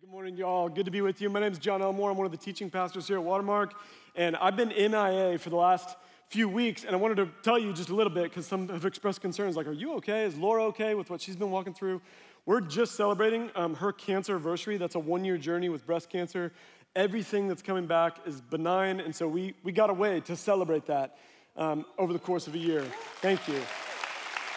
Good 0.00 0.10
morning, 0.10 0.36
y'all. 0.36 0.68
Good 0.68 0.84
to 0.84 0.92
be 0.92 1.00
with 1.00 1.20
you. 1.20 1.28
My 1.28 1.40
name 1.40 1.50
is 1.50 1.58
John 1.58 1.82
Elmore. 1.82 2.12
I'm 2.12 2.16
one 2.16 2.24
of 2.24 2.30
the 2.30 2.38
teaching 2.38 2.70
pastors 2.70 3.08
here 3.08 3.16
at 3.16 3.24
Watermark, 3.24 3.74
and 4.14 4.36
I've 4.36 4.56
been 4.56 4.68
MIA 4.68 5.38
for 5.40 5.50
the 5.50 5.56
last 5.56 5.96
few 6.28 6.48
weeks, 6.48 6.84
and 6.84 6.94
I 6.94 6.98
wanted 7.00 7.16
to 7.16 7.28
tell 7.42 7.58
you 7.58 7.72
just 7.72 7.88
a 7.88 7.94
little 7.96 8.12
bit 8.12 8.24
because 8.24 8.46
some 8.46 8.68
have 8.68 8.84
expressed 8.84 9.20
concerns 9.20 9.56
like, 9.56 9.66
Are 9.66 9.72
you 9.72 9.94
okay? 9.94 10.24
Is 10.24 10.36
Laura 10.36 10.62
okay 10.66 10.94
with 10.94 11.10
what 11.10 11.20
she's 11.20 11.34
been 11.34 11.50
walking 11.50 11.74
through? 11.74 12.00
We're 12.46 12.60
just 12.60 12.94
celebrating 12.94 13.50
um, 13.56 13.74
her 13.74 13.90
cancer 13.90 14.34
anniversary. 14.34 14.76
That's 14.76 14.94
a 14.94 15.00
one 15.00 15.24
year 15.24 15.36
journey 15.36 15.68
with 15.68 15.84
breast 15.84 16.10
cancer. 16.10 16.52
Everything 16.94 17.48
that's 17.48 17.62
coming 17.62 17.88
back 17.88 18.18
is 18.24 18.40
benign, 18.40 19.00
and 19.00 19.12
so 19.12 19.26
we, 19.26 19.54
we 19.64 19.72
got 19.72 19.90
a 19.90 19.94
way 19.94 20.20
to 20.20 20.36
celebrate 20.36 20.86
that 20.86 21.18
um, 21.56 21.84
over 21.98 22.12
the 22.12 22.20
course 22.20 22.46
of 22.46 22.54
a 22.54 22.58
year. 22.58 22.84
Thank 23.20 23.48
you. 23.48 23.60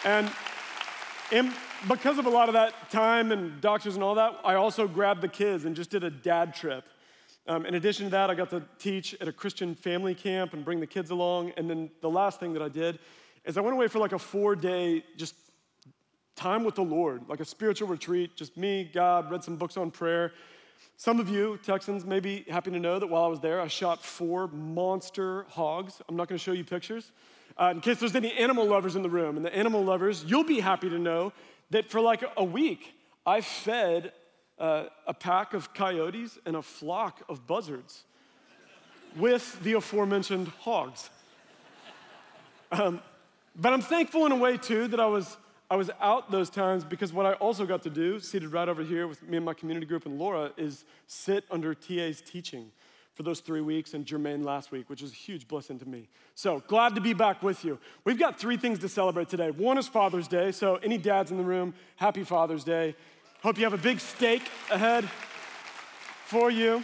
And 0.04 0.30
and 1.32 1.52
because 1.88 2.18
of 2.18 2.26
a 2.26 2.30
lot 2.30 2.48
of 2.48 2.52
that 2.52 2.90
time 2.90 3.32
and 3.32 3.60
doctors 3.62 3.94
and 3.94 4.04
all 4.04 4.14
that, 4.16 4.38
I 4.44 4.54
also 4.54 4.86
grabbed 4.86 5.22
the 5.22 5.28
kids 5.28 5.64
and 5.64 5.74
just 5.74 5.88
did 5.88 6.04
a 6.04 6.10
dad 6.10 6.54
trip. 6.54 6.84
Um, 7.46 7.66
in 7.66 7.74
addition 7.74 8.04
to 8.06 8.10
that, 8.10 8.30
I 8.30 8.34
got 8.34 8.50
to 8.50 8.62
teach 8.78 9.14
at 9.20 9.26
a 9.26 9.32
Christian 9.32 9.74
family 9.74 10.14
camp 10.14 10.52
and 10.52 10.64
bring 10.64 10.78
the 10.78 10.86
kids 10.86 11.10
along. 11.10 11.52
And 11.56 11.68
then 11.68 11.90
the 12.02 12.10
last 12.10 12.38
thing 12.38 12.52
that 12.52 12.62
I 12.62 12.68
did 12.68 12.98
is 13.44 13.56
I 13.56 13.62
went 13.62 13.74
away 13.74 13.88
for 13.88 13.98
like 13.98 14.12
a 14.12 14.18
four 14.18 14.54
day 14.54 15.02
just 15.16 15.34
time 16.36 16.64
with 16.64 16.74
the 16.74 16.84
Lord, 16.84 17.22
like 17.28 17.40
a 17.40 17.44
spiritual 17.44 17.88
retreat, 17.88 18.36
just 18.36 18.56
me, 18.56 18.90
God, 18.92 19.30
read 19.30 19.42
some 19.42 19.56
books 19.56 19.76
on 19.76 19.90
prayer. 19.90 20.32
Some 20.96 21.18
of 21.18 21.28
you, 21.28 21.58
Texans, 21.62 22.04
may 22.04 22.20
be 22.20 22.44
happy 22.48 22.70
to 22.70 22.78
know 22.78 22.98
that 22.98 23.06
while 23.06 23.24
I 23.24 23.28
was 23.28 23.40
there, 23.40 23.60
I 23.60 23.68
shot 23.68 24.02
four 24.02 24.48
monster 24.48 25.46
hogs. 25.48 26.02
I'm 26.08 26.16
not 26.16 26.28
gonna 26.28 26.38
show 26.38 26.52
you 26.52 26.64
pictures. 26.64 27.10
Uh, 27.56 27.72
in 27.74 27.80
case 27.80 27.98
there's 27.98 28.16
any 28.16 28.32
animal 28.32 28.66
lovers 28.66 28.96
in 28.96 29.02
the 29.02 29.10
room, 29.10 29.36
and 29.36 29.44
the 29.44 29.54
animal 29.54 29.84
lovers, 29.84 30.24
you'll 30.26 30.44
be 30.44 30.60
happy 30.60 30.88
to 30.88 30.98
know 30.98 31.32
that 31.70 31.90
for 31.90 32.00
like 32.00 32.22
a 32.36 32.44
week, 32.44 32.94
I 33.26 33.40
fed 33.40 34.12
uh, 34.58 34.84
a 35.06 35.14
pack 35.14 35.54
of 35.54 35.74
coyotes 35.74 36.38
and 36.46 36.56
a 36.56 36.62
flock 36.62 37.22
of 37.28 37.46
buzzards 37.46 38.04
with 39.16 39.62
the 39.62 39.74
aforementioned 39.74 40.48
hogs. 40.60 41.10
Um, 42.70 43.00
but 43.56 43.72
I'm 43.72 43.82
thankful 43.82 44.24
in 44.24 44.32
a 44.32 44.36
way 44.36 44.56
too 44.56 44.88
that 44.88 45.00
I 45.00 45.06
was 45.06 45.36
I 45.70 45.76
was 45.76 45.90
out 46.02 46.30
those 46.30 46.50
times 46.50 46.84
because 46.84 47.14
what 47.14 47.24
I 47.24 47.32
also 47.32 47.64
got 47.64 47.82
to 47.84 47.90
do, 47.90 48.20
seated 48.20 48.52
right 48.52 48.68
over 48.68 48.82
here 48.82 49.06
with 49.08 49.22
me 49.22 49.38
and 49.38 49.46
my 49.46 49.54
community 49.54 49.86
group 49.86 50.04
and 50.04 50.18
Laura, 50.18 50.52
is 50.58 50.84
sit 51.06 51.44
under 51.50 51.74
TA's 51.74 52.20
teaching 52.20 52.70
for 53.14 53.22
those 53.22 53.40
three 53.40 53.60
weeks 53.60 53.94
and 53.94 54.06
Jermaine 54.06 54.44
last 54.44 54.72
week, 54.72 54.88
which 54.88 55.02
is 55.02 55.12
a 55.12 55.14
huge 55.14 55.46
blessing 55.46 55.78
to 55.78 55.86
me. 55.86 56.08
So 56.34 56.62
glad 56.66 56.94
to 56.94 57.00
be 57.00 57.12
back 57.12 57.42
with 57.42 57.64
you. 57.64 57.78
We've 58.04 58.18
got 58.18 58.38
three 58.38 58.56
things 58.56 58.78
to 58.80 58.88
celebrate 58.88 59.28
today. 59.28 59.50
One 59.50 59.76
is 59.76 59.86
Father's 59.86 60.28
Day, 60.28 60.52
so 60.52 60.76
any 60.76 60.98
dads 60.98 61.30
in 61.30 61.36
the 61.36 61.44
room, 61.44 61.74
happy 61.96 62.24
Father's 62.24 62.64
Day. 62.64 62.96
Hope 63.42 63.58
you 63.58 63.64
have 63.64 63.74
a 63.74 63.78
big 63.78 64.00
steak 64.00 64.42
ahead 64.70 65.04
for 66.24 66.50
you. 66.50 66.82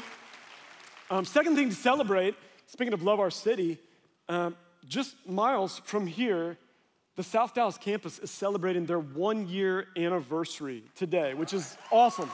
Um, 1.10 1.24
second 1.24 1.56
thing 1.56 1.70
to 1.70 1.74
celebrate, 1.74 2.34
speaking 2.66 2.92
of 2.92 3.02
love 3.02 3.20
our 3.20 3.30
city, 3.30 3.78
um, 4.28 4.56
just 4.86 5.16
miles 5.26 5.80
from 5.84 6.06
here, 6.06 6.58
the 7.16 7.22
South 7.22 7.54
Dallas 7.54 7.78
campus 7.78 8.18
is 8.18 8.30
celebrating 8.30 8.86
their 8.86 9.00
one 9.00 9.48
year 9.48 9.86
anniversary 9.96 10.84
today, 10.94 11.34
which 11.34 11.52
is 11.52 11.76
awesome. 11.90 12.30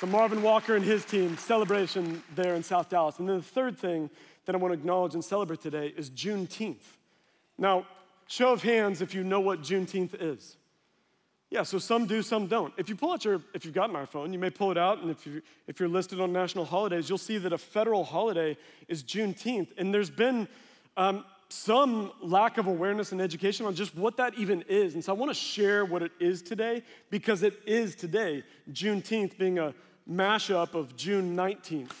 So, 0.00 0.06
Marvin 0.06 0.40
Walker 0.42 0.76
and 0.76 0.82
his 0.82 1.04
team, 1.04 1.36
celebration 1.36 2.22
there 2.34 2.54
in 2.54 2.62
South 2.62 2.88
Dallas. 2.88 3.18
And 3.18 3.28
then 3.28 3.36
the 3.36 3.42
third 3.42 3.78
thing 3.78 4.08
that 4.46 4.54
I 4.54 4.58
want 4.58 4.72
to 4.72 4.78
acknowledge 4.78 5.12
and 5.12 5.22
celebrate 5.22 5.60
today 5.60 5.92
is 5.94 6.08
Juneteenth. 6.08 6.96
Now, 7.58 7.86
show 8.26 8.54
of 8.54 8.62
hands 8.62 9.02
if 9.02 9.14
you 9.14 9.22
know 9.22 9.40
what 9.40 9.60
Juneteenth 9.60 10.14
is. 10.18 10.56
Yeah, 11.50 11.64
so 11.64 11.78
some 11.78 12.06
do, 12.06 12.22
some 12.22 12.46
don't. 12.46 12.72
If 12.78 12.88
you 12.88 12.96
pull 12.96 13.12
out 13.12 13.26
your, 13.26 13.42
if 13.52 13.66
you've 13.66 13.74
got 13.74 13.90
an 13.90 13.96
iPhone, 13.96 14.32
you 14.32 14.38
may 14.38 14.48
pull 14.48 14.70
it 14.70 14.78
out, 14.78 15.02
and 15.02 15.10
if, 15.10 15.26
you, 15.26 15.42
if 15.66 15.78
you're 15.78 15.88
listed 15.88 16.18
on 16.18 16.32
national 16.32 16.64
holidays, 16.64 17.10
you'll 17.10 17.18
see 17.18 17.36
that 17.36 17.52
a 17.52 17.58
federal 17.58 18.02
holiday 18.02 18.56
is 18.88 19.02
Juneteenth. 19.02 19.68
And 19.76 19.92
there's 19.92 20.08
been 20.08 20.48
um, 20.96 21.26
some 21.50 22.10
lack 22.22 22.56
of 22.56 22.68
awareness 22.68 23.12
and 23.12 23.20
education 23.20 23.66
on 23.66 23.74
just 23.74 23.94
what 23.94 24.16
that 24.16 24.32
even 24.38 24.64
is. 24.66 24.94
And 24.94 25.04
so 25.04 25.12
I 25.12 25.16
want 25.16 25.30
to 25.30 25.34
share 25.34 25.84
what 25.84 26.02
it 26.02 26.12
is 26.18 26.40
today 26.40 26.84
because 27.10 27.42
it 27.42 27.60
is 27.66 27.94
today, 27.94 28.44
Juneteenth 28.72 29.36
being 29.36 29.58
a 29.58 29.74
mashup 30.08 30.74
of 30.74 30.96
June 30.96 31.36
19th 31.36 31.92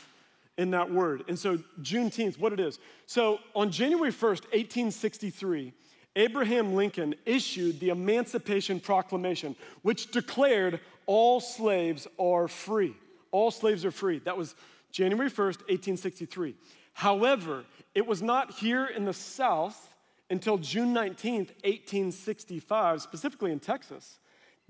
in 0.58 0.70
that 0.72 0.90
word. 0.90 1.24
And 1.28 1.38
so, 1.38 1.58
Juneteenth, 1.80 2.38
what 2.38 2.52
it 2.52 2.60
is. 2.60 2.78
So, 3.06 3.38
on 3.54 3.70
January 3.70 4.12
1st, 4.12 4.42
1863, 4.52 5.72
Abraham 6.16 6.74
Lincoln 6.74 7.14
issued 7.24 7.80
the 7.80 7.88
Emancipation 7.90 8.80
Proclamation, 8.80 9.56
which 9.82 10.10
declared 10.10 10.80
all 11.06 11.40
slaves 11.40 12.06
are 12.18 12.46
free. 12.46 12.94
All 13.30 13.50
slaves 13.50 13.84
are 13.84 13.90
free. 13.90 14.18
That 14.20 14.36
was 14.36 14.54
January 14.92 15.30
1st, 15.30 15.60
1863. 15.68 16.54
However, 16.92 17.64
it 17.94 18.06
was 18.06 18.22
not 18.22 18.52
here 18.52 18.86
in 18.86 19.04
the 19.04 19.12
South 19.12 19.94
until 20.30 20.58
June 20.58 20.94
19th, 20.94 21.50
1865, 21.64 23.02
specifically 23.02 23.50
in 23.50 23.58
Texas, 23.58 24.19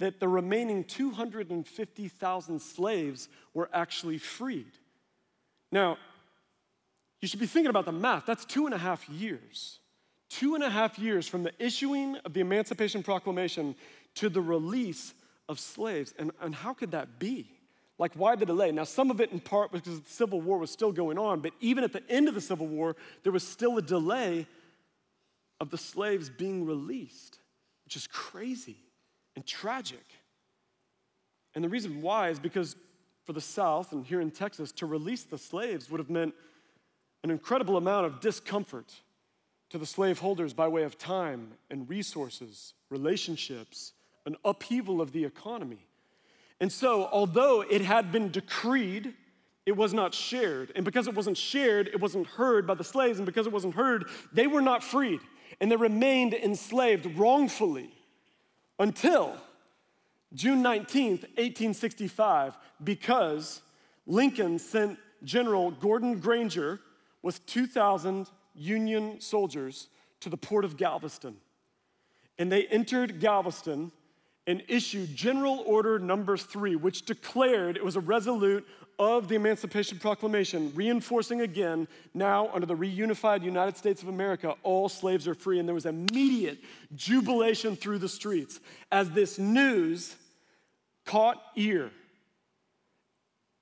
that 0.01 0.19
the 0.19 0.27
remaining 0.27 0.83
250,000 0.83 2.59
slaves 2.61 3.29
were 3.53 3.69
actually 3.73 4.17
freed. 4.17 4.73
Now, 5.71 5.99
you 7.21 7.29
should 7.29 7.39
be 7.39 7.47
thinking 7.47 7.69
about 7.69 7.85
the 7.85 7.93
math. 7.93 8.25
That's 8.25 8.47
two 8.47 8.65
and 8.65 8.75
a 8.75 8.79
half 8.79 9.07
years. 9.11 9.79
Two 10.31 10.55
and 10.55 10.65
a 10.65 10.71
half 10.71 10.99
years 10.99 11.29
from 11.29 11.43
the 11.43 11.53
issuing 11.59 12.17
of 12.25 12.33
the 12.33 12.41
Emancipation 12.41 13.03
Proclamation 13.03 13.77
to 14.15 14.31
the 14.31 14.41
release 14.41 15.13
of 15.51 15.61
slaves. 15.61 16.15
And, 16.19 16.31
and 16.41 16.55
how 16.55 16.73
could 16.73 16.93
that 16.93 17.19
be? 17.19 17.51
Like, 17.99 18.15
why 18.15 18.37
the 18.37 18.47
delay? 18.47 18.73
Now, 18.73 18.85
some 18.85 19.11
of 19.11 19.21
it 19.21 19.33
in 19.33 19.39
part 19.41 19.71
was 19.71 19.83
because 19.83 20.01
the 20.01 20.11
Civil 20.11 20.41
War 20.41 20.57
was 20.57 20.71
still 20.71 20.93
going 20.93 21.19
on, 21.19 21.41
but 21.41 21.53
even 21.61 21.85
at 21.85 21.93
the 21.93 22.03
end 22.11 22.27
of 22.27 22.35
the 22.35 22.41
Civil 22.41 22.67
War, 22.67 22.97
there 23.23 23.33
was 23.33 23.47
still 23.47 23.77
a 23.77 23.83
delay 23.83 24.47
of 25.61 25.69
the 25.69 25.77
slaves 25.77 26.31
being 26.31 26.65
released, 26.65 27.39
which 27.85 27.97
is 27.97 28.07
crazy 28.07 28.79
and 29.37 29.47
tragic. 29.47 30.05
And 31.55 31.65
the 31.65 31.69
reason 31.69 32.03
why 32.03 32.29
is 32.31 32.39
because 32.39 32.77
for 33.25 33.33
the 33.33 33.41
South 33.41 33.93
and 33.93 34.05
here 34.05 34.21
in 34.21 34.31
Texas, 34.31 34.73
to 34.73 34.87
release 34.87 35.25
the 35.25 35.39
slaves 35.39 35.91
would 35.91 35.99
have 35.99 36.11
meant 36.11 36.35
an 37.23 37.31
incredible 37.31 37.77
amount 37.77 38.07
of 38.07 38.21
discomfort 38.21 38.93
to 39.71 39.79
the 39.79 39.87
slaveholders 39.87 40.53
by 40.53 40.67
way 40.67 40.83
of 40.83 40.99
time 40.99 41.53
and 41.71 41.89
resources, 41.89 42.75
relationships, 42.89 43.93
an 44.27 44.37
upheaval 44.45 45.01
of 45.01 45.13
the 45.13 45.25
economy. 45.25 45.87
And 46.61 46.71
so, 46.71 47.09
although 47.13 47.63
it 47.63 47.83
had 47.83 48.13
been 48.13 48.31
decreed, 48.31 49.15
it 49.65 49.77
was 49.77 49.95
not 49.95 50.15
shared. 50.15 50.73
And 50.75 50.85
because 50.85 51.07
it 51.07 51.15
wasn't 51.15 51.37
shared, 51.37 51.89
it 51.89 52.01
wasn't 52.01 52.27
heard 52.27 52.67
by 52.67 52.75
the 52.75 52.85
slaves. 52.85 53.19
And 53.19 53.27
because 53.27 53.47
it 53.47 53.53
wasn't 53.53 53.75
heard, 53.75 54.07
they 54.33 54.47
were 54.47 54.61
not 54.61 54.83
freed. 54.83 55.21
And 55.61 55.71
they 55.71 55.77
remained 55.77 56.35
enslaved 56.35 57.07
wrongfully 57.17 57.93
until 58.81 59.37
June 60.33 60.63
19th, 60.63 61.23
1865, 61.37 62.57
because 62.83 63.61
Lincoln 64.07 64.59
sent 64.59 64.99
General 65.23 65.71
Gordon 65.71 66.19
Granger 66.19 66.81
with 67.23 67.45
2,000 67.47 68.29
Union 68.55 69.21
soldiers 69.21 69.89
to 70.21 70.31
the 70.31 70.37
port 70.37 70.65
of 70.65 70.77
Galveston. 70.77 71.37
And 72.39 72.51
they 72.51 72.67
entered 72.67 73.21
Galveston 73.21 73.93
and 74.51 74.65
issued 74.67 75.15
General 75.15 75.63
Order 75.65 76.01
Number 76.01 76.37
Three, 76.37 76.75
which 76.75 77.03
declared 77.03 77.77
it 77.77 77.85
was 77.85 77.95
a 77.95 78.01
resolute 78.01 78.67
of 78.99 79.29
the 79.29 79.37
Emancipation 79.37 79.99
Proclamation, 80.01 80.73
reinforcing 80.75 81.43
again, 81.43 81.87
now 82.15 82.51
under 82.53 82.67
the 82.67 82.75
reunified 82.75 83.45
United 83.45 83.77
States 83.77 84.03
of 84.03 84.09
America, 84.09 84.57
all 84.65 84.89
slaves 84.89 85.29
are 85.29 85.37
free. 85.37 85.61
And 85.61 85.69
there 85.69 85.75
was 85.75 85.87
immediate 85.87 86.59
jubilation 86.97 87.77
through 87.77 87.99
the 87.99 88.09
streets 88.09 88.59
as 88.91 89.09
this 89.11 89.39
news 89.39 90.17
caught 91.07 91.41
ear. 91.55 91.93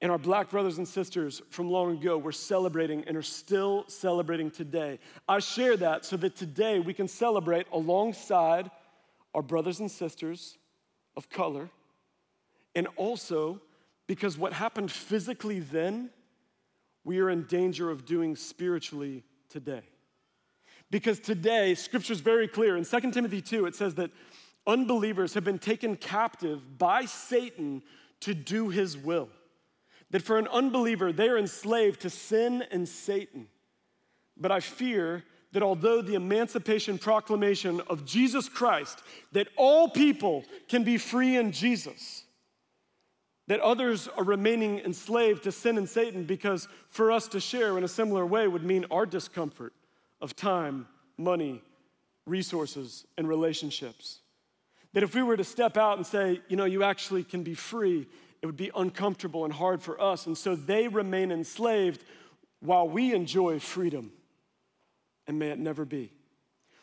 And 0.01 0.11
our 0.11 0.19
black 0.19 0.49
brothers 0.49 0.79
and 0.79 0.89
sisters 0.89 1.43
from 1.51 1.71
long 1.71 1.99
ago 1.99 2.17
were 2.17 2.33
celebrating 2.33 3.05
and 3.07 3.15
are 3.15 3.23
still 3.23 3.85
celebrating 3.89 4.51
today. 4.51 5.01
I 5.29 5.41
share 5.41 5.77
that 5.77 6.07
so 6.07 6.17
that 6.17 6.35
today 6.35 6.81
we 6.81 6.95
can 6.95 7.09
celebrate 7.09 7.67
alongside 7.73 8.71
our 9.35 9.43
brothers 9.43 9.81
and 9.81 9.91
sisters 9.91 10.57
of 11.19 11.29
color 11.29 11.69
and 12.75 12.87
also 12.97 13.61
because 14.07 14.39
what 14.39 14.53
happened 14.53 14.91
physically 14.91 15.59
then, 15.59 16.11
we 17.05 17.19
are 17.19 17.29
in 17.29 17.43
danger 17.45 17.91
of 17.91 18.07
doing 18.07 18.37
spiritually 18.37 19.25
today. 19.51 19.83
Because 20.91 21.19
today, 21.19 21.75
scripture 21.75 22.13
is 22.15 22.21
very 22.21 22.49
clear. 22.49 22.77
In 22.77 22.85
2 22.85 23.11
Timothy 23.11 23.43
2, 23.43 23.67
it 23.67 23.75
says 23.75 23.97
that 23.97 24.11
unbelievers 24.67 25.35
have 25.35 25.45
been 25.45 25.59
taken 25.59 25.97
captive 25.97 26.79
by 26.79 27.05
Satan 27.05 27.83
to 28.21 28.33
do 28.33 28.69
his 28.69 28.97
will. 28.97 29.29
That 30.11 30.23
for 30.23 30.39
an 30.39 30.49
unbeliever, 30.49 31.13
they 31.13 31.29
are 31.29 31.37
enslaved 31.37 32.01
to 32.03 32.11
sin 32.11 32.65
and 32.71 32.89
Satan. 32.89 33.49
But 34.37 34.53
I 34.53 34.61
fear 34.61 35.25
that 35.53 35.63
although 35.63 36.03
the 36.03 36.15
emancipation 36.15 36.99
proclamation 36.99 37.81
of 37.89 38.05
Jesus 38.05 38.49
Christ, 38.49 39.03
that 39.33 39.49
all 39.57 39.89
people 39.89 40.45
can 40.69 40.85
be 40.85 40.99
free 40.99 41.37
in 41.37 41.53
Jesus, 41.53 42.25
that 43.47 43.61
others 43.61 44.09
are 44.09 44.25
remaining 44.25 44.79
enslaved 44.81 45.45
to 45.45 45.53
sin 45.53 45.79
and 45.79 45.89
Satan 45.89 46.25
because 46.25 46.69
for 46.91 47.11
us 47.11 47.29
to 47.29 47.41
share 47.41 47.79
in 47.79 47.85
a 47.85 47.89
similar 47.89 48.27
way 48.27 48.47
would 48.47 48.65
mean 48.65 48.85
our 48.91 49.07
discomfort 49.07 49.73
of 50.21 50.37
time, 50.37 50.87
money, 51.17 51.63
resources, 52.27 53.07
and 53.17 53.27
relationships. 53.27 54.21
That 54.93 55.03
if 55.03 55.15
we 55.15 55.23
were 55.23 55.37
to 55.37 55.45
step 55.45 55.79
out 55.79 55.97
and 55.97 56.07
say, 56.07 56.43
you 56.49 56.57
know, 56.57 56.67
you 56.67 56.83
actually 56.83 57.25
can 57.25 57.43
be 57.43 57.55
free, 57.55 58.07
it 58.43 58.47
would 58.47 58.57
be 58.57 58.71
uncomfortable 58.77 59.45
and 59.45 59.53
hard 59.53 59.83
for 59.83 60.01
us. 60.01 60.27
And 60.27 60.37
so 60.37 60.55
they 60.55 60.89
remain 60.89 61.33
enslaved 61.33 62.05
while 62.61 62.89
we 62.89 63.15
enjoy 63.15 63.61
freedom. 63.61 64.13
And 65.29 65.39
may 65.39 65.51
it 65.51 65.59
never 65.59 65.85
be. 65.85 66.11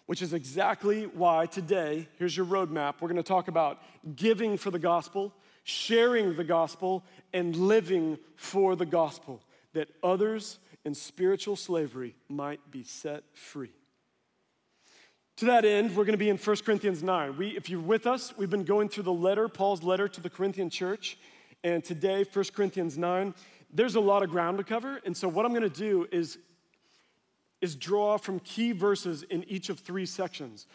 Which 0.05 0.21
is 0.21 0.33
exactly 0.33 1.07
why 1.07 1.47
today, 1.47 2.07
here's 2.17 2.37
your 2.37 2.45
roadmap. 2.45 3.01
We're 3.01 3.09
gonna 3.09 3.23
talk 3.23 3.49
about 3.49 3.81
giving 4.15 4.55
for 4.57 4.71
the 4.71 4.79
gospel 4.79 5.33
sharing 5.65 6.35
the 6.35 6.43
gospel, 6.43 7.03
and 7.33 7.55
living 7.55 8.19
for 8.35 8.75
the 8.75 8.85
gospel, 8.85 9.41
that 9.73 9.89
others 10.03 10.59
in 10.85 10.93
spiritual 10.93 11.55
slavery 11.55 12.15
might 12.29 12.59
be 12.71 12.83
set 12.83 13.23
free. 13.33 13.71
To 15.37 15.45
that 15.45 15.65
end, 15.65 15.95
we're 15.95 16.05
going 16.05 16.13
to 16.13 16.17
be 16.17 16.29
in 16.29 16.37
1 16.37 16.55
Corinthians 16.57 17.01
9. 17.01 17.35
We, 17.35 17.47
if 17.57 17.69
you're 17.69 17.81
with 17.81 18.05
us, 18.05 18.31
we've 18.37 18.49
been 18.49 18.63
going 18.63 18.89
through 18.89 19.03
the 19.03 19.13
letter, 19.13 19.49
Paul's 19.49 19.83
letter 19.83 20.07
to 20.07 20.21
the 20.21 20.29
Corinthian 20.29 20.69
church. 20.69 21.17
And 21.63 21.83
today, 21.83 22.23
1 22.31 22.45
Corinthians 22.55 22.95
9, 22.95 23.33
there's 23.73 23.95
a 23.95 23.99
lot 23.99 24.21
of 24.21 24.29
ground 24.29 24.59
to 24.59 24.63
cover. 24.63 25.01
And 25.03 25.17
so, 25.17 25.27
what 25.27 25.45
I'm 25.45 25.51
going 25.51 25.63
to 25.63 25.69
do 25.69 26.07
is, 26.11 26.37
is 27.65 27.75
draw 27.75 28.15
from 28.17 28.39
key 28.41 28.71
verses 28.71 29.23
in 29.23 29.43
each 29.45 29.69
of 29.69 29.79
three 29.79 30.05
sections. 30.05 30.67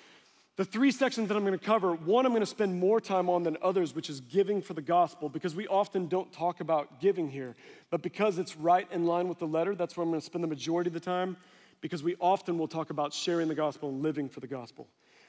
The 0.56 0.64
three 0.64 0.90
sections 0.90 1.28
that 1.28 1.36
I'm 1.36 1.46
going 1.46 1.56
to 1.56 1.64
cover, 1.64 1.94
one 1.94 2.26
I'm 2.26 2.32
going 2.32 2.42
to 2.42 2.46
spend 2.46 2.80
more 2.80 3.00
time 3.00 3.30
on 3.30 3.44
than 3.44 3.56
others, 3.62 3.94
which 3.94 4.10
is 4.10 4.20
giving 4.20 4.60
for 4.60 4.74
the 4.74 4.82
gospel, 4.82 5.28
because 5.28 5.54
we 5.54 5.68
often 5.68 6.08
don't 6.08 6.30
talk 6.32 6.60
about 6.60 7.00
giving 7.00 7.30
here. 7.30 7.54
But 7.90 8.02
because 8.02 8.38
it's 8.38 8.56
right 8.56 8.88
in 8.90 9.06
line 9.06 9.28
with 9.28 9.38
the 9.38 9.46
letter, 9.46 9.76
that's 9.76 9.96
where 9.96 10.02
I'm 10.02 10.10
going 10.10 10.20
to 10.20 10.26
spend 10.26 10.42
the 10.42 10.48
majority 10.48 10.88
of 10.88 10.94
the 10.94 11.00
time, 11.00 11.36
because 11.80 12.02
we 12.02 12.16
often 12.20 12.58
will 12.58 12.66
talk 12.66 12.90
about 12.90 13.14
sharing 13.14 13.46
the 13.46 13.54
gospel 13.54 13.88
and 13.88 14.02
living 14.02 14.28
for 14.28 14.40
the 14.40 14.48
gospel. 14.48 14.88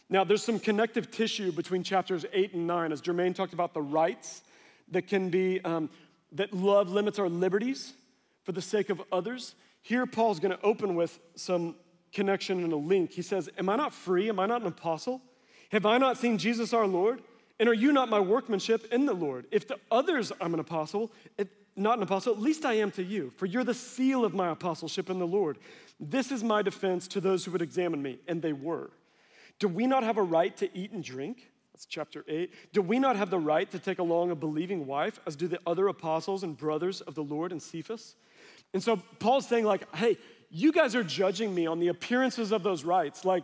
Now, 0.10 0.24
there's 0.24 0.44
some 0.44 0.60
connective 0.60 1.12
tissue 1.12 1.52
between 1.52 1.84
chapters 1.84 2.26
8 2.34 2.56
and 2.56 2.66
9, 2.66 2.92
as 2.92 3.04
Jermaine 3.04 3.36
talked 3.36 3.54
about 3.54 3.76
the 3.76 3.84
rights 3.84 4.42
that 4.90 5.04
can 5.04 5.30
be, 5.30 5.62
um, 5.62 5.92
that 6.32 6.54
love 6.54 6.90
limits 6.90 7.20
our 7.20 7.30
liberties 7.30 7.94
for 8.44 8.52
the 8.52 8.62
sake 8.64 8.90
of 8.90 9.00
others. 9.12 9.54
Here, 9.82 10.06
Paul's 10.06 10.40
going 10.40 10.56
to 10.56 10.62
open 10.64 10.96
with 10.96 11.20
some 11.36 11.76
connection 12.12 12.64
and 12.64 12.74
a 12.74 12.78
link. 12.78 13.12
He 13.12 13.22
says, 13.22 13.50
Am 13.58 13.70
I 13.70 13.76
not 13.76 13.94
free? 13.94 14.30
Am 14.30 14.40
I 14.40 14.46
not 14.46 14.62
an 14.62 14.68
apostle? 14.68 15.22
Have 15.72 15.86
I 15.86 15.98
not 15.98 16.18
seen 16.18 16.38
Jesus 16.38 16.74
our 16.74 16.88
Lord? 16.88 17.22
And 17.60 17.70
are 17.70 17.74
you 17.74 17.92
not 17.92 18.10
my 18.10 18.20
workmanship 18.20 18.92
in 18.92 19.06
the 19.06 19.14
Lord? 19.14 19.46
If 19.52 19.68
to 19.68 19.78
others 19.92 20.32
I'm 20.42 20.54
an 20.54 20.60
apostle, 20.60 21.12
not 21.76 21.98
an 21.98 22.04
apostle, 22.04 22.34
at 22.34 22.40
least 22.40 22.66
I 22.66 22.74
am 22.74 22.92
to 22.92 23.04
you, 23.04 23.32
for 23.38 23.46
you're 23.46 23.64
the 23.64 23.74
seal 23.74 24.26
of 24.26 24.34
my 24.34 24.50
apostleship 24.50 25.10
in 25.10 25.20
the 25.20 25.28
Lord. 25.28 25.58
This 26.00 26.32
is 26.32 26.44
my 26.44 26.62
defense 26.62 27.08
to 27.10 27.22
those 27.22 27.46
who 27.46 27.52
would 27.52 27.62
examine 27.62 28.02
me, 28.02 28.20
and 28.28 28.42
they 28.42 28.54
were. 28.54 28.90
Do 29.60 29.68
we 29.68 29.86
not 29.86 30.04
have 30.04 30.18
a 30.18 30.24
right 30.24 30.56
to 30.58 30.76
eat 30.76 30.92
and 30.92 31.04
drink? 31.04 31.52
That's 31.74 31.86
chapter 31.86 32.26
8. 32.28 32.52
Do 32.74 32.82
we 32.82 33.00
not 33.00 33.16
have 33.16 33.30
the 33.30 33.40
right 33.40 33.70
to 33.72 33.80
take 33.80 34.00
along 34.00 34.32
a 34.32 34.36
believing 34.36 34.88
wife, 34.88 35.20
as 35.26 35.36
do 35.36 35.48
the 35.48 35.60
other 35.66 35.88
apostles 35.88 36.44
and 36.44 36.58
brothers 36.58 37.02
of 37.02 37.16
the 37.16 37.24
Lord 37.24 37.52
and 37.52 37.62
Cephas? 37.62 38.16
And 38.74 38.82
so 38.82 38.98
Paul's 39.20 39.48
saying, 39.48 39.66
like, 39.66 39.94
hey, 39.96 40.18
you 40.50 40.72
guys 40.72 40.96
are 40.96 41.04
judging 41.04 41.54
me 41.54 41.66
on 41.68 41.80
the 41.80 41.88
appearances 41.88 42.52
of 42.52 42.64
those 42.64 42.84
rights. 42.84 43.26
Like 43.26 43.44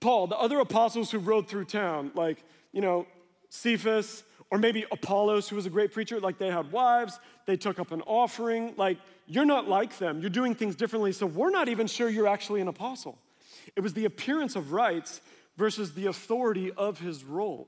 Paul, 0.00 0.26
the 0.26 0.36
other 0.36 0.58
apostles 0.60 1.10
who 1.10 1.18
rode 1.18 1.48
through 1.48 1.66
town, 1.66 2.12
like, 2.14 2.42
you 2.72 2.80
know, 2.80 3.06
Cephas, 3.48 4.24
or 4.50 4.58
maybe 4.58 4.84
Apollos, 4.92 5.48
who 5.48 5.56
was 5.56 5.66
a 5.66 5.70
great 5.70 5.92
preacher, 5.92 6.20
like 6.20 6.38
they 6.38 6.50
had 6.50 6.70
wives, 6.70 7.18
they 7.46 7.56
took 7.56 7.78
up 7.78 7.90
an 7.90 8.02
offering. 8.02 8.74
Like, 8.76 8.98
you're 9.26 9.44
not 9.44 9.68
like 9.68 9.98
them. 9.98 10.20
You're 10.20 10.30
doing 10.30 10.54
things 10.54 10.76
differently, 10.76 11.12
so 11.12 11.26
we're 11.26 11.50
not 11.50 11.68
even 11.68 11.86
sure 11.86 12.08
you're 12.08 12.28
actually 12.28 12.60
an 12.60 12.68
apostle. 12.68 13.18
It 13.74 13.80
was 13.80 13.94
the 13.94 14.04
appearance 14.04 14.54
of 14.54 14.72
rights 14.72 15.20
versus 15.56 15.94
the 15.94 16.06
authority 16.06 16.70
of 16.72 17.00
his 17.00 17.24
role. 17.24 17.66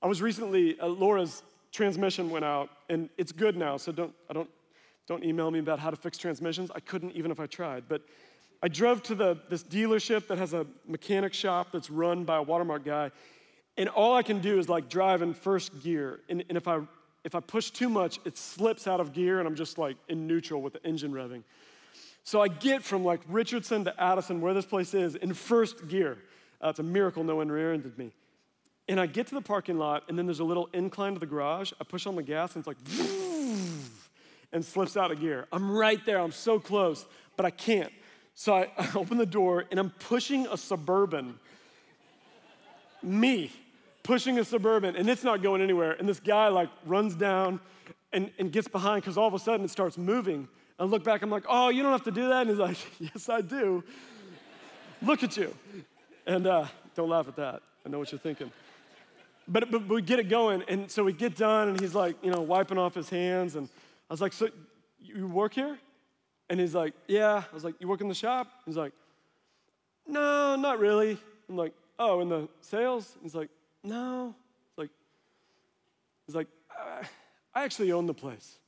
I 0.00 0.06
was 0.06 0.22
recently, 0.22 0.78
uh, 0.80 0.86
Laura's 0.86 1.42
transmission 1.72 2.30
went 2.30 2.44
out, 2.44 2.70
and 2.88 3.10
it's 3.18 3.32
good 3.32 3.56
now, 3.56 3.76
so 3.76 3.92
don't, 3.92 4.14
I 4.30 4.32
don't 4.32 4.48
don't 5.08 5.24
email 5.24 5.50
me 5.50 5.58
about 5.58 5.78
how 5.78 5.90
to 5.90 5.96
fix 5.96 6.18
transmissions. 6.18 6.70
I 6.74 6.80
couldn't 6.80 7.12
even 7.12 7.30
if 7.30 7.40
I 7.40 7.46
tried. 7.46 7.84
But 7.88 8.02
I 8.62 8.68
drove 8.68 9.02
to 9.04 9.14
the, 9.14 9.38
this 9.48 9.64
dealership 9.64 10.28
that 10.28 10.38
has 10.38 10.52
a 10.52 10.66
mechanic 10.86 11.32
shop 11.32 11.68
that's 11.72 11.90
run 11.90 12.24
by 12.24 12.36
a 12.36 12.42
watermark 12.42 12.84
guy. 12.84 13.10
And 13.78 13.88
all 13.88 14.14
I 14.14 14.22
can 14.22 14.40
do 14.40 14.58
is 14.58 14.68
like 14.68 14.90
drive 14.90 15.22
in 15.22 15.32
first 15.32 15.82
gear. 15.82 16.20
And, 16.28 16.44
and 16.48 16.58
if, 16.58 16.68
I, 16.68 16.80
if 17.24 17.34
I 17.34 17.40
push 17.40 17.70
too 17.70 17.88
much, 17.88 18.20
it 18.24 18.36
slips 18.36 18.86
out 18.86 19.00
of 19.00 19.12
gear 19.14 19.38
and 19.38 19.48
I'm 19.48 19.54
just 19.54 19.78
like 19.78 19.96
in 20.08 20.26
neutral 20.26 20.60
with 20.60 20.74
the 20.74 20.84
engine 20.84 21.12
revving. 21.12 21.42
So 22.24 22.42
I 22.42 22.48
get 22.48 22.82
from 22.82 23.04
like 23.04 23.20
Richardson 23.28 23.84
to 23.86 24.02
Addison, 24.02 24.42
where 24.42 24.52
this 24.52 24.66
place 24.66 24.92
is, 24.92 25.14
in 25.14 25.32
first 25.32 25.88
gear. 25.88 26.18
Uh, 26.62 26.68
it's 26.68 26.78
a 26.78 26.82
miracle 26.82 27.24
no 27.24 27.36
one 27.36 27.50
rear-ended 27.50 27.96
me. 27.96 28.10
And 28.88 29.00
I 29.00 29.06
get 29.06 29.26
to 29.28 29.34
the 29.34 29.40
parking 29.40 29.78
lot, 29.78 30.04
and 30.08 30.18
then 30.18 30.26
there's 30.26 30.40
a 30.40 30.44
little 30.44 30.68
incline 30.74 31.14
to 31.14 31.20
the 31.20 31.26
garage. 31.26 31.72
I 31.80 31.84
push 31.84 32.06
on 32.06 32.16
the 32.16 32.22
gas, 32.22 32.54
and 32.54 32.60
it's 32.60 32.68
like, 32.68 32.76
and 34.52 34.64
slips 34.64 34.96
out 34.96 35.10
of 35.10 35.20
gear. 35.20 35.46
I'm 35.52 35.70
right 35.70 36.04
there, 36.06 36.20
I'm 36.20 36.32
so 36.32 36.58
close, 36.58 37.06
but 37.36 37.46
I 37.46 37.50
can't. 37.50 37.92
So 38.34 38.54
I, 38.54 38.70
I 38.78 38.88
open 38.94 39.18
the 39.18 39.26
door 39.26 39.64
and 39.70 39.78
I'm 39.78 39.90
pushing 39.90 40.46
a 40.46 40.56
Suburban. 40.56 41.38
Me 43.02 43.52
pushing 44.08 44.38
a 44.38 44.44
Suburban, 44.44 44.96
and 44.96 45.06
it's 45.10 45.22
not 45.22 45.42
going 45.42 45.60
anywhere. 45.60 45.92
And 45.92 46.08
this 46.08 46.18
guy 46.18 46.48
like 46.48 46.70
runs 46.86 47.14
down 47.14 47.60
and, 48.10 48.30
and 48.38 48.50
gets 48.50 48.66
behind 48.66 49.02
because 49.02 49.18
all 49.18 49.28
of 49.28 49.34
a 49.34 49.38
sudden 49.38 49.66
it 49.66 49.70
starts 49.70 49.98
moving. 49.98 50.48
I 50.78 50.84
look 50.84 51.04
back, 51.04 51.20
I'm 51.20 51.28
like, 51.28 51.44
oh, 51.46 51.68
you 51.68 51.82
don't 51.82 51.92
have 51.92 52.04
to 52.04 52.10
do 52.10 52.28
that. 52.28 52.46
And 52.46 52.50
he's 52.50 52.58
like, 52.58 52.78
yes, 52.98 53.28
I 53.28 53.42
do. 53.42 53.84
look 55.02 55.22
at 55.22 55.36
you. 55.36 55.54
And 56.26 56.46
uh, 56.46 56.68
don't 56.94 57.10
laugh 57.10 57.28
at 57.28 57.36
that. 57.36 57.60
I 57.84 57.90
know 57.90 57.98
what 57.98 58.10
you're 58.10 58.18
thinking. 58.18 58.50
But, 59.46 59.70
but 59.70 59.86
we 59.86 60.00
get 60.00 60.18
it 60.18 60.30
going. 60.30 60.62
And 60.68 60.90
so 60.90 61.04
we 61.04 61.12
get 61.12 61.36
done, 61.36 61.68
and 61.68 61.78
he's 61.78 61.94
like, 61.94 62.16
you 62.22 62.30
know, 62.30 62.40
wiping 62.40 62.78
off 62.78 62.94
his 62.94 63.10
hands. 63.10 63.56
And 63.56 63.68
I 64.08 64.12
was 64.12 64.20
like, 64.20 64.32
So 64.32 64.48
you 65.00 65.26
work 65.26 65.54
here? 65.54 65.78
And 66.50 66.58
he's 66.58 66.74
like, 66.74 66.94
Yeah. 67.06 67.42
I 67.50 67.54
was 67.54 67.64
like, 67.64 67.74
You 67.80 67.88
work 67.88 68.00
in 68.00 68.08
the 68.08 68.14
shop? 68.14 68.48
He's 68.64 68.76
like, 68.76 68.92
No, 70.06 70.56
not 70.56 70.78
really. 70.78 71.18
I'm 71.48 71.56
like, 71.56 71.74
Oh, 71.98 72.20
in 72.20 72.28
the 72.28 72.48
sales? 72.60 73.16
He's 73.22 73.34
like, 73.34 73.50
No. 73.84 74.34
It's 74.70 74.78
like, 74.78 74.90
he's 76.26 76.34
like, 76.34 76.48
I 77.54 77.64
actually 77.64 77.92
own 77.92 78.06
the 78.06 78.14
place. 78.14 78.58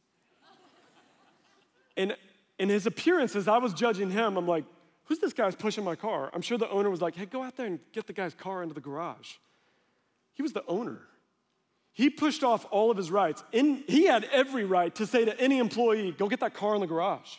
and 1.97 2.17
in 2.59 2.69
his 2.69 2.87
appearance, 2.87 3.35
as 3.37 3.49
I 3.49 3.59
was 3.59 3.73
judging 3.73 4.11
him, 4.11 4.37
I'm 4.37 4.47
like, 4.47 4.65
Who's 5.05 5.19
this 5.19 5.33
guy's 5.33 5.57
pushing 5.57 5.83
my 5.83 5.97
car? 5.97 6.31
I'm 6.33 6.43
sure 6.43 6.57
the 6.59 6.71
owner 6.71 6.91
was 6.91 7.01
like, 7.01 7.17
Hey, 7.17 7.27
go 7.27 7.43
out 7.43 7.57
there 7.57 7.67
and 7.67 7.81
get 7.93 8.07
the 8.07 8.13
guy's 8.13 8.35
car 8.35 8.63
into 8.63 8.75
the 8.75 8.81
garage. 8.81 9.37
He 10.35 10.43
was 10.43 10.53
the 10.53 10.65
owner. 10.67 11.01
He 11.93 12.09
pushed 12.09 12.45
off 12.45 12.67
all 12.71 12.91
of 12.91 12.97
his 12.97 13.11
rights. 13.11 13.43
In, 13.53 13.83
he 13.89 14.07
had 14.07 14.25
every 14.33 14.65
right 14.65 14.95
to 14.95 15.07
say 15.07 15.25
to 15.25 15.39
any 15.41 15.59
employee, 15.59 16.15
go 16.17 16.29
get 16.29 16.41
that 16.41 16.55
car 16.55 16.75
in 16.75 16.81
the 16.81 16.87
garage. 16.87 17.39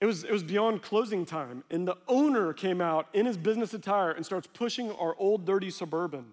It 0.00 0.06
was, 0.06 0.24
it 0.24 0.32
was 0.32 0.42
beyond 0.42 0.82
closing 0.82 1.24
time, 1.24 1.62
and 1.70 1.86
the 1.86 1.96
owner 2.08 2.52
came 2.52 2.80
out 2.80 3.06
in 3.12 3.24
his 3.24 3.36
business 3.36 3.72
attire 3.72 4.10
and 4.10 4.26
starts 4.26 4.48
pushing 4.52 4.90
our 4.90 5.14
old 5.16 5.44
dirty 5.44 5.70
suburban. 5.70 6.32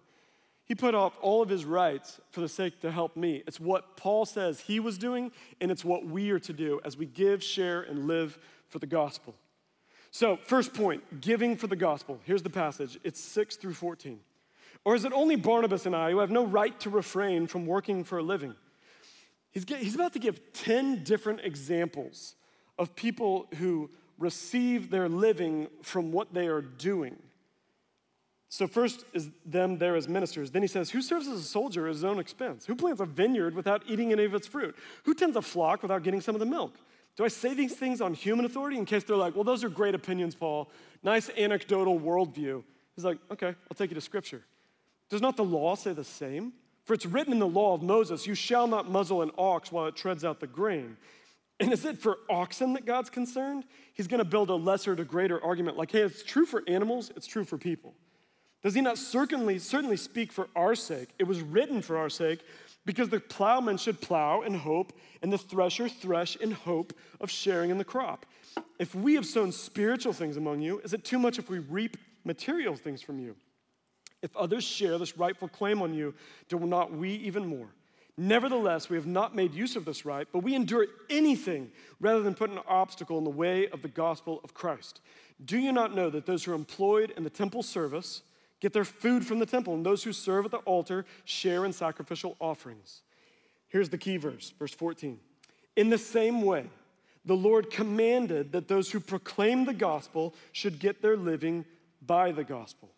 He 0.65 0.73
put 0.73 0.95
off 0.95 1.17
all 1.21 1.43
of 1.43 1.49
his 1.49 1.65
rights 1.65 2.19
for 2.31 2.41
the 2.41 2.49
sake 2.49 2.79
to 2.81 2.91
help 2.91 3.15
me. 3.15 3.43
It's 3.45 3.59
what 3.59 3.95
Paul 3.95 4.25
says 4.25 4.61
he 4.61 4.79
was 4.79 4.97
doing, 4.97 5.31
and 5.61 5.69
it's 5.71 5.85
what 5.85 6.05
we 6.05 6.31
are 6.31 6.39
to 6.39 6.53
do 6.53 6.79
as 6.83 6.97
we 6.97 7.05
give, 7.05 7.43
share, 7.43 7.81
and 7.81 8.07
live 8.07 8.39
for 8.67 8.79
the 8.79 8.87
gospel. 8.87 9.35
So, 10.11 10.37
first 10.37 10.73
point 10.73 11.21
giving 11.21 11.55
for 11.55 11.67
the 11.67 11.75
gospel. 11.75 12.19
Here's 12.23 12.41
the 12.41 12.49
passage 12.49 12.99
it's 13.03 13.19
6 13.19 13.57
through 13.57 13.73
14. 13.73 14.19
Or 14.85 14.95
is 14.95 15.05
it 15.05 15.13
only 15.13 15.35
Barnabas 15.35 15.85
and 15.85 15.95
I 15.95 16.11
who 16.11 16.19
have 16.19 16.31
no 16.31 16.45
right 16.45 16.77
to 16.81 16.89
refrain 16.89 17.47
from 17.47 17.65
working 17.65 18.03
for 18.03 18.17
a 18.17 18.23
living? 18.23 18.55
He's, 19.51 19.65
get, 19.65 19.79
he's 19.79 19.95
about 19.95 20.13
to 20.13 20.19
give 20.19 20.53
10 20.53 21.03
different 21.03 21.41
examples 21.43 22.35
of 22.77 22.95
people 22.95 23.47
who 23.55 23.89
receive 24.17 24.89
their 24.89 25.09
living 25.09 25.67
from 25.81 26.11
what 26.11 26.33
they 26.33 26.47
are 26.47 26.61
doing. 26.61 27.17
So, 28.51 28.65
first 28.67 29.05
is 29.13 29.29
them 29.45 29.77
there 29.77 29.95
as 29.95 30.07
ministers. 30.09 30.49
Then 30.49 30.63
he 30.63 30.67
says, 30.67 30.89
Who 30.89 31.01
serves 31.01 31.27
as 31.27 31.39
a 31.39 31.43
soldier 31.43 31.87
at 31.87 31.93
his 31.93 32.03
own 32.03 32.19
expense? 32.19 32.65
Who 32.65 32.75
plants 32.75 32.99
a 32.99 33.05
vineyard 33.05 33.53
without 33.53 33.83
eating 33.87 34.11
any 34.11 34.25
of 34.25 34.33
its 34.33 34.47
fruit? 34.47 34.75
Who 35.03 35.13
tends 35.13 35.37
a 35.37 35.41
flock 35.41 35.83
without 35.83 36.01
getting 36.01 36.19
some 36.19 36.35
of 36.35 36.39
the 36.39 36.47
milk? 36.47 36.73
Do 37.15 37.23
I 37.23 37.27
say 37.27 37.53
these 37.53 37.75
things 37.75 38.01
on 38.01 38.13
human 38.13 38.45
authority 38.45 38.77
in 38.77 38.85
case 38.85 39.03
they're 39.03 39.15
like, 39.15 39.35
Well, 39.35 39.43
those 39.43 39.63
are 39.63 39.69
great 39.69 39.93
opinions, 39.93 40.33
Paul. 40.33 40.71
Nice 41.03 41.29
anecdotal 41.37 41.99
worldview. 41.99 42.63
He's 42.95 43.05
like, 43.05 43.19
Okay, 43.31 43.47
I'll 43.47 43.75
take 43.75 43.91
you 43.91 43.95
to 43.95 44.01
scripture. 44.01 44.43
Does 45.09 45.21
not 45.21 45.37
the 45.37 45.43
law 45.43 45.75
say 45.75 45.93
the 45.93 46.03
same? 46.03 46.53
For 46.85 46.93
it's 46.93 47.05
written 47.05 47.33
in 47.33 47.39
the 47.39 47.47
law 47.47 47.73
of 47.73 47.83
Moses, 47.83 48.25
you 48.25 48.35
shall 48.35 48.67
not 48.67 48.89
muzzle 48.89 49.21
an 49.21 49.31
ox 49.37 49.71
while 49.71 49.85
it 49.87 49.95
treads 49.95 50.25
out 50.25 50.39
the 50.39 50.47
grain. 50.47 50.97
And 51.59 51.73
is 51.73 51.83
it 51.85 51.97
for 51.97 52.17
oxen 52.29 52.73
that 52.73 52.85
God's 52.85 53.09
concerned? 53.09 53.65
He's 53.93 54.07
going 54.07 54.19
to 54.19 54.25
build 54.25 54.49
a 54.49 54.55
lesser 54.55 54.95
to 54.95 55.03
greater 55.03 55.43
argument 55.43 55.77
like, 55.77 55.91
hey, 55.91 56.01
it's 56.01 56.23
true 56.23 56.45
for 56.45 56.63
animals, 56.67 57.11
it's 57.15 57.27
true 57.27 57.43
for 57.43 57.57
people. 57.57 57.93
Does 58.63 58.73
he 58.73 58.81
not 58.81 58.97
certainly, 58.97 59.59
certainly 59.59 59.97
speak 59.97 60.31
for 60.31 60.47
our 60.55 60.75
sake? 60.75 61.09
It 61.19 61.25
was 61.25 61.41
written 61.41 61.81
for 61.81 61.97
our 61.97 62.09
sake 62.09 62.39
Because 62.85 63.09
the 63.09 63.19
plowman 63.19 63.77
should 63.77 64.01
plow 64.01 64.41
in 64.41 64.53
hope, 64.53 64.93
and 65.21 65.31
the 65.31 65.37
thresher 65.37 65.89
thresh 65.89 66.35
in 66.37 66.51
hope 66.51 66.93
of 67.19 67.29
sharing 67.29 67.69
in 67.69 67.77
the 67.77 67.83
crop. 67.83 68.25
If 68.79 68.95
we 68.95 69.15
have 69.15 69.25
sown 69.25 69.51
spiritual 69.51 70.13
things 70.13 70.37
among 70.37 70.61
you, 70.61 70.79
is 70.79 70.93
it 70.93 71.03
too 71.03 71.19
much 71.19 71.37
if 71.37 71.49
we 71.49 71.59
reap 71.59 71.97
material 72.23 72.75
things 72.75 73.01
from 73.01 73.19
you? 73.19 73.35
If 74.21 74.35
others 74.35 74.63
share 74.63 74.97
this 74.97 75.17
rightful 75.17 75.47
claim 75.47 75.81
on 75.81 75.93
you, 75.93 76.13
do 76.47 76.59
not 76.59 76.93
we 76.93 77.11
even 77.11 77.45
more? 77.45 77.67
Nevertheless, 78.17 78.89
we 78.89 78.97
have 78.97 79.07
not 79.07 79.33
made 79.33 79.53
use 79.53 79.77
of 79.77 79.85
this 79.85 80.03
right, 80.05 80.27
but 80.33 80.43
we 80.43 80.53
endure 80.53 80.87
anything 81.09 81.71
rather 82.01 82.21
than 82.21 82.35
put 82.35 82.49
an 82.49 82.59
obstacle 82.67 83.17
in 83.17 83.23
the 83.23 83.29
way 83.29 83.69
of 83.69 83.81
the 83.81 83.87
gospel 83.87 84.41
of 84.43 84.53
Christ. 84.53 84.99
Do 85.45 85.57
you 85.57 85.71
not 85.71 85.95
know 85.95 86.09
that 86.09 86.25
those 86.25 86.43
who 86.43 86.51
are 86.51 86.55
employed 86.55 87.13
in 87.15 87.23
the 87.23 87.29
temple 87.29 87.63
service 87.63 88.23
get 88.59 88.73
their 88.73 88.83
food 88.83 89.25
from 89.25 89.39
the 89.39 89.45
temple, 89.45 89.73
and 89.73 89.85
those 89.85 90.03
who 90.03 90.11
serve 90.11 90.43
at 90.43 90.51
the 90.51 90.57
altar 90.57 91.05
share 91.23 91.63
in 91.63 91.71
sacrificial 91.71 92.35
offerings? 92.41 93.03
Here's 93.69 93.87
the 93.87 93.97
key 93.97 94.17
verse, 94.17 94.53
verse 94.59 94.73
14. 94.73 95.17
In 95.77 95.89
the 95.89 95.97
same 95.97 96.41
way, 96.41 96.65
the 97.23 97.37
Lord 97.37 97.69
commanded 97.69 98.51
that 98.51 98.67
those 98.67 98.91
who 98.91 98.99
proclaim 98.99 99.63
the 99.63 99.73
gospel 99.73 100.33
should 100.51 100.79
get 100.79 101.01
their 101.01 101.15
living 101.15 101.63
by 102.05 102.33
the 102.33 102.43
gospel. 102.43 102.89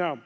Now, 0.00 0.18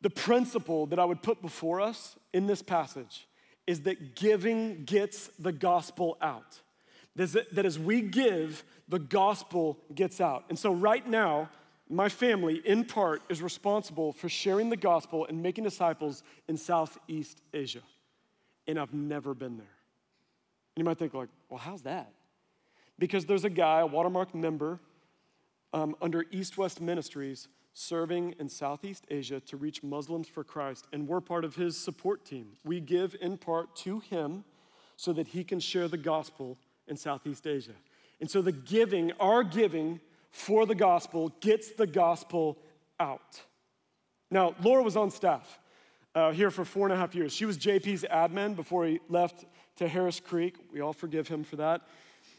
the 0.00 0.10
principle 0.10 0.86
that 0.86 0.98
I 0.98 1.04
would 1.04 1.22
put 1.22 1.40
before 1.40 1.80
us 1.80 2.16
in 2.32 2.48
this 2.48 2.62
passage 2.62 3.28
is 3.64 3.82
that 3.82 4.16
giving 4.16 4.82
gets 4.86 5.28
the 5.38 5.52
gospel 5.52 6.18
out. 6.20 6.58
That 7.14 7.64
as 7.64 7.78
we 7.78 8.00
give, 8.00 8.64
the 8.88 8.98
gospel 8.98 9.78
gets 9.94 10.20
out. 10.20 10.46
And 10.48 10.58
so, 10.58 10.72
right 10.72 11.06
now, 11.06 11.48
my 11.88 12.08
family, 12.08 12.60
in 12.64 12.84
part, 12.84 13.22
is 13.28 13.40
responsible 13.40 14.12
for 14.12 14.28
sharing 14.28 14.68
the 14.68 14.76
gospel 14.76 15.26
and 15.26 15.40
making 15.40 15.62
disciples 15.62 16.24
in 16.48 16.56
Southeast 16.56 17.40
Asia. 17.54 17.82
And 18.66 18.80
I've 18.80 18.94
never 18.94 19.32
been 19.32 19.58
there. 19.58 19.76
And 20.74 20.78
you 20.78 20.84
might 20.84 20.98
think, 20.98 21.14
like, 21.14 21.28
well, 21.48 21.60
how's 21.60 21.82
that? 21.82 22.10
Because 22.98 23.26
there's 23.26 23.44
a 23.44 23.50
guy, 23.50 23.78
a 23.78 23.86
Watermark 23.86 24.34
member, 24.34 24.80
um, 25.72 25.94
under 26.02 26.24
East 26.32 26.58
West 26.58 26.80
Ministries 26.80 27.46
serving 27.72 28.34
in 28.38 28.48
Southeast 28.48 29.04
Asia 29.10 29.40
to 29.40 29.56
reach 29.56 29.82
Muslims 29.82 30.28
for 30.28 30.44
Christ, 30.44 30.86
and 30.92 31.06
we're 31.06 31.20
part 31.20 31.44
of 31.44 31.54
his 31.54 31.76
support 31.76 32.24
team. 32.24 32.48
We 32.64 32.80
give 32.80 33.16
in 33.20 33.38
part 33.38 33.74
to 33.76 34.00
him 34.00 34.44
so 34.96 35.12
that 35.12 35.28
he 35.28 35.44
can 35.44 35.60
share 35.60 35.88
the 35.88 35.96
gospel 35.96 36.58
in 36.86 36.96
Southeast 36.96 37.46
Asia. 37.46 37.72
And 38.20 38.30
so 38.30 38.42
the 38.42 38.52
giving, 38.52 39.12
our 39.12 39.42
giving 39.42 40.00
for 40.30 40.66
the 40.66 40.74
gospel, 40.74 41.32
gets 41.40 41.70
the 41.72 41.86
gospel 41.86 42.58
out. 42.98 43.40
Now, 44.30 44.54
Laura 44.62 44.82
was 44.82 44.96
on 44.96 45.10
staff 45.10 45.58
uh, 46.14 46.32
here 46.32 46.50
for 46.50 46.64
four 46.64 46.86
and 46.86 46.92
a 46.92 46.96
half 46.96 47.14
years. 47.14 47.32
She 47.32 47.46
was 47.46 47.56
JP's 47.56 48.04
admin 48.04 48.54
before 48.54 48.84
he 48.84 49.00
left 49.08 49.44
to 49.76 49.88
Harris 49.88 50.20
Creek. 50.20 50.56
We 50.72 50.80
all 50.80 50.92
forgive 50.92 51.28
him 51.28 51.44
for 51.44 51.56
that. 51.56 51.82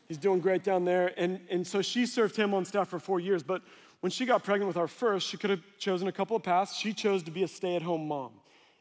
He's 0.08 0.18
doing 0.18 0.40
great 0.40 0.64
down 0.64 0.86
there. 0.86 1.14
And, 1.18 1.40
and 1.50 1.66
so 1.66 1.82
she 1.82 2.06
served 2.06 2.36
him 2.36 2.54
on 2.54 2.66
staff 2.66 2.90
for 2.90 3.00
four 3.00 3.20
years. 3.20 3.44
But 3.44 3.62
when 4.02 4.12
she 4.12 4.26
got 4.26 4.44
pregnant 4.44 4.68
with 4.68 4.78
our 4.78 4.88
first, 4.88 5.28
she 5.28 5.38
could 5.38 5.50
have 5.52 5.62
chosen 5.78 6.08
a 6.08 6.12
couple 6.12 6.36
of 6.36 6.44
paths. 6.44 6.76
She 6.76 6.94
chose 6.94 7.24
to 7.24 7.32
be 7.32 7.44
a 7.44 7.48
stay 7.48 7.76
at 7.76 7.82
home 7.82 8.08
mom. 8.08 8.32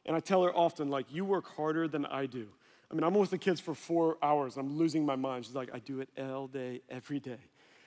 And 0.07 0.17
I 0.17 0.21
tell 0.21 0.43
her 0.45 0.55
often, 0.55 0.89
like, 0.89 1.07
you 1.11 1.25
work 1.25 1.47
harder 1.57 1.87
than 1.87 2.07
I 2.07 2.27
do. 2.27 2.49
I 2.91 2.95
mean, 2.95 3.05
I'm 3.05 3.15
with 3.15 3.31
the 3.31 3.39
kids 3.39 3.61
for 3.61 3.75
four 3.75 4.17
hours. 4.23 4.57
I'm 4.57 4.77
losing 4.77 5.07
my 5.07 5.17
mind. 5.17 5.45
She's 5.45 5.55
like, 5.55 5.69
I 5.73 5.79
do 5.79 6.01
it 6.01 6.09
all 6.19 6.49
day, 6.49 6.81
every 6.89 7.21
day. 7.21 7.39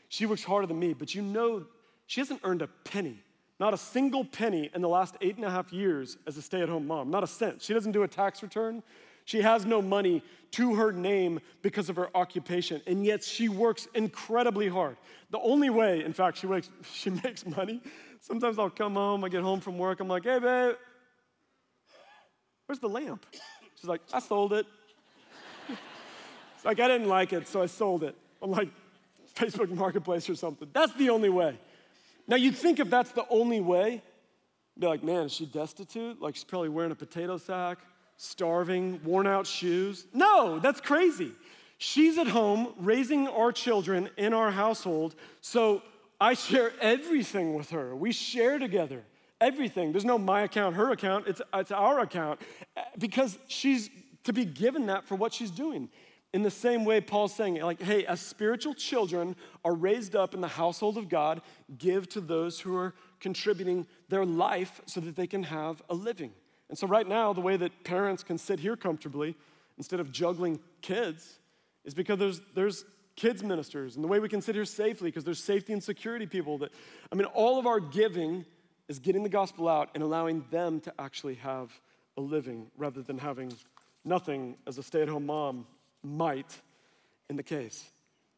She 0.10 0.26
works 0.28 0.44
harder 0.44 0.68
than 0.68 0.80
me, 0.80 0.94
but 0.94 1.14
you 1.16 1.24
know, 1.24 1.66
she 2.06 2.22
hasn't 2.22 2.42
earned 2.44 2.62
a 2.62 2.68
penny, 2.68 3.18
not 3.60 3.74
a 3.74 3.78
single 3.78 4.24
penny 4.24 4.70
in 4.76 4.82
the 4.82 4.88
last 4.88 5.16
eight 5.22 5.36
and 5.36 5.44
a 5.44 5.50
half 5.50 5.74
years 5.74 6.18
as 6.28 6.38
a 6.38 6.42
stay 6.42 6.62
at 6.62 6.70
home 6.70 6.86
mom, 6.86 7.10
not 7.10 7.24
a 7.24 7.28
cent. 7.28 7.62
She 7.62 7.74
doesn't 7.74 7.94
do 7.94 8.04
a 8.04 8.08
tax 8.08 8.44
return. 8.44 8.84
She 9.26 9.42
has 9.42 9.66
no 9.66 9.82
money 9.82 10.22
to 10.52 10.76
her 10.76 10.92
name 10.92 11.40
because 11.62 11.90
of 11.90 11.96
her 11.96 12.10
occupation, 12.16 12.82
and 12.86 13.06
yet 13.06 13.24
she 13.24 13.50
works 13.50 13.88
incredibly 13.96 14.68
hard. 14.68 14.98
The 15.32 15.40
only 15.40 15.70
way, 15.70 16.04
in 16.04 16.14
fact, 16.14 16.38
she 16.38 16.48
makes, 16.48 16.70
she 16.94 17.10
makes 17.10 17.46
money, 17.46 17.82
sometimes 18.22 18.60
I'll 18.60 18.70
come 18.70 18.94
home, 18.94 19.24
I 19.24 19.30
get 19.30 19.42
home 19.42 19.60
from 19.60 19.78
work, 19.78 20.00
I'm 20.00 20.08
like, 20.08 20.24
hey, 20.24 20.40
babe, 20.40 20.76
where's 22.68 22.80
the 22.80 22.90
lamp? 22.90 23.26
She's 23.76 23.90
like, 23.90 24.02
I 24.14 24.20
sold 24.20 24.54
it. 24.54 24.68
it's 25.68 26.66
like, 26.66 26.80
I 26.80 26.88
didn't 26.88 27.10
like 27.10 27.34
it, 27.34 27.48
so 27.48 27.62
I 27.62 27.66
sold 27.66 28.04
it. 28.04 28.16
I'm 28.42 28.52
like, 28.52 28.70
Facebook 29.36 29.72
Marketplace 29.72 30.30
or 30.30 30.36
something. 30.36 30.70
That's 30.72 30.94
the 30.94 31.10
only 31.10 31.30
way. 31.30 31.58
Now, 32.28 32.36
you'd 32.36 32.56
think 32.56 32.80
if 32.80 32.90
that's 32.90 33.12
the 33.12 33.26
only 33.30 33.60
way, 33.60 34.04
be 34.78 34.88
like, 34.88 35.04
man, 35.04 35.26
is 35.26 35.34
she 35.34 35.46
destitute? 35.46 36.22
Like, 36.22 36.36
she's 36.36 36.44
probably 36.44 36.70
wearing 36.70 36.92
a 36.92 36.96
potato 36.96 37.38
sack 37.38 37.80
starving, 38.18 39.02
worn 39.04 39.28
out 39.28 39.48
shoes. 39.48 40.06
No, 40.14 40.60
that's 40.60 40.82
crazy. 40.82 41.32
She's 41.78 42.18
at 42.18 42.28
home 42.28 42.74
raising 42.78 43.28
our 43.28 43.52
children 43.52 44.10
in 44.18 44.34
our 44.34 44.52
household, 44.52 45.16
so 45.42 45.82
I 46.20 46.34
share 46.34 46.72
everything 46.80 47.56
with 47.56 47.72
her. 47.72 47.96
We 47.96 48.12
share 48.12 48.60
together 48.60 49.04
everything. 49.42 49.92
There's 49.92 50.06
no 50.06 50.18
my 50.18 50.44
account, 50.44 50.76
her 50.76 50.92
account, 50.92 51.28
it's, 51.28 51.42
it's 51.54 51.72
our 51.72 52.00
account 52.00 52.40
because 52.98 53.38
she's 53.48 53.90
to 54.24 54.32
be 54.32 54.46
given 54.46 54.86
that 54.86 55.06
for 55.06 55.16
what 55.16 55.34
she's 55.34 55.52
doing. 55.52 55.90
In 56.34 56.42
the 56.42 56.52
same 56.52 56.84
way, 56.86 57.00
Paul's 57.02 57.36
saying, 57.36 57.62
like, 57.62 57.82
hey, 57.82 58.06
as 58.06 58.20
spiritual 58.20 58.74
children 58.74 59.36
are 59.64 59.76
raised 59.76 60.16
up 60.16 60.34
in 60.34 60.42
the 60.42 60.48
household 60.48 60.98
of 60.98 61.10
God, 61.10 61.42
give 61.78 62.10
to 62.10 62.22
those 62.22 62.60
who 62.60 62.76
are 62.76 62.96
contributing 63.20 63.86
their 64.10 64.26
life 64.26 64.82
so 64.86 65.00
that 65.02 65.16
they 65.16 65.28
can 65.28 65.44
have 65.44 65.82
a 65.90 65.94
living. 65.94 66.32
And 66.74 66.78
so, 66.80 66.88
right 66.88 67.08
now, 67.08 67.34
the 67.34 67.40
way 67.40 67.56
that 67.56 67.84
parents 67.84 68.24
can 68.24 68.40
sit 68.40 68.60
here 68.60 68.76
comfortably 68.76 69.36
instead 69.78 70.00
of 70.00 70.12
juggling 70.12 70.60
kids 70.82 71.38
is 71.86 71.94
because 71.94 72.18
there's, 72.18 72.42
there's 72.56 72.84
kids 73.16 73.44
ministers, 73.44 73.96
and 73.96 74.04
the 74.04 74.08
way 74.08 74.18
we 74.18 74.28
can 74.28 74.42
sit 74.42 74.56
here 74.56 74.66
safely 74.66 75.10
because 75.12 75.24
there's 75.24 75.38
safety 75.38 75.72
and 75.72 75.84
security 75.84 76.26
people. 76.26 76.58
That, 76.58 76.72
I 77.12 77.16
mean, 77.16 77.28
all 77.28 77.60
of 77.60 77.68
our 77.68 77.80
giving 77.80 78.44
is 78.88 78.98
getting 78.98 79.22
the 79.22 79.30
gospel 79.30 79.70
out 79.70 79.92
and 79.94 80.02
allowing 80.02 80.46
them 80.50 80.80
to 80.80 80.94
actually 80.98 81.36
have 81.36 81.70
a 82.18 82.22
living 82.22 82.72
rather 82.76 83.04
than 83.04 83.20
having 83.20 83.54
nothing 84.04 84.58
as 84.66 84.80
a 84.80 84.82
stay 84.82 85.04
at 85.04 85.08
home 85.08 85.28
mom 85.28 85.68
might 86.02 86.60
in 87.30 87.36
the 87.36 87.44
case. 87.44 87.84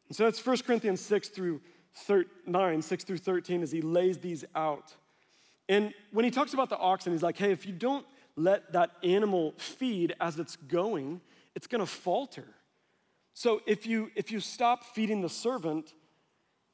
And 0.09 0.17
so 0.17 0.25
that's 0.25 0.45
1 0.45 0.57
Corinthians 0.67 0.99
6 0.99 1.29
through 1.29 1.61
9, 2.45 2.81
6 2.81 3.03
through 3.05 3.17
13, 3.17 3.63
as 3.63 3.71
he 3.71 3.79
lays 3.79 4.17
these 4.17 4.43
out. 4.53 4.93
And 5.69 5.93
when 6.11 6.25
he 6.25 6.31
talks 6.31 6.53
about 6.53 6.67
the 6.67 6.77
oxen, 6.77 7.13
he's 7.13 7.23
like, 7.23 7.37
hey, 7.37 7.53
if 7.53 7.65
you 7.65 7.71
don't 7.71 8.05
let 8.35 8.73
that 8.73 8.91
animal 9.03 9.53
feed 9.57 10.13
as 10.19 10.39
it's 10.39 10.55
going, 10.55 11.21
it's 11.55 11.67
gonna 11.67 11.85
falter. 11.85 12.45
So 13.33 13.61
if 13.65 13.85
you 13.85 14.11
if 14.15 14.31
you 14.31 14.39
stop 14.39 14.83
feeding 14.83 15.21
the 15.21 15.29
servant, 15.29 15.93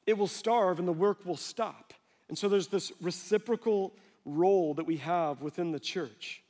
it 0.06 0.18
will 0.18 0.28
starve 0.28 0.78
and 0.78 0.88
the 0.88 0.92
work 0.92 1.24
will 1.24 1.36
stop. 1.36 1.94
And 2.28 2.36
so 2.36 2.48
there's 2.48 2.68
this 2.68 2.92
reciprocal 3.00 3.94
role 4.24 4.74
that 4.74 4.86
we 4.86 4.96
have 4.98 5.42
within 5.42 5.72
the 5.72 5.80
church. 5.80 6.42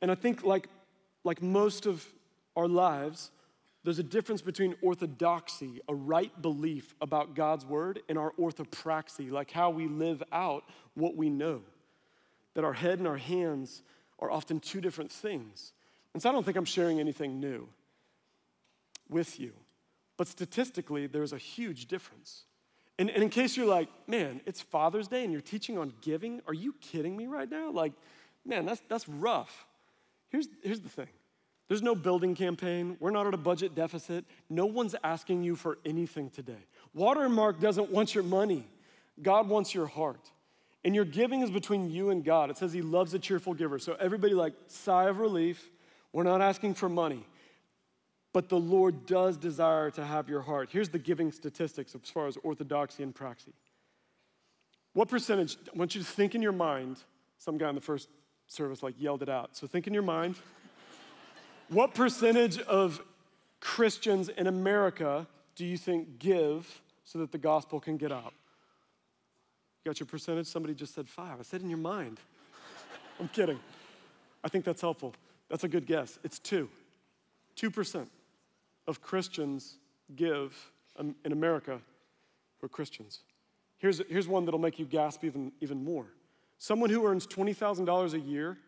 And 0.00 0.10
I 0.10 0.14
think 0.14 0.44
like 0.44 0.68
like 1.24 1.42
most 1.42 1.86
of 1.86 2.06
our 2.54 2.68
lives, 2.68 3.30
there's 3.82 3.98
a 3.98 4.04
difference 4.04 4.42
between 4.42 4.76
orthodoxy, 4.80 5.80
a 5.88 5.94
right 5.94 6.30
belief 6.40 6.94
about 7.00 7.34
God's 7.34 7.66
word, 7.66 8.00
and 8.08 8.16
our 8.16 8.32
orthopraxy, 8.38 9.30
like 9.30 9.50
how 9.50 9.70
we 9.70 9.88
live 9.88 10.22
out 10.32 10.64
what 10.94 11.16
we 11.16 11.30
know 11.30 11.62
that 12.56 12.64
our 12.64 12.72
head 12.72 12.98
and 12.98 13.06
our 13.06 13.18
hands 13.18 13.82
are 14.18 14.30
often 14.30 14.60
two 14.60 14.80
different 14.80 15.12
things. 15.12 15.74
And 16.14 16.22
so 16.22 16.30
I 16.30 16.32
don't 16.32 16.42
think 16.42 16.56
I'm 16.56 16.64
sharing 16.64 16.98
anything 16.98 17.38
new 17.38 17.68
with 19.10 19.38
you. 19.38 19.52
But 20.16 20.26
statistically, 20.26 21.06
there's 21.06 21.34
a 21.34 21.38
huge 21.38 21.84
difference. 21.84 22.44
And, 22.98 23.10
and, 23.10 23.22
in 23.22 23.28
case 23.28 23.58
you're 23.58 23.66
like, 23.66 23.88
man, 24.08 24.40
it's 24.46 24.62
Father's 24.62 25.06
Day 25.06 25.22
and 25.22 25.30
you're 25.30 25.42
teaching 25.42 25.76
on 25.76 25.92
giving, 26.00 26.40
are 26.46 26.54
you 26.54 26.72
kidding 26.80 27.14
me 27.14 27.26
right 27.26 27.50
now? 27.50 27.70
Like, 27.70 27.92
man, 28.46 28.64
that's, 28.64 28.80
that's 28.88 29.06
rough. 29.06 29.66
Here's, 30.30 30.48
here's 30.62 30.80
the 30.80 30.88
thing 30.88 31.08
there's 31.68 31.82
no 31.82 31.94
building 31.94 32.34
campaign. 32.34 32.96
We're 33.00 33.10
not 33.10 33.26
at 33.26 33.34
a 33.34 33.36
budget 33.38 33.74
deficit. 33.74 34.24
No 34.48 34.64
one's 34.64 34.94
asking 35.04 35.42
you 35.42 35.56
for 35.56 35.76
anything 35.84 36.30
today. 36.30 36.64
Watermark 36.94 37.60
doesn't 37.60 37.90
want 37.90 38.14
your 38.14 38.24
money, 38.24 38.66
God 39.20 39.46
wants 39.46 39.74
your 39.74 39.86
heart. 39.86 40.30
And 40.86 40.94
your 40.94 41.04
giving 41.04 41.42
is 41.42 41.50
between 41.50 41.90
you 41.90 42.10
and 42.10 42.24
God. 42.24 42.48
It 42.48 42.58
says 42.58 42.72
He 42.72 42.80
loves 42.80 43.12
a 43.12 43.18
cheerful 43.18 43.54
giver. 43.54 43.80
So 43.80 43.96
everybody, 43.98 44.34
like, 44.34 44.52
sigh 44.68 45.08
of 45.08 45.18
relief. 45.18 45.68
We're 46.12 46.22
not 46.22 46.40
asking 46.40 46.74
for 46.74 46.88
money. 46.88 47.26
But 48.32 48.48
the 48.48 48.56
Lord 48.56 49.04
does 49.04 49.36
desire 49.36 49.90
to 49.90 50.04
have 50.04 50.28
your 50.28 50.42
heart. 50.42 50.68
Here's 50.70 50.88
the 50.88 51.00
giving 51.00 51.32
statistics 51.32 51.92
as 51.96 52.08
far 52.08 52.28
as 52.28 52.36
orthodoxy 52.36 53.02
and 53.02 53.12
praxy. 53.12 53.52
What 54.92 55.08
percentage, 55.08 55.56
I 55.74 55.76
want 55.76 55.96
you 55.96 56.02
to 56.02 56.06
think 56.06 56.36
in 56.36 56.40
your 56.40 56.52
mind, 56.52 56.98
some 57.36 57.58
guy 57.58 57.68
in 57.68 57.74
the 57.74 57.80
first 57.80 58.08
service 58.46 58.80
like 58.80 58.94
yelled 58.96 59.24
it 59.24 59.28
out. 59.28 59.56
So 59.56 59.66
think 59.66 59.88
in 59.88 59.92
your 59.92 60.04
mind. 60.04 60.36
what 61.68 61.94
percentage 61.94 62.60
of 62.60 63.02
Christians 63.58 64.28
in 64.28 64.46
America 64.46 65.26
do 65.56 65.66
you 65.66 65.78
think 65.78 66.20
give 66.20 66.80
so 67.02 67.18
that 67.18 67.32
the 67.32 67.38
gospel 67.38 67.80
can 67.80 67.96
get 67.96 68.12
out? 68.12 68.34
Got 69.86 70.00
your 70.00 70.06
percentage? 70.08 70.48
Somebody 70.48 70.74
just 70.74 70.94
said 70.94 71.08
five. 71.08 71.38
I 71.38 71.42
said 71.42 71.62
in 71.62 71.70
your 71.70 71.78
mind. 71.78 72.18
I'm 73.20 73.28
kidding. 73.28 73.60
I 74.42 74.48
think 74.48 74.64
that's 74.64 74.80
helpful. 74.80 75.14
That's 75.48 75.62
a 75.62 75.68
good 75.68 75.86
guess. 75.86 76.18
It's 76.24 76.40
two. 76.40 76.68
2% 77.56 78.08
of 78.88 79.00
Christians 79.00 79.78
give 80.16 80.54
um, 80.98 81.14
in 81.24 81.30
America 81.30 81.80
who 82.58 82.66
are 82.66 82.68
Christians. 82.68 83.20
Here's, 83.78 84.02
here's 84.08 84.26
one 84.26 84.44
that'll 84.44 84.58
make 84.58 84.78
you 84.80 84.86
gasp 84.86 85.24
even, 85.24 85.52
even 85.60 85.84
more. 85.84 86.06
Someone 86.58 86.90
who 86.90 87.06
earns 87.06 87.26
$20,000 87.26 88.12
a 88.12 88.20
year 88.20 88.58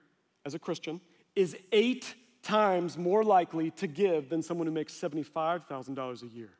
as 0.46 0.54
a 0.54 0.58
Christian 0.58 1.00
is 1.34 1.56
eight 1.72 2.14
times 2.42 2.96
more 2.96 3.25
likely 3.25 3.72
to 3.72 3.88
give 3.88 4.28
than 4.28 4.40
someone 4.40 4.68
who 4.68 4.72
makes 4.72 4.92
$75,000 4.92 6.22
a 6.22 6.26
year. 6.26 6.50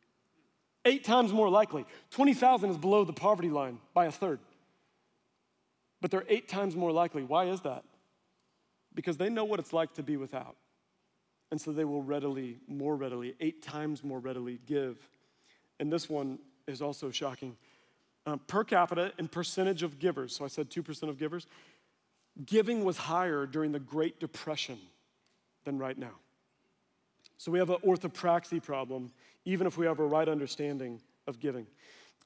Eight 0.89 1.05
times 1.05 1.35
more 1.35 1.51
likely. 1.51 1.85
20,000 2.13 2.71
is 2.71 2.79
below 2.79 3.05
the 3.05 3.13
poverty 3.13 3.51
line 3.51 3.79
by 3.93 4.07
a 4.07 4.11
third. 4.11 4.41
But 6.01 6.11
they're 6.11 6.25
eight 6.31 6.49
times 6.49 6.75
more 6.75 6.91
likely. 6.91 7.25
Why 7.25 7.45
is 7.45 7.61
that? 7.61 7.85
Because 8.95 9.19
they 9.19 9.29
know 9.29 9.45
what 9.45 9.61
it's 9.61 9.75
like 9.75 9.93
to 9.95 10.03
be 10.03 10.17
without. 10.17 10.57
And 11.51 11.61
so 11.61 11.73
they 11.73 11.85
will 11.85 12.03
readily, 12.03 12.57
more 12.67 12.97
readily, 12.97 13.35
eight 13.39 13.61
times 13.61 14.03
more 14.03 14.19
readily 14.19 14.61
give. 14.65 14.97
And 15.79 15.93
this 15.93 16.09
one 16.09 16.39
is 16.67 16.81
also 16.81 17.11
shocking. 17.11 17.59
Um, 18.25 18.41
per 18.47 18.65
capita 18.65 19.13
and 19.19 19.31
percentage 19.31 19.83
of 19.83 19.99
givers, 19.99 20.35
so 20.35 20.43
I 20.43 20.49
said 20.49 20.71
2% 20.71 21.03
of 21.11 21.19
givers, 21.19 21.47
giving 22.47 22.83
was 22.83 22.97
higher 22.97 23.45
during 23.45 23.73
the 23.73 23.79
Great 23.79 24.21
Depression 24.21 24.79
than 25.65 25.79
right 25.79 25.99
now. 25.99 26.15
So 27.37 27.53
we 27.53 27.59
have 27.59 27.69
an 27.69 27.79
orthopraxy 27.85 28.63
problem, 28.63 29.13
even 29.49 29.67
if 29.67 29.79
we 29.79 29.87
have 29.87 29.99
a 29.99 30.05
right 30.05 30.29
understanding 30.29 31.01
of 31.27 31.41
giving. 31.41 31.67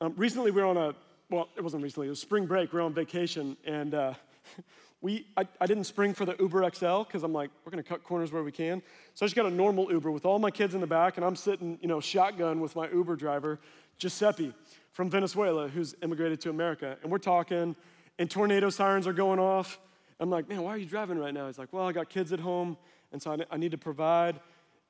Um, 0.00 0.12
recently, 0.16 0.50
we 0.50 0.60
were 0.60 0.66
on 0.66 0.76
a, 0.76 0.92
well, 1.30 1.48
it 1.56 1.62
wasn't 1.62 1.84
recently, 1.84 2.08
it 2.08 2.10
was 2.10 2.20
spring 2.20 2.46
break. 2.46 2.72
We 2.72 2.80
were 2.80 2.84
on 2.84 2.92
vacation, 2.92 3.56
and 3.64 3.94
uh, 3.94 4.14
we, 5.02 5.28
I, 5.36 5.46
I, 5.60 5.66
didn't 5.66 5.84
spring 5.84 6.14
for 6.14 6.24
the 6.24 6.34
Uber 6.40 6.68
XL 6.74 7.02
because 7.02 7.22
I'm 7.22 7.32
like, 7.32 7.50
we're 7.64 7.70
gonna 7.70 7.84
cut 7.84 8.02
corners 8.02 8.32
where 8.32 8.42
we 8.42 8.50
can. 8.50 8.82
So 9.14 9.24
I 9.24 9.26
just 9.28 9.36
got 9.36 9.46
a 9.46 9.50
normal 9.50 9.88
Uber 9.92 10.10
with 10.10 10.26
all 10.26 10.40
my 10.40 10.50
kids 10.50 10.74
in 10.74 10.80
the 10.80 10.86
back, 10.86 11.16
and 11.16 11.24
I'm 11.24 11.36
sitting, 11.36 11.78
you 11.80 11.86
know, 11.86 12.00
shotgun 12.00 12.58
with 12.58 12.74
my 12.74 12.90
Uber 12.90 13.14
driver, 13.14 13.60
Giuseppe 13.98 14.52
from 14.90 15.08
Venezuela, 15.08 15.68
who's 15.68 15.94
immigrated 16.02 16.40
to 16.40 16.50
America. 16.50 16.96
And 17.04 17.12
we're 17.12 17.18
talking, 17.18 17.76
and 18.18 18.28
tornado 18.28 18.68
sirens 18.68 19.06
are 19.06 19.12
going 19.12 19.38
off. 19.38 19.78
I'm 20.18 20.28
like, 20.28 20.48
man, 20.48 20.62
why 20.62 20.70
are 20.70 20.76
you 20.76 20.86
driving 20.86 21.18
right 21.18 21.32
now? 21.32 21.46
He's 21.46 21.58
like, 21.58 21.72
well, 21.72 21.86
I 21.86 21.92
got 21.92 22.08
kids 22.08 22.32
at 22.32 22.40
home, 22.40 22.76
and 23.12 23.22
so 23.22 23.36
I 23.48 23.56
need 23.58 23.70
to 23.70 23.78
provide. 23.78 24.40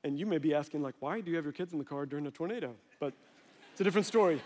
And 0.03 0.19
you 0.19 0.25
may 0.25 0.37
be 0.37 0.53
asking, 0.53 0.81
like, 0.81 0.95
why 0.99 1.21
do 1.21 1.31
you 1.31 1.37
have 1.37 1.45
your 1.45 1.53
kids 1.53 1.71
in 1.71 1.79
the 1.79 1.85
car 1.85 2.05
during 2.05 2.27
a 2.27 2.31
tornado? 2.31 2.75
But 2.99 3.13
it's 3.71 3.81
a 3.81 3.83
different 3.83 4.05
story. 4.05 4.41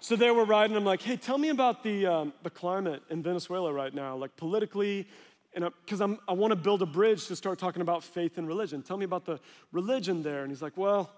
so 0.00 0.16
there 0.16 0.32
we're 0.32 0.44
riding. 0.44 0.76
I'm 0.76 0.84
like, 0.84 1.02
hey, 1.02 1.16
tell 1.16 1.36
me 1.36 1.50
about 1.50 1.82
the, 1.82 2.06
um, 2.06 2.32
the 2.42 2.50
climate 2.50 3.02
in 3.10 3.22
Venezuela 3.22 3.72
right 3.72 3.94
now, 3.94 4.16
like 4.16 4.36
politically, 4.36 5.06
because 5.54 6.00
I'm, 6.00 6.18
I 6.26 6.32
want 6.32 6.52
to 6.52 6.56
build 6.56 6.80
a 6.80 6.86
bridge 6.86 7.26
to 7.26 7.36
start 7.36 7.58
talking 7.58 7.82
about 7.82 8.02
faith 8.02 8.38
and 8.38 8.46
religion. 8.46 8.82
Tell 8.82 8.96
me 8.96 9.04
about 9.04 9.26
the 9.26 9.40
religion 9.72 10.22
there. 10.22 10.42
And 10.42 10.50
he's 10.50 10.62
like, 10.62 10.76
well, 10.76 11.10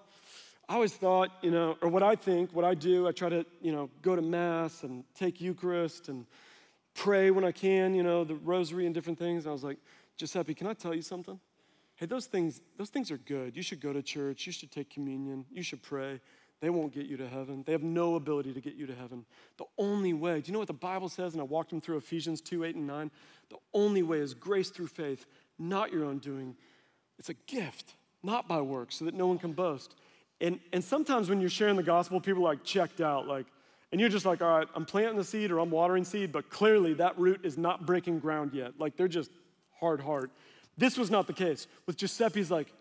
I 0.69 0.75
always 0.75 0.95
thought, 0.95 1.31
you 1.43 1.50
know, 1.50 1.76
or 1.83 1.88
what 1.88 2.02
I 2.02 2.17
think, 2.17 2.52
what 2.52 2.64
I 2.64 2.75
do, 2.75 3.07
I 3.07 3.12
try 3.12 3.29
to, 3.29 3.45
you 3.61 3.73
know, 3.73 3.91
go 4.00 4.17
to 4.17 4.23
Mass 4.23 4.83
and 4.85 5.05
take 5.14 5.41
Eucharist 5.41 6.09
and 6.09 6.26
pray 6.95 7.31
when 7.31 7.45
I 7.45 7.52
can, 7.52 7.95
you 7.95 8.02
know, 8.02 8.25
the 8.25 8.35
rosary 8.37 8.87
and 8.87 8.95
different 8.95 9.19
things. 9.19 9.45
And 9.45 9.50
I 9.50 9.52
was 9.52 9.64
like, 9.64 9.79
Giuseppe, 10.17 10.55
can 10.55 10.67
I 10.67 10.75
tell 10.75 10.95
you 10.95 11.02
something? 11.02 11.38
Hey, 11.97 12.07
those 12.07 12.27
things, 12.27 12.61
those 12.79 12.89
things 12.89 13.11
are 13.11 13.19
good. 13.19 13.57
You 13.57 13.63
should 13.63 13.81
go 13.81 13.93
to 13.93 14.03
church. 14.03 14.47
You 14.47 14.53
should 14.53 14.71
take 14.71 14.91
communion. 14.91 15.45
You 15.51 15.63
should 15.63 15.83
pray. 15.83 16.21
They 16.61 16.71
won't 16.71 16.95
get 16.95 17.07
you 17.07 17.17
to 17.17 17.29
heaven. 17.29 17.65
They 17.67 17.73
have 17.73 17.83
no 17.83 18.15
ability 18.15 18.55
to 18.55 18.61
get 18.61 18.75
you 18.75 18.87
to 18.87 18.95
heaven. 18.95 19.25
The 19.59 19.65
only 19.79 20.13
way, 20.13 20.41
do 20.41 20.47
you 20.47 20.53
know 20.53 20.61
what 20.61 20.69
the 20.69 20.75
Bible 20.75 21.09
says? 21.09 21.33
And 21.33 21.41
I 21.41 21.45
walked 21.45 21.73
him 21.73 21.81
through 21.81 21.97
Ephesians 21.97 22.41
2 22.41 22.65
8 22.65 22.77
and 22.77 22.87
9. 22.87 23.11
The 23.51 23.57
only 23.75 24.03
way 24.03 24.19
is 24.19 24.33
grace 24.33 24.71
through 24.71 24.87
faith, 24.87 25.27
not 25.59 25.93
your 25.93 26.05
own 26.05 26.19
doing. 26.19 26.57
It's 27.19 27.29
a 27.29 27.35
gift, 27.35 27.95
not 28.23 28.47
by 28.47 28.61
works, 28.61 28.97
so 28.97 29.05
that 29.05 29.15
no 29.15 29.27
one 29.27 29.39
can 29.39 29.53
boast. 29.53 29.97
And, 30.41 30.61
and 30.73 30.83
sometimes 30.83 31.29
when 31.29 31.41
you're 31.41 31.51
sharing 31.51 31.77
the 31.77 31.83
gospel, 31.83 32.21
people 32.21 32.43
are 32.47 32.50
like 32.50 32.65
checked 32.65 33.00
out, 33.00 33.26
like, 33.26 33.47
and 33.91 34.00
you're 34.00 34.11
just 34.11 34.25
like, 34.25 34.41
all 34.41 34.59
right, 34.59 34.69
I'm 34.75 34.87
planting 34.87 35.17
the 35.17 35.25
seed 35.25 35.50
or 35.50 35.59
I'm 35.59 35.71
watering 35.71 36.05
seed, 36.05 36.33
but 36.33 36.49
clearly 36.49 36.95
that 36.95 37.19
root 37.19 37.41
is 37.45 37.59
not 37.59 37.85
breaking 37.85 38.21
ground 38.21 38.55
yet. 38.55 38.73
Like 38.78 38.97
they're 38.97 39.07
just 39.07 39.31
hard 39.78 40.00
heart. 40.00 40.31
This 40.76 40.97
was 40.97 41.11
not 41.11 41.26
the 41.26 41.32
case. 41.32 41.67
With 41.87 41.97
Giuseppe's 41.97 42.50
like, 42.50 42.73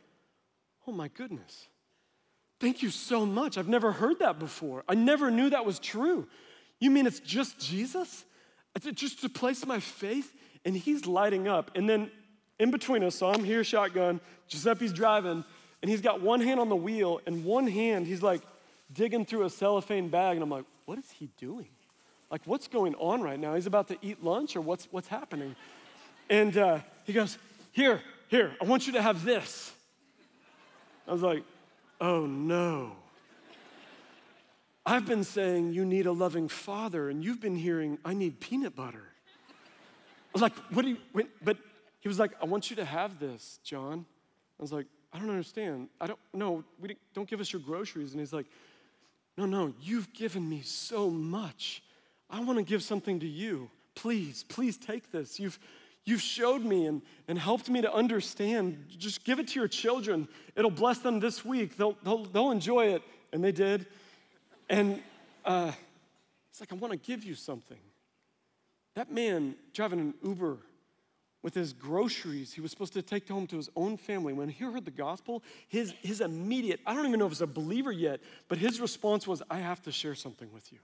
oh 0.88 0.92
my 0.92 1.10
goodness. 1.10 1.68
Thank 2.60 2.84
you 2.84 2.90
so 2.90 3.26
much. 3.26 3.58
I've 3.58 3.68
never 3.68 3.92
heard 3.92 4.20
that 4.20 4.38
before. 4.38 4.84
I 4.88 4.96
never 4.96 5.32
knew 5.32 5.50
that 5.50 5.66
was 5.66 5.80
true. 5.80 6.28
You 6.80 6.92
mean 6.92 7.08
it's 7.08 7.20
just 7.20 7.60
Jesus? 7.60 8.24
It's 8.76 8.86
just 9.00 9.22
to 9.22 9.30
place 9.30 9.66
my 9.66 9.80
faith? 9.80 10.32
And 10.64 10.78
he's 10.78 11.08
lighting 11.08 11.48
up. 11.48 11.72
And 11.76 11.90
then 11.90 12.12
in 12.60 12.70
between 12.70 13.04
us, 13.04 13.16
so 13.16 13.30
I'm 13.30 13.44
here 13.44 13.64
shotgun, 13.64 14.22
Giuseppe's 14.48 14.94
driving, 14.94 15.44
and 15.82 15.90
he's 15.90 16.02
got 16.02 16.22
one 16.22 16.40
hand 16.40 16.60
on 16.60 16.70
the 16.70 16.76
wheel, 16.76 17.20
and 17.26 17.44
one 17.44 17.66
hand 17.66 18.06
he's 18.06 18.22
like 18.22 18.42
digging 18.94 19.26
through 19.26 19.46
a 19.46 19.50
cellophane 19.50 20.10
bag. 20.10 20.36
And 20.38 20.44
I'm 20.44 20.50
like, 20.50 20.66
what 20.86 21.00
is 21.00 21.10
he 21.10 21.30
doing? 21.38 21.70
Like, 22.30 22.42
what's 22.46 22.68
going 22.68 22.94
on 22.96 23.22
right 23.22 23.40
now? 23.40 23.56
He's 23.56 23.66
about 23.66 23.88
to 23.88 23.98
eat 24.02 24.24
lunch, 24.24 24.56
or 24.56 24.62
what's, 24.62 24.88
what's 24.92 25.08
happening? 25.08 25.56
And 26.30 26.56
uh, 26.56 26.80
he 27.04 27.14
goes, 27.14 27.38
Here, 27.72 28.02
here, 28.28 28.56
I 28.62 28.66
want 28.66 28.88
you 28.88 28.94
to 28.94 29.02
have 29.02 29.24
this. 29.24 29.72
I 31.08 31.14
was 31.14 31.22
like, 31.22 31.44
Oh 32.00 32.26
no. 32.26 32.94
I've 34.86 35.06
been 35.06 35.24
saying 35.24 35.74
you 35.74 35.86
need 35.86 36.08
a 36.08 36.12
loving 36.12 36.48
father, 36.48 37.10
and 37.10 37.24
you've 37.24 37.40
been 37.40 37.56
hearing, 37.56 38.00
I 38.04 38.14
need 38.14 38.40
peanut 38.40 38.76
butter. 38.76 39.04
I 39.04 40.34
was 40.34 40.42
like, 40.42 40.54
What 40.72 40.84
do 40.84 40.90
you, 40.90 40.98
wait, 41.14 41.30
but 41.44 41.58
he 42.00 42.08
was 42.08 42.20
like, 42.20 42.32
I 42.42 42.46
want 42.46 42.70
you 42.70 42.76
to 42.78 42.86
have 42.86 43.20
this, 43.20 43.60
John. 43.64 44.06
I 44.60 44.62
was 44.62 44.74
like, 44.74 44.88
I 45.14 45.20
don't 45.20 45.30
understand. 45.30 45.90
I 46.00 46.08
don't, 46.08 46.20
no, 46.34 46.64
we 46.80 46.96
don't 47.14 47.30
give 47.30 47.40
us 47.40 47.52
your 47.52 47.62
groceries. 47.62 48.12
And 48.12 48.20
he's 48.20 48.34
like, 48.34 48.48
No, 49.38 49.46
no, 49.46 49.74
you've 49.82 50.12
given 50.14 50.48
me 50.48 50.62
so 50.62 51.10
much. 51.10 51.84
I 52.30 52.42
want 52.42 52.58
to 52.60 52.64
give 52.64 52.82
something 52.82 53.20
to 53.20 53.28
you. 53.28 53.70
Please, 53.94 54.44
please 54.44 54.78
take 54.78 55.12
this. 55.12 55.40
You've, 55.40 55.60
You've 56.04 56.22
showed 56.22 56.64
me 56.64 56.88
and, 56.88 57.02
and 57.28 57.38
helped 57.38 57.70
me 57.70 57.82
to 57.82 57.94
understand. 57.94 58.86
Just 58.90 59.24
give 59.24 59.40
it 59.40 59.48
to 59.50 59.60
your 59.60 59.68
children. 59.68 60.28
It'll 60.56 60.72
bless 60.72 61.00
them 61.00 61.20
this 61.20 61.46
week. 61.46 61.78
They'll, 61.78 61.98
they'll, 62.04 62.26
they'll 62.26 62.52
enjoy 62.52 62.88
it. 62.88 63.04
And 63.32 63.44
they 63.44 63.52
did. 63.52 63.86
And 64.70 65.02
uh, 65.46 65.72
it's 66.50 66.60
like, 66.60 66.72
I 66.72 66.76
want 66.76 66.92
to 66.92 66.98
give 66.98 67.24
you 67.24 67.36
something. 67.36 67.78
That 68.96 69.12
man 69.12 69.56
driving 69.74 70.00
an 70.00 70.14
Uber 70.24 70.58
with 71.44 71.54
his 71.54 71.74
groceries 71.74 72.54
he 72.54 72.62
was 72.62 72.72
supposed 72.72 72.94
to 72.94 73.02
take 73.02 73.28
home 73.28 73.48
to 73.48 73.58
his 73.58 73.70
own 73.76 73.98
family, 73.98 74.34
when 74.34 74.50
he 74.50 74.64
heard 74.64 74.86
the 74.86 74.92
gospel, 74.92 75.42
his, 75.68 75.94
his 76.02 76.22
immediate, 76.22 76.80
I 76.86 76.94
don't 76.94 77.06
even 77.08 77.20
know 77.20 77.26
if 77.26 77.32
he's 77.32 77.42
a 77.42 77.48
believer 77.48 77.92
yet, 77.92 78.20
but 78.48 78.58
his 78.58 78.80
response 78.80 79.28
was, 79.28 79.42
I 79.50 79.60
have 79.60 79.82
to 79.84 79.92
share 79.92 80.16
something 80.16 80.52
with 80.54 80.72
you, 80.72 80.80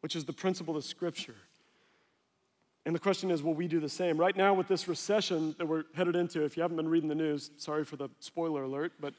which 0.00 0.16
is 0.16 0.24
the 0.24 0.32
principle 0.32 0.76
of 0.76 0.84
Scripture. 0.84 1.36
And 2.86 2.94
the 2.94 2.98
question 2.98 3.30
is, 3.30 3.42
will 3.42 3.54
we 3.54 3.68
do 3.68 3.78
the 3.78 3.90
same? 3.90 4.16
Right 4.16 4.34
now, 4.34 4.54
with 4.54 4.66
this 4.66 4.88
recession 4.88 5.54
that 5.58 5.66
we're 5.66 5.84
headed 5.94 6.16
into, 6.16 6.44
if 6.44 6.56
you 6.56 6.62
haven't 6.62 6.78
been 6.78 6.88
reading 6.88 7.10
the 7.10 7.14
news, 7.14 7.50
sorry 7.58 7.84
for 7.84 7.96
the 7.96 8.08
spoiler 8.20 8.62
alert, 8.62 8.92
but 8.98 9.12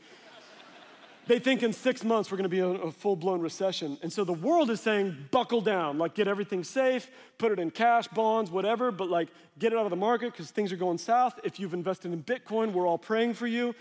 they 1.27 1.37
think 1.37 1.61
in 1.61 1.71
six 1.71 2.03
months 2.03 2.31
we're 2.31 2.37
gonna 2.37 2.49
be 2.49 2.59
in 2.59 2.77
a 2.77 2.91
full 2.91 3.15
blown 3.15 3.39
recession. 3.39 3.99
And 4.01 4.11
so 4.11 4.23
the 4.23 4.33
world 4.33 4.71
is 4.71 4.81
saying, 4.81 5.15
buckle 5.29 5.61
down, 5.61 5.99
like 5.99 6.15
get 6.15 6.27
everything 6.27 6.63
safe, 6.63 7.11
put 7.37 7.51
it 7.51 7.59
in 7.59 7.69
cash, 7.69 8.07
bonds, 8.07 8.49
whatever, 8.49 8.91
but 8.91 9.09
like 9.09 9.29
get 9.59 9.73
it 9.73 9.77
out 9.77 9.85
of 9.85 9.91
the 9.91 9.95
market 9.95 10.31
because 10.31 10.49
things 10.49 10.71
are 10.71 10.77
going 10.77 10.97
south. 10.97 11.39
If 11.43 11.59
you've 11.59 11.75
invested 11.75 12.11
in 12.13 12.23
Bitcoin, 12.23 12.73
we're 12.73 12.87
all 12.87 12.97
praying 12.97 13.35
for 13.35 13.45
you. 13.45 13.75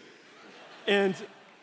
And 0.87 1.14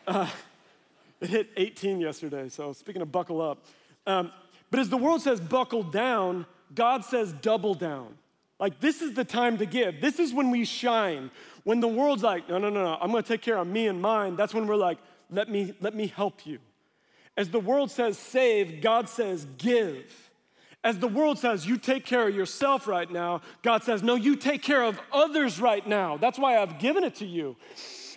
uh, 0.08 0.28
it 1.20 1.30
hit 1.30 1.50
18 1.56 2.00
yesterday, 2.00 2.48
so 2.48 2.72
speaking 2.72 3.00
of 3.00 3.12
buckle 3.12 3.40
up. 3.40 3.64
Um, 4.08 4.32
but 4.72 4.80
as 4.80 4.88
the 4.88 4.96
world 4.96 5.22
says, 5.22 5.40
buckle 5.40 5.84
down, 5.84 6.46
God 6.74 7.04
says, 7.04 7.32
double 7.32 7.74
down. 7.74 8.14
Like, 8.60 8.80
this 8.80 9.02
is 9.02 9.14
the 9.14 9.24
time 9.24 9.58
to 9.58 9.66
give. 9.66 10.00
This 10.00 10.18
is 10.18 10.32
when 10.32 10.50
we 10.50 10.64
shine. 10.64 11.30
When 11.64 11.80
the 11.80 11.88
world's 11.88 12.22
like, 12.22 12.48
no, 12.48 12.58
no, 12.58 12.68
no, 12.70 12.82
no, 12.82 12.98
I'm 13.00 13.10
gonna 13.10 13.22
take 13.22 13.42
care 13.42 13.58
of 13.58 13.66
me 13.66 13.86
and 13.86 14.00
mine, 14.00 14.36
that's 14.36 14.52
when 14.52 14.66
we're 14.66 14.76
like, 14.76 14.98
let 15.30 15.48
me, 15.48 15.74
let 15.80 15.94
me 15.94 16.06
help 16.08 16.46
you. 16.46 16.58
As 17.36 17.50
the 17.50 17.60
world 17.60 17.90
says, 17.90 18.18
save, 18.18 18.80
God 18.80 19.08
says, 19.08 19.46
give. 19.58 20.30
As 20.82 20.98
the 20.98 21.08
world 21.08 21.38
says, 21.38 21.66
you 21.66 21.76
take 21.76 22.04
care 22.04 22.26
of 22.26 22.34
yourself 22.34 22.88
right 22.88 23.10
now, 23.10 23.42
God 23.62 23.84
says, 23.84 24.02
no, 24.02 24.14
you 24.14 24.34
take 24.34 24.62
care 24.62 24.82
of 24.82 25.00
others 25.12 25.60
right 25.60 25.86
now. 25.86 26.16
That's 26.16 26.38
why 26.38 26.58
I've 26.58 26.78
given 26.78 27.04
it 27.04 27.16
to 27.16 27.26
you. 27.26 27.56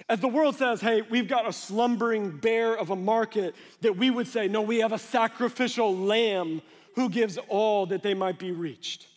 As 0.09 0.19
the 0.19 0.27
world 0.27 0.55
says, 0.55 0.81
hey, 0.81 1.01
we've 1.03 1.27
got 1.27 1.47
a 1.47 1.53
slumbering 1.53 2.37
bear 2.37 2.75
of 2.75 2.89
a 2.89 2.95
market, 2.95 3.55
that 3.81 3.95
we 3.95 4.09
would 4.09 4.27
say, 4.27 4.47
no, 4.47 4.61
we 4.61 4.79
have 4.79 4.91
a 4.91 4.97
sacrificial 4.97 5.95
lamb 5.95 6.61
who 6.95 7.09
gives 7.09 7.37
all 7.47 7.85
that 7.87 8.03
they 8.03 8.13
might 8.13 8.39
be 8.39 8.51
reached. 8.51 9.07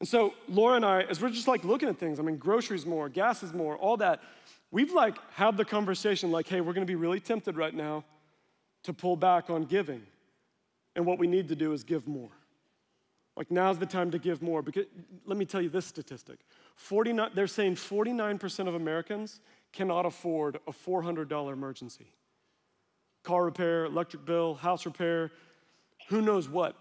And 0.00 0.08
so 0.08 0.34
Laura 0.48 0.76
and 0.76 0.84
I, 0.84 1.02
as 1.02 1.20
we're 1.20 1.30
just 1.30 1.48
like 1.48 1.64
looking 1.64 1.88
at 1.88 1.98
things, 1.98 2.18
I 2.18 2.22
mean, 2.22 2.36
groceries 2.36 2.84
more, 2.84 3.08
gas 3.08 3.42
is 3.42 3.52
more, 3.52 3.76
all 3.76 3.96
that, 3.98 4.22
we've 4.70 4.92
like 4.92 5.16
had 5.32 5.56
the 5.56 5.64
conversation 5.64 6.30
like, 6.30 6.46
hey, 6.48 6.60
we're 6.60 6.72
gonna 6.72 6.86
be 6.86 6.94
really 6.94 7.20
tempted 7.20 7.56
right 7.56 7.74
now 7.74 8.04
to 8.82 8.92
pull 8.92 9.16
back 9.16 9.50
on 9.50 9.64
giving. 9.64 10.02
And 10.96 11.06
what 11.06 11.18
we 11.18 11.26
need 11.26 11.48
to 11.48 11.56
do 11.56 11.72
is 11.72 11.84
give 11.84 12.06
more. 12.06 12.30
Like 13.36 13.50
now's 13.50 13.78
the 13.78 13.86
time 13.86 14.10
to 14.12 14.18
give 14.18 14.42
more. 14.42 14.62
Because 14.62 14.84
let 15.24 15.36
me 15.36 15.44
tell 15.44 15.60
you 15.60 15.68
this 15.68 15.86
statistic. 15.86 16.38
49, 16.76 17.30
they're 17.34 17.46
saying 17.46 17.76
49% 17.76 18.68
of 18.68 18.74
Americans 18.74 19.40
cannot 19.72 20.06
afford 20.06 20.58
a 20.68 20.72
$400 20.72 21.52
emergency. 21.52 22.12
Car 23.24 23.44
repair, 23.44 23.86
electric 23.86 24.24
bill, 24.24 24.54
house 24.54 24.86
repair, 24.86 25.32
who 26.08 26.20
knows 26.22 26.48
what. 26.48 26.76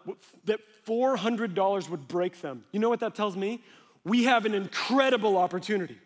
That 0.45 0.59
$400 0.85 1.89
would 1.89 2.07
break 2.07 2.41
them. 2.41 2.65
You 2.71 2.79
know 2.79 2.89
what 2.89 2.99
that 3.01 3.15
tells 3.15 3.35
me? 3.35 3.61
We 4.03 4.25
have 4.25 4.45
an 4.45 4.53
incredible 4.53 5.37
opportunity 5.37 5.97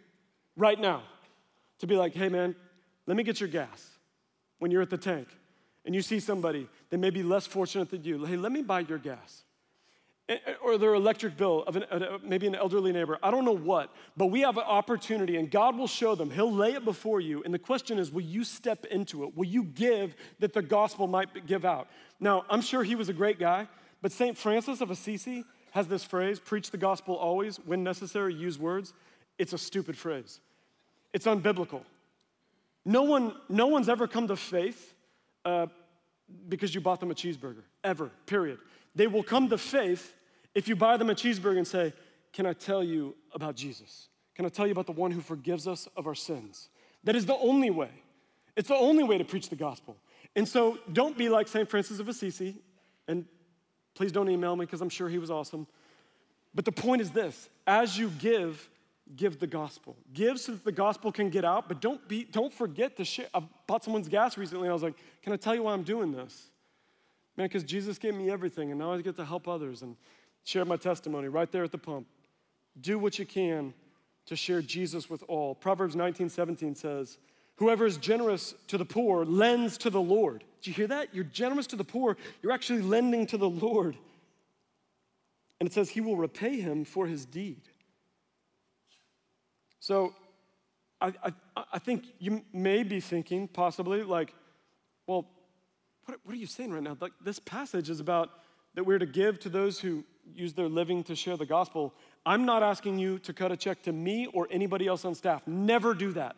right 0.56 0.80
now 0.80 1.04
to 1.80 1.88
be 1.88 1.96
like, 1.96 2.14
hey 2.14 2.30
man, 2.30 2.56
let 3.06 3.18
me 3.18 3.24
get 3.24 3.40
your 3.40 3.50
gas 3.50 3.90
when 4.60 4.72
you're 4.72 4.82
at 4.82 4.90
the 4.90 4.98
tank 4.98 5.28
and 5.86 5.96
you 5.96 6.02
see 6.02 6.20
somebody 6.20 6.68
that 6.90 6.98
may 6.98 7.10
be 7.10 7.24
less 7.24 7.48
fortunate 7.48 7.90
than 7.90 8.04
you. 8.04 8.26
Hey, 8.26 8.36
let 8.36 8.52
me 8.52 8.62
buy 8.62 8.82
your 8.82 8.98
gas 8.98 9.44
or 10.62 10.78
their 10.78 10.94
electric 10.94 11.38
bill 11.38 11.64
of 11.68 11.78
an, 11.78 11.86
maybe 12.24 12.48
an 12.48 12.56
elderly 12.56 12.92
neighbor. 12.92 13.18
I 13.24 13.32
don't 13.32 13.46
know 13.46 13.56
what, 13.56 13.94
but 14.18 14.28
we 14.28 14.42
have 14.42 14.58
an 14.58 14.64
opportunity 14.64 15.38
and 15.38 15.50
God 15.50 15.78
will 15.78 15.88
show 15.88 16.16
them. 16.16 16.30
He'll 16.30 16.54
lay 16.54 16.74
it 16.74 16.84
before 16.84 17.22
you. 17.22 17.44
And 17.44 17.54
the 17.54 17.60
question 17.60 17.98
is, 17.98 18.12
will 18.12 18.22
you 18.22 18.44
step 18.44 18.86
into 18.86 19.24
it? 19.24 19.38
Will 19.38 19.46
you 19.46 19.64
give 19.64 20.16
that 20.40 20.54
the 20.54 20.62
gospel 20.62 21.08
might 21.08 21.48
give 21.48 21.64
out? 21.64 21.88
Now, 22.20 22.44
I'm 22.50 22.62
sure 22.62 22.84
he 22.84 22.96
was 22.96 23.08
a 23.08 23.14
great 23.14 23.40
guy, 23.40 23.68
but 24.02 24.12
St. 24.12 24.38
Francis 24.38 24.82
of 24.82 24.92
Assisi 24.92 25.46
has 25.72 25.88
this 25.88 26.04
phrase 26.04 26.40
preach 26.40 26.72
the 26.72 26.78
gospel 26.78 27.16
always, 27.16 27.58
when 27.58 27.84
necessary, 27.84 28.34
use 28.34 28.60
words. 28.60 28.94
It's 29.38 29.54
a 29.54 29.58
stupid 29.58 29.98
phrase, 29.98 30.40
it's 31.14 31.26
unbiblical. 31.26 31.84
No, 32.84 33.04
one, 33.04 33.34
no 33.50 33.68
one's 33.68 33.90
ever 33.90 34.08
come 34.08 34.30
to 34.30 34.38
faith 34.38 34.94
uh, 35.44 35.68
because 36.48 36.74
you 36.74 36.80
bought 36.80 37.02
them 37.02 37.12
a 37.12 37.14
cheeseburger, 37.14 37.64
ever, 37.84 38.10
period. 38.26 38.60
They 38.96 39.08
will 39.08 39.24
come 39.24 39.50
to 39.50 39.58
faith 39.58 40.16
if 40.56 40.68
you 40.68 40.76
buy 40.76 40.98
them 40.98 41.10
a 41.10 41.16
cheeseburger 41.16 41.58
and 41.58 41.68
say, 41.68 41.94
Can 42.34 42.46
I 42.46 42.54
tell 42.54 42.84
you 42.84 43.16
about 43.34 43.56
Jesus? 43.56 44.08
Can 44.36 44.46
I 44.46 44.50
tell 44.50 44.66
you 44.68 44.72
about 44.72 44.86
the 44.86 44.92
one 44.92 45.12
who 45.12 45.22
forgives 45.22 45.68
us 45.68 45.88
of 45.96 46.08
our 46.08 46.16
sins? 46.16 46.70
That 47.04 47.16
is 47.16 47.26
the 47.26 47.36
only 47.38 47.70
way. 47.70 47.90
It's 48.56 48.70
the 48.70 48.76
only 48.76 49.04
way 49.04 49.18
to 49.18 49.24
preach 49.24 49.50
the 49.50 49.56
gospel. 49.56 49.98
And 50.36 50.48
so 50.48 50.78
don't 50.92 51.18
be 51.18 51.30
like 51.30 51.48
St. 51.48 51.70
Francis 51.70 52.00
of 52.00 52.10
Assisi, 52.10 52.56
and 53.08 53.26
please 53.94 54.12
don't 54.12 54.30
email 54.30 54.56
me 54.56 54.66
because 54.66 54.82
I'm 54.82 54.90
sure 54.90 55.10
he 55.10 55.18
was 55.18 55.32
awesome. 55.32 55.68
But 56.54 56.66
the 56.66 56.72
point 56.72 57.02
is 57.02 57.12
this 57.12 57.50
as 57.66 57.98
you 57.98 58.10
give, 58.20 58.70
give 59.16 59.40
the 59.40 59.48
gospel. 59.48 59.96
Give 60.14 60.40
so 60.40 60.54
that 60.54 60.66
the 60.66 60.72
gospel 60.72 61.12
can 61.12 61.30
get 61.30 61.46
out, 61.46 61.68
but 61.68 61.82
don't, 61.82 62.08
be, 62.08 62.24
don't 62.24 62.54
forget 62.54 62.98
to 62.98 63.06
share. 63.06 63.28
I 63.34 63.42
bought 63.68 63.84
someone's 63.84 64.08
gas 64.08 64.38
recently, 64.38 64.68
and 64.68 64.72
I 64.72 64.74
was 64.74 64.84
like, 64.84 64.96
Can 65.22 65.34
I 65.34 65.38
tell 65.38 65.56
you 65.56 65.64
why 65.64 65.74
I'm 65.74 65.84
doing 65.84 66.12
this? 66.12 66.50
Man, 67.38 67.48
because 67.48 67.64
Jesus 67.64 67.98
gave 67.98 68.16
me 68.16 68.30
everything, 68.30 68.72
and 68.72 68.80
now 68.80 68.94
I 68.94 69.02
get 69.02 69.16
to 69.16 69.26
help 69.26 69.48
others. 69.48 69.84
And 69.84 69.96
share 70.48 70.64
my 70.64 70.78
testimony 70.78 71.28
right 71.28 71.52
there 71.52 71.66
at 71.66 71.74
the 71.74 71.78
pump. 71.78 72.08
Do 72.80 72.98
what 72.98 73.20
you 73.20 73.26
can 73.26 73.74
to 74.28 74.36
share 74.38 74.62
Jesus 74.62 75.10
with 75.10 75.22
all. 75.28 75.54
Proverbs 75.54 75.94
19 75.94 76.30
17 76.30 76.74
says, 76.74 77.18
Whoever 77.58 77.86
is 77.86 77.98
generous 77.98 78.56
to 78.68 78.78
the 78.78 78.86
poor 78.86 79.26
lends 79.26 79.78
to 79.80 79.90
the 79.90 80.02
Lord. 80.02 80.46
Do 80.62 80.70
you 80.70 80.74
hear 80.74 80.88
that? 80.88 81.14
You're 81.14 81.26
generous 81.26 81.68
to 81.68 81.76
the 81.76 81.84
poor, 81.84 82.16
you're 82.42 82.54
actually 82.54 82.82
lending 82.82 83.28
to 83.28 83.38
the 83.38 83.50
Lord. 83.50 83.98
And 85.60 85.68
it 85.68 85.74
says, 85.74 85.90
He 85.90 86.00
will 86.00 86.16
repay 86.16 86.62
him 86.62 86.86
for 86.86 87.08
his 87.08 87.26
deed. 87.26 87.62
So 89.82 90.16
I, 91.02 91.14
I, 91.24 91.64
I 91.74 91.80
think 91.80 92.06
you 92.20 92.44
may 92.54 92.84
be 92.84 93.02
thinking, 93.02 93.50
possibly, 93.50 94.04
like, 94.04 94.34
well, 95.08 95.28
what, 96.08 96.20
what 96.24 96.34
are 96.34 96.38
you 96.38 96.48
saying 96.48 96.72
right 96.72 96.82
now? 96.82 96.98
Like, 97.00 97.12
this 97.22 97.40
passage 97.40 97.90
is 97.90 98.00
about 98.00 98.30
that 98.76 98.86
we're 98.86 99.00
to 99.00 99.06
give 99.06 99.40
to 99.42 99.50
those 99.50 99.80
who 99.80 100.04
use 100.34 100.54
their 100.54 100.70
living 100.70 101.04
to 101.04 101.16
share 101.16 101.38
the 101.38 101.46
gospel, 101.46 101.94
I'm 102.26 102.46
not 102.46 102.64
asking 102.64 103.00
you 103.00 103.20
to 103.20 103.34
cut 103.34 103.52
a 103.52 103.58
check 103.58 103.82
to 103.84 103.92
me 103.92 104.28
or 104.34 104.48
anybody 104.52 104.88
else 104.88 105.06
on 105.06 105.16
staff. 105.16 105.46
Never 105.48 105.94
do 105.94 106.12
that. 106.14 106.36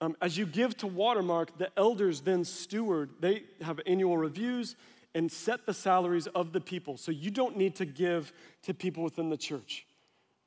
Um, 0.00 0.16
as 0.20 0.36
you 0.36 0.46
give 0.46 0.76
to 0.78 0.86
Watermark, 0.86 1.56
the 1.58 1.70
elders 1.76 2.20
then 2.20 2.44
steward, 2.44 3.10
they 3.20 3.44
have 3.62 3.80
annual 3.86 4.18
reviews 4.18 4.76
and 5.14 5.30
set 5.30 5.66
the 5.66 5.74
salaries 5.74 6.26
of 6.28 6.52
the 6.52 6.60
people. 6.60 6.96
So 6.96 7.12
you 7.12 7.30
don't 7.30 7.56
need 7.56 7.76
to 7.76 7.84
give 7.84 8.32
to 8.62 8.74
people 8.74 9.04
within 9.04 9.28
the 9.28 9.36
church. 9.36 9.86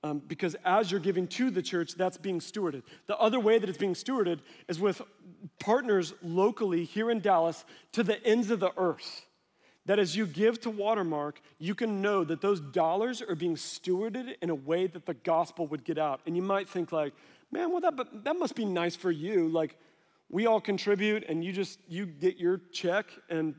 Um, 0.03 0.21
because 0.27 0.55
as 0.63 0.91
you're 0.91 0.99
giving 0.99 1.27
to 1.27 1.49
the 1.49 1.61
church, 1.61 1.95
that's 1.95 2.17
being 2.17 2.39
stewarded. 2.39 2.83
The 3.07 3.17
other 3.17 3.39
way 3.39 3.57
that 3.57 3.67
it's 3.67 3.77
being 3.77 3.93
stewarded 3.93 4.39
is 4.67 4.79
with 4.79 5.01
partners 5.59 6.13
locally 6.21 6.83
here 6.83 7.09
in 7.11 7.19
Dallas 7.19 7.65
to 7.93 8.03
the 8.03 8.23
ends 8.25 8.51
of 8.51 8.59
the 8.59 8.71
earth 8.77 9.27
that 9.87 9.99
as 9.99 10.15
you 10.15 10.27
give 10.27 10.59
to 10.61 10.69
Watermark, 10.69 11.39
you 11.59 11.73
can 11.73 12.01
know 12.01 12.23
that 12.25 12.41
those 12.41 12.59
dollars 12.59 13.21
are 13.21 13.35
being 13.35 13.55
stewarded 13.55 14.35
in 14.41 14.49
a 14.49 14.55
way 14.55 14.85
that 14.85 15.05
the 15.05 15.13
gospel 15.13 15.65
would 15.67 15.85
get 15.85 15.97
out. 15.97 16.19
And 16.25 16.35
you 16.35 16.41
might 16.41 16.69
think 16.69 16.91
like, 16.91 17.13
man, 17.51 17.71
well, 17.71 17.79
that, 17.79 18.23
that 18.25 18.37
must 18.37 18.53
be 18.53 18.65
nice 18.65 18.97
for 18.97 19.11
you. 19.11 19.47
Like, 19.47 19.77
we 20.29 20.45
all 20.45 20.59
contribute 20.59 21.23
and 21.29 21.43
you 21.43 21.53
just, 21.53 21.79
you 21.87 22.05
get 22.05 22.37
your 22.37 22.59
check 22.73 23.05
and, 23.29 23.55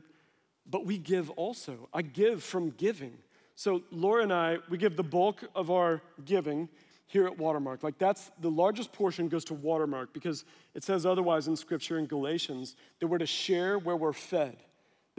but 0.69 0.85
we 0.85 0.99
give 0.99 1.31
also. 1.31 1.89
I 1.91 2.03
give 2.03 2.43
from 2.43 2.69
giving. 2.69 3.17
So 3.55 3.81
Laura 3.89 4.21
and 4.21 4.31
I, 4.31 4.59
we 4.69 4.77
give 4.77 4.95
the 4.95 5.03
bulk 5.03 5.43
of 5.55 5.71
our 5.71 5.99
giving 6.25 6.69
here 7.09 7.25
at 7.25 7.37
Watermark. 7.37 7.83
Like 7.83 7.97
that's 7.97 8.31
the 8.39 8.51
largest 8.51 8.93
portion 8.93 9.27
goes 9.27 9.43
to 9.45 9.55
Watermark 9.55 10.13
because 10.13 10.45
it 10.75 10.83
says 10.83 11.05
otherwise 11.05 11.47
in 11.47 11.55
scripture 11.55 11.97
in 11.97 12.05
Galatians 12.05 12.75
that 12.99 13.07
we're 13.07 13.17
to 13.17 13.25
share 13.25 13.77
where 13.77 13.97
we're 13.97 14.13
fed 14.13 14.57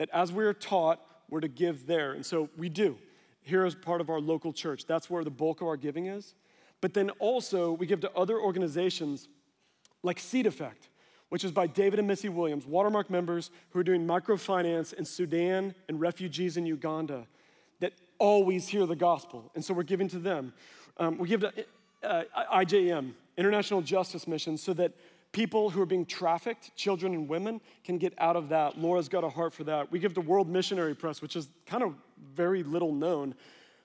that 0.00 0.08
as 0.14 0.32
we're 0.32 0.54
taught, 0.54 0.98
we're 1.28 1.40
to 1.40 1.48
give 1.48 1.86
there. 1.86 2.12
And 2.12 2.24
so 2.24 2.48
we 2.56 2.70
do. 2.70 2.96
Here 3.42 3.66
is 3.66 3.74
part 3.74 4.00
of 4.00 4.08
our 4.08 4.18
local 4.18 4.50
church. 4.50 4.86
That's 4.86 5.10
where 5.10 5.22
the 5.24 5.30
bulk 5.30 5.60
of 5.60 5.66
our 5.66 5.76
giving 5.76 6.06
is. 6.06 6.34
But 6.80 6.94
then 6.94 7.10
also, 7.18 7.72
we 7.72 7.86
give 7.86 8.00
to 8.00 8.12
other 8.16 8.38
organizations 8.38 9.28
like 10.02 10.18
Seed 10.18 10.46
Effect, 10.46 10.88
which 11.28 11.44
is 11.44 11.52
by 11.52 11.66
David 11.66 11.98
and 11.98 12.08
Missy 12.08 12.30
Williams, 12.30 12.66
Watermark 12.66 13.10
members 13.10 13.50
who 13.70 13.80
are 13.80 13.84
doing 13.84 14.06
microfinance 14.06 14.94
in 14.94 15.04
Sudan 15.04 15.74
and 15.88 16.00
refugees 16.00 16.56
in 16.56 16.64
Uganda 16.64 17.26
that 17.80 17.92
always 18.18 18.68
hear 18.68 18.86
the 18.86 18.96
gospel. 18.96 19.50
And 19.54 19.62
so 19.62 19.74
we're 19.74 19.82
giving 19.82 20.08
to 20.08 20.18
them. 20.18 20.54
Um, 20.96 21.18
we 21.18 21.28
give 21.28 21.40
to 21.40 21.52
uh, 22.02 22.22
IJM, 22.52 23.12
International 23.36 23.82
Justice 23.82 24.26
Mission, 24.26 24.56
so 24.56 24.72
that 24.74 24.92
people 25.32 25.70
who 25.70 25.80
are 25.80 25.86
being 25.86 26.04
trafficked, 26.04 26.74
children 26.76 27.14
and 27.14 27.28
women, 27.28 27.60
can 27.84 27.98
get 27.98 28.12
out 28.18 28.36
of 28.36 28.48
that. 28.48 28.78
Laura's 28.78 29.08
got 29.08 29.24
a 29.24 29.28
heart 29.28 29.52
for 29.52 29.64
that. 29.64 29.90
We 29.92 29.98
give 29.98 30.14
the 30.14 30.20
World 30.20 30.48
Missionary 30.48 30.94
Press, 30.94 31.22
which 31.22 31.36
is 31.36 31.48
kind 31.66 31.82
of 31.82 31.94
very 32.34 32.62
little 32.62 32.92
known, 32.92 33.34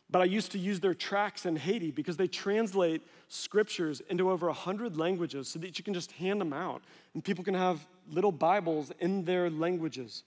but 0.09 0.21
I 0.21 0.25
used 0.25 0.51
to 0.51 0.59
use 0.59 0.79
their 0.79 0.93
tracts 0.93 1.45
in 1.45 1.55
Haiti 1.55 1.91
because 1.91 2.17
they 2.17 2.27
translate 2.27 3.01
scriptures 3.27 4.01
into 4.09 4.29
over 4.29 4.47
100 4.47 4.97
languages 4.97 5.47
so 5.47 5.59
that 5.59 5.77
you 5.77 5.83
can 5.83 5.93
just 5.93 6.11
hand 6.13 6.39
them 6.39 6.53
out 6.53 6.83
and 7.13 7.23
people 7.23 7.43
can 7.43 7.55
have 7.55 7.85
little 8.11 8.31
Bibles 8.31 8.91
in 8.99 9.25
their 9.25 9.49
languages. 9.49 10.23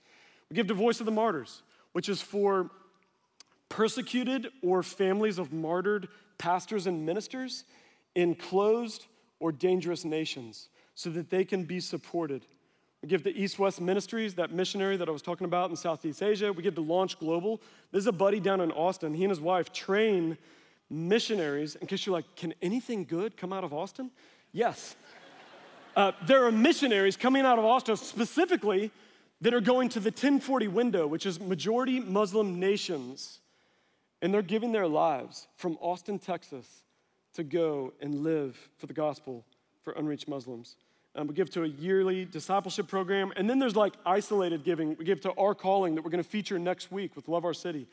We 0.51 0.57
give 0.57 0.67
the 0.67 0.75
Voice 0.75 1.01
of 1.01 1.07
the 1.07 1.13
Martyrs, 1.13 1.63
which 1.93 2.09
is 2.09 2.21
for 2.21 2.71
persecuted 3.69 4.49
or 4.63 4.83
families 4.83 5.39
of 5.39 5.53
martyred 5.53 6.09
pastors 6.39 6.87
and 6.87 7.05
ministers 7.05 7.65
in 8.15 8.35
closed 8.35 9.07
or 9.41 9.53
dangerous 9.53 10.05
nations 10.05 10.69
so 10.95 11.11
that 11.11 11.31
they 11.31 11.45
can 11.45 11.65
be 11.65 11.81
supported. 11.81 12.47
We 13.03 13.09
give 13.09 13.23
to 13.25 13.37
East 13.37 13.59
West 13.59 13.81
Ministries, 13.81 14.35
that 14.35 14.51
missionary 14.51 14.97
that 14.97 15.09
I 15.09 15.13
was 15.13 15.23
talking 15.23 15.45
about 15.45 15.71
in 15.71 15.77
Southeast 15.77 16.23
Asia. 16.23 16.53
We 16.53 16.63
give 16.63 16.75
to 16.75 16.81
Launch 16.81 17.19
Global. 17.19 17.61
There's 17.93 18.09
a 18.09 18.13
buddy 18.13 18.41
down 18.41 18.61
in 18.61 18.73
Austin. 18.73 19.15
He 19.15 19.23
and 19.23 19.31
his 19.31 19.41
wife 19.41 19.73
train 19.73 20.37
missionaries. 20.91 21.77
In 21.77 21.87
case 21.87 22.07
you're 22.07 22.13
like, 22.13 22.35
can 22.35 22.55
anything 22.61 23.05
good 23.05 23.37
come 23.37 23.53
out 23.53 23.63
of 23.63 23.73
Austin? 23.73 24.11
Yes. 24.53 24.97
Uh, 25.97 26.13
there 26.29 26.45
are 26.45 26.53
missionaries 26.53 27.17
coming 27.17 27.45
out 27.45 27.59
of 27.59 27.65
Austin 27.65 27.97
specifically 27.97 28.93
that 29.41 29.53
are 29.53 29.61
going 29.61 29.89
to 29.89 29.99
the 29.99 30.11
1040 30.11 30.69
window, 30.69 31.09
which 31.09 31.27
is 31.27 31.41
majority 31.41 31.99
Muslim 31.99 32.61
nations. 32.61 33.41
And 34.21 34.35
they're 34.35 34.43
giving 34.43 34.73
their 34.73 34.89
lives 34.89 35.47
from 35.57 35.79
Austin, 35.81 36.19
Texas, 36.19 36.85
to 37.35 37.45
go 37.45 37.93
and 38.01 38.23
live 38.23 38.57
for 38.77 38.87
the 38.87 38.93
gospel 38.93 39.45
for 39.83 39.93
unreached 39.93 40.29
Muslims. 40.29 40.77
Um, 41.15 41.27
we 41.27 41.35
give 41.35 41.51
to 41.51 41.65
a 41.65 41.67
yearly 41.67 42.25
discipleship 42.25 42.89
program. 42.89 43.33
And 43.37 43.49
then 43.49 43.59
there's 43.59 43.77
like 43.77 43.95
isolated 44.05 44.65
giving. 44.65 44.97
We 44.97 45.05
give 45.05 45.21
to 45.23 45.33
Our 45.33 45.55
Calling 45.55 45.95
that 45.95 46.03
we're 46.03 46.11
going 46.11 46.23
to 46.23 46.29
feature 46.29 46.59
next 46.59 46.93
week 46.93 47.17
with 47.17 47.29
Love 47.29 47.45
Our 47.45 47.55
City, 47.55 47.87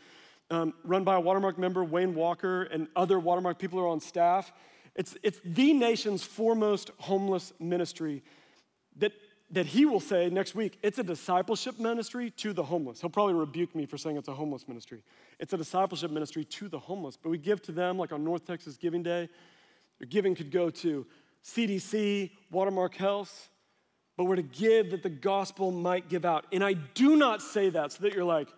um, 0.51 0.73
run 0.83 1.03
by 1.03 1.15
a 1.15 1.19
Watermark 1.19 1.57
member, 1.57 1.83
Wayne 1.83 2.13
Walker, 2.13 2.63
and 2.63 2.87
other 2.95 3.19
Watermark 3.19 3.57
people 3.57 3.79
are 3.79 3.87
on 3.87 3.99
staff. 3.99 4.51
It's, 4.95 5.17
it's 5.23 5.39
the 5.43 5.73
nation's 5.73 6.23
foremost 6.23 6.91
homeless 6.97 7.51
ministry 7.59 8.23
that, 8.97 9.11
that 9.51 9.65
he 9.65 9.85
will 9.85 9.99
say 9.99 10.29
next 10.29 10.55
week 10.55 10.77
it's 10.81 10.97
a 10.97 11.03
discipleship 11.03 11.79
ministry 11.79 12.31
to 12.31 12.53
the 12.53 12.63
homeless. 12.63 13.01
He'll 13.01 13.09
probably 13.09 13.35
rebuke 13.35 13.75
me 13.75 13.85
for 13.85 13.97
saying 13.97 14.17
it's 14.17 14.27
a 14.27 14.33
homeless 14.33 14.67
ministry. 14.67 15.03
It's 15.39 15.53
a 15.53 15.57
discipleship 15.57 16.11
ministry 16.11 16.45
to 16.45 16.67
the 16.67 16.79
homeless. 16.79 17.17
But 17.17 17.29
we 17.29 17.37
give 17.37 17.61
to 17.63 17.71
them, 17.71 17.97
like 17.97 18.11
on 18.11 18.23
North 18.23 18.45
Texas 18.45 18.77
Giving 18.77 19.03
Day. 19.03 19.29
Your 19.99 20.07
giving 20.07 20.35
could 20.35 20.51
go 20.51 20.69
to 20.69 21.05
CDC, 21.43 22.31
Watermark 22.51 22.95
Health, 22.95 23.49
but 24.17 24.25
we're 24.25 24.35
to 24.37 24.41
give 24.41 24.91
that 24.91 25.03
the 25.03 25.09
gospel 25.09 25.71
might 25.71 26.09
give 26.09 26.25
out. 26.25 26.45
And 26.51 26.63
I 26.63 26.73
do 26.73 27.15
not 27.15 27.41
say 27.41 27.69
that 27.69 27.91
so 27.91 28.03
that 28.03 28.13
you're 28.13 28.23
like, 28.23 28.49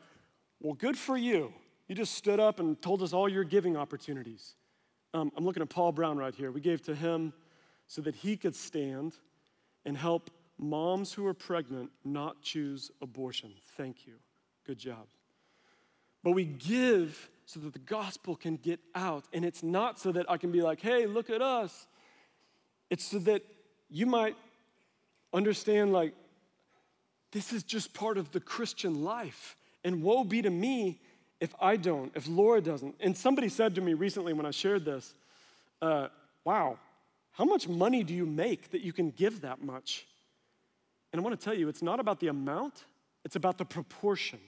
well, 0.61 0.73
good 0.73 0.97
for 0.97 1.17
you. 1.17 1.53
You 1.87 1.95
just 1.95 2.15
stood 2.15 2.39
up 2.39 2.59
and 2.59 2.81
told 2.81 3.01
us 3.01 3.13
all 3.13 3.29
your 3.29 3.43
giving 3.43 3.77
opportunities. 3.77 4.55
Um, 5.13 5.31
I'm 5.35 5.45
looking 5.45 5.61
at 5.61 5.69
Paul 5.69 5.91
Brown 5.91 6.17
right 6.17 6.33
here. 6.33 6.51
We 6.51 6.61
gave 6.61 6.81
to 6.83 6.95
him 6.95 7.33
so 7.87 8.01
that 8.01 8.15
he 8.15 8.35
could 8.35 8.55
stand 8.55 9.13
and 9.85 9.97
help 9.97 10.29
moms 10.59 11.13
who 11.13 11.25
are 11.25 11.33
pregnant 11.33 11.91
not 12.03 12.41
choose 12.41 12.91
abortion. 13.01 13.53
Thank 13.75 14.07
you. 14.07 14.13
Good 14.65 14.77
job. 14.79 15.07
But 16.23 16.31
we 16.31 16.45
give 16.45 17.29
so 17.45 17.59
that 17.61 17.73
the 17.73 17.79
gospel 17.79 18.35
can 18.35 18.57
get 18.57 18.79
out. 18.93 19.25
And 19.31 19.45
it's 19.45 19.63
not 19.63 19.99
so 19.99 20.11
that 20.11 20.29
I 20.29 20.37
can 20.37 20.51
be 20.51 20.61
like, 20.61 20.81
hey, 20.81 21.05
look 21.05 21.29
at 21.29 21.41
us. 21.41 21.87
It's 22.89 23.05
so 23.05 23.19
that 23.19 23.43
you 23.89 24.05
might 24.05 24.35
understand, 25.33 25.93
like, 25.93 26.13
this 27.31 27.53
is 27.53 27.63
just 27.63 27.93
part 27.93 28.17
of 28.17 28.31
the 28.31 28.39
Christian 28.39 29.03
life. 29.03 29.55
And 29.83 30.01
woe 30.03 30.23
be 30.23 30.41
to 30.41 30.49
me 30.49 30.99
if 31.39 31.53
I 31.61 31.77
don't, 31.77 32.11
if 32.15 32.27
Laura 32.27 32.61
doesn't. 32.61 32.95
And 32.99 33.15
somebody 33.15 33.47
said 33.47 33.75
to 33.75 33.81
me 33.81 33.93
recently 33.93 34.33
when 34.33 34.45
I 34.45 34.51
shared 34.51 34.83
this, 34.85 35.13
uh, 35.81 36.07
wow, 36.43 36.77
how 37.31 37.45
much 37.45 37.67
money 37.67 38.03
do 38.03 38.13
you 38.13 38.25
make 38.25 38.71
that 38.71 38.81
you 38.81 38.91
can 38.91 39.11
give 39.11 39.41
that 39.41 39.61
much? 39.61 40.07
And 41.11 41.19
I 41.19 41.23
want 41.23 41.39
to 41.39 41.43
tell 41.43 41.53
you, 41.53 41.69
it's 41.69 41.81
not 41.81 41.99
about 41.99 42.19
the 42.19 42.27
amount, 42.27 42.85
it's 43.23 43.35
about 43.35 43.57
the 43.57 43.65
proportion. 43.65 44.39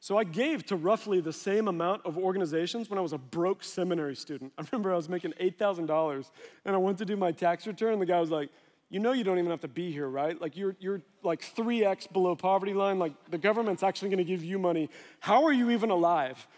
So 0.00 0.18
I 0.18 0.24
gave 0.24 0.66
to 0.66 0.74
roughly 0.74 1.20
the 1.20 1.32
same 1.32 1.68
amount 1.68 2.02
of 2.04 2.18
organizations 2.18 2.90
when 2.90 2.98
I 2.98 3.02
was 3.02 3.12
a 3.12 3.18
broke 3.18 3.62
seminary 3.62 4.16
student. 4.16 4.52
I 4.58 4.64
remember 4.72 4.92
I 4.92 4.96
was 4.96 5.08
making 5.08 5.32
$8,000 5.40 6.30
and 6.64 6.74
I 6.74 6.78
went 6.78 6.98
to 6.98 7.04
do 7.04 7.16
my 7.16 7.30
tax 7.30 7.68
return 7.68 7.92
and 7.92 8.02
the 8.02 8.06
guy 8.06 8.18
was 8.18 8.30
like, 8.30 8.50
you 8.90 8.98
know 8.98 9.12
you 9.12 9.22
don't 9.22 9.38
even 9.38 9.52
have 9.52 9.60
to 9.60 9.68
be 9.68 9.92
here, 9.92 10.08
right? 10.08 10.38
Like 10.40 10.56
you're, 10.56 10.74
you're 10.80 11.02
like 11.22 11.40
3x 11.40 12.12
below 12.12 12.34
poverty 12.34 12.74
line. 12.74 12.98
Like 12.98 13.12
the 13.30 13.38
government's 13.38 13.84
actually 13.84 14.10
gonna 14.10 14.24
give 14.24 14.42
you 14.42 14.58
money. 14.58 14.90
How 15.20 15.44
are 15.44 15.52
you 15.52 15.70
even 15.70 15.90
alive? 15.90 16.48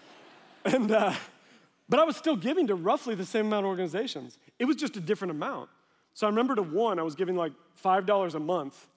and, 0.66 0.92
uh, 0.92 1.14
but 1.88 1.98
I 1.98 2.04
was 2.04 2.16
still 2.16 2.36
giving 2.36 2.66
to 2.66 2.74
roughly 2.74 3.14
the 3.14 3.24
same 3.24 3.46
amount 3.46 3.64
of 3.64 3.70
organizations. 3.70 4.38
It 4.58 4.66
was 4.66 4.76
just 4.76 4.98
a 4.98 5.00
different 5.00 5.30
amount. 5.30 5.70
So 6.14 6.26
I 6.26 6.30
remember 6.30 6.54
to 6.54 6.62
one, 6.62 6.98
I 6.98 7.02
was 7.02 7.14
giving 7.14 7.36
like 7.36 7.52
$5 7.82 8.34
a 8.34 8.40
month. 8.40 8.88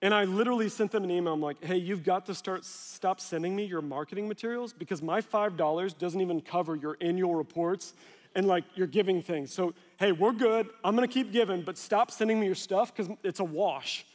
And 0.00 0.14
I 0.14 0.24
literally 0.24 0.68
sent 0.68 0.92
them 0.92 1.02
an 1.02 1.10
email. 1.10 1.32
I'm 1.32 1.42
like, 1.42 1.62
hey, 1.62 1.76
you've 1.76 2.04
got 2.04 2.26
to 2.26 2.34
start 2.34 2.64
stop 2.64 3.20
sending 3.20 3.56
me 3.56 3.64
your 3.64 3.82
marketing 3.82 4.28
materials 4.28 4.72
because 4.72 5.02
my 5.02 5.20
$5 5.20 5.98
doesn't 5.98 6.20
even 6.20 6.40
cover 6.40 6.76
your 6.76 6.96
annual 7.00 7.34
reports 7.34 7.94
and 8.36 8.46
like 8.46 8.62
your 8.76 8.86
giving 8.86 9.20
things. 9.22 9.52
So, 9.52 9.74
hey, 9.98 10.12
we're 10.12 10.32
good. 10.32 10.68
I'm 10.84 10.94
gonna 10.94 11.08
keep 11.08 11.32
giving, 11.32 11.62
but 11.62 11.76
stop 11.76 12.12
sending 12.12 12.38
me 12.38 12.46
your 12.46 12.54
stuff 12.54 12.94
because 12.94 13.10
it's 13.24 13.40
a 13.40 13.44
wash. 13.44 14.06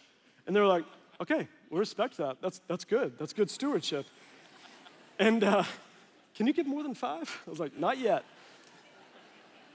And 0.48 0.56
they're 0.56 0.67
like, 0.67 0.86
okay, 1.19 1.48
we 1.69 1.80
respect 1.80 2.15
that. 2.17 2.38
That's, 2.41 2.62
that's 2.67 2.86
good. 2.86 3.17
That's 3.17 3.34
good 3.34 3.50
stewardship. 3.50 4.06
And 5.19 5.43
uh, 5.43 5.63
can 6.36 6.48
you 6.48 6.54
give 6.54 6.67
more 6.67 6.84
than 6.84 6.93
five? 6.93 7.41
I 7.46 7.50
was 7.50 7.60
like, 7.60 7.78
not 7.78 7.98
yet. 7.98 8.24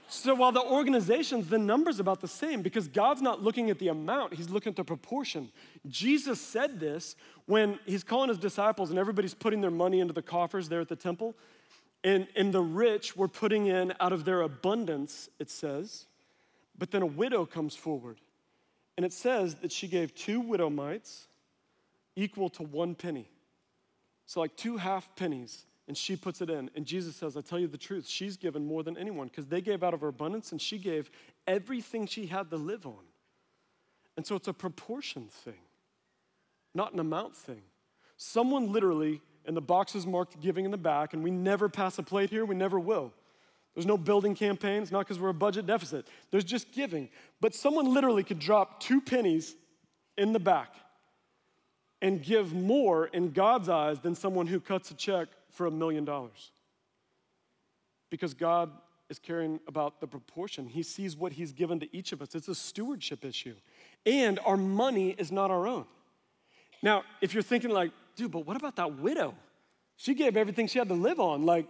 So 0.09 0.33
while 0.33 0.51
the 0.51 0.61
organizations, 0.61 1.49
the 1.49 1.59
number's 1.59 1.99
about 1.99 2.19
the 2.19 2.27
same 2.27 2.63
because 2.63 2.87
God's 2.87 3.21
not 3.21 3.43
looking 3.43 3.69
at 3.69 3.77
the 3.77 3.89
amount, 3.89 4.33
He's 4.33 4.49
looking 4.49 4.71
at 4.71 4.75
the 4.75 4.83
proportion. 4.83 5.51
Jesus 5.87 6.41
said 6.41 6.79
this 6.79 7.15
when 7.45 7.79
He's 7.85 8.03
calling 8.03 8.29
His 8.29 8.39
disciples 8.39 8.89
and 8.89 8.97
everybody's 8.97 9.35
putting 9.35 9.61
their 9.61 9.71
money 9.71 9.99
into 9.99 10.13
the 10.13 10.21
coffers 10.23 10.67
there 10.67 10.81
at 10.81 10.89
the 10.89 10.95
temple. 10.95 11.35
And, 12.03 12.27
and 12.35 12.53
the 12.53 12.61
rich 12.61 13.15
were 13.15 13.27
putting 13.27 13.67
in 13.67 13.93
out 13.99 14.13
of 14.13 14.25
their 14.25 14.41
abundance, 14.41 15.29
it 15.37 15.51
says. 15.51 16.05
But 16.77 16.91
then 16.91 17.01
a 17.01 17.07
widow 17.07 17.45
comes 17.45 17.75
forward. 17.75 18.19
And 18.97 19.05
it 19.05 19.13
says 19.13 19.55
that 19.55 19.71
she 19.71 19.87
gave 19.87 20.15
two 20.15 20.39
widow 20.39 20.69
mites 20.69 21.27
equal 22.15 22.49
to 22.51 22.63
one 22.63 22.95
penny. 22.95 23.29
So, 24.25 24.39
like 24.39 24.55
two 24.55 24.77
half 24.77 25.15
pennies 25.15 25.65
and 25.89 25.97
she 25.97 26.15
puts 26.15 26.39
it 26.39 26.51
in. 26.51 26.69
And 26.75 26.85
Jesus 26.85 27.15
says, 27.15 27.35
I 27.35 27.41
tell 27.41 27.57
you 27.57 27.67
the 27.67 27.75
truth, 27.75 28.07
she's 28.07 28.37
given 28.37 28.63
more 28.63 28.83
than 28.83 28.95
anyone 28.95 29.27
because 29.27 29.47
they 29.47 29.59
gave 29.59 29.83
out 29.83 29.95
of 29.95 30.01
her 30.01 30.07
abundance 30.07 30.51
and 30.51 30.61
she 30.61 30.77
gave 30.77 31.09
everything 31.47 32.05
she 32.05 32.27
had 32.27 32.51
to 32.51 32.57
live 32.57 32.85
on. 32.85 33.03
And 34.15 34.25
so 34.25 34.35
it's 34.35 34.47
a 34.47 34.53
proportion 34.53 35.27
thing, 35.29 35.57
not 36.75 36.93
an 36.93 36.99
amount 36.99 37.35
thing. 37.35 37.63
Someone 38.17 38.71
literally, 38.71 39.19
and 39.45 39.57
the 39.57 39.61
box 39.61 39.95
is 39.95 40.05
marked 40.05 40.39
giving 40.39 40.63
in 40.63 40.69
the 40.69 40.77
back, 40.77 41.13
and 41.13 41.23
we 41.23 41.31
never 41.31 41.67
pass 41.67 41.97
a 41.97 42.03
plate 42.03 42.29
here, 42.29 42.45
we 42.45 42.53
never 42.53 42.79
will. 42.79 43.11
There's 43.73 43.87
no 43.87 43.97
building 43.97 44.35
campaigns, 44.35 44.91
not 44.91 45.07
because 45.07 45.19
we're 45.19 45.29
a 45.29 45.33
budget 45.33 45.65
deficit. 45.65 46.07
There's 46.29 46.43
just 46.43 46.71
giving. 46.71 47.09
But 47.41 47.55
someone 47.55 47.91
literally 47.91 48.23
could 48.23 48.39
drop 48.39 48.79
two 48.79 49.01
pennies 49.01 49.55
in 50.19 50.33
the 50.33 50.39
back 50.39 50.75
and 51.99 52.21
give 52.21 52.53
more 52.53 53.07
in 53.07 53.31
God's 53.31 53.69
eyes 53.69 53.99
than 54.01 54.13
someone 54.13 54.45
who 54.45 54.59
cuts 54.59 54.91
a 54.91 54.93
check 54.93 55.29
for 55.51 55.65
a 55.65 55.71
million 55.71 56.05
dollars. 56.05 56.51
Because 58.09 58.33
God 58.33 58.71
is 59.09 59.19
caring 59.19 59.59
about 59.67 59.99
the 59.99 60.07
proportion. 60.07 60.67
He 60.67 60.83
sees 60.83 61.15
what 61.15 61.33
He's 61.33 61.51
given 61.51 61.79
to 61.79 61.95
each 61.95 62.11
of 62.11 62.21
us. 62.21 62.35
It's 62.35 62.47
a 62.47 62.55
stewardship 62.55 63.25
issue. 63.25 63.55
And 64.05 64.39
our 64.45 64.57
money 64.57 65.15
is 65.17 65.31
not 65.31 65.51
our 65.51 65.67
own. 65.67 65.85
Now, 66.81 67.03
if 67.21 67.33
you're 67.33 67.43
thinking, 67.43 67.71
like, 67.71 67.91
dude, 68.15 68.31
but 68.31 68.45
what 68.45 68.55
about 68.55 68.75
that 68.77 68.99
widow? 68.99 69.33
She 69.97 70.13
gave 70.13 70.37
everything 70.37 70.67
she 70.67 70.79
had 70.79 70.87
to 70.89 70.93
live 70.93 71.19
on. 71.19 71.45
Like, 71.45 71.67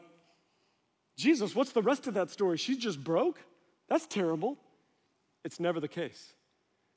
Jesus, 1.17 1.55
what's 1.55 1.71
the 1.71 1.81
rest 1.81 2.07
of 2.07 2.13
that 2.13 2.29
story? 2.29 2.57
She's 2.57 2.77
just 2.77 3.03
broke? 3.03 3.39
That's 3.87 4.05
terrible. 4.05 4.57
It's 5.43 5.59
never 5.59 5.79
the 5.79 5.87
case. 5.87 6.33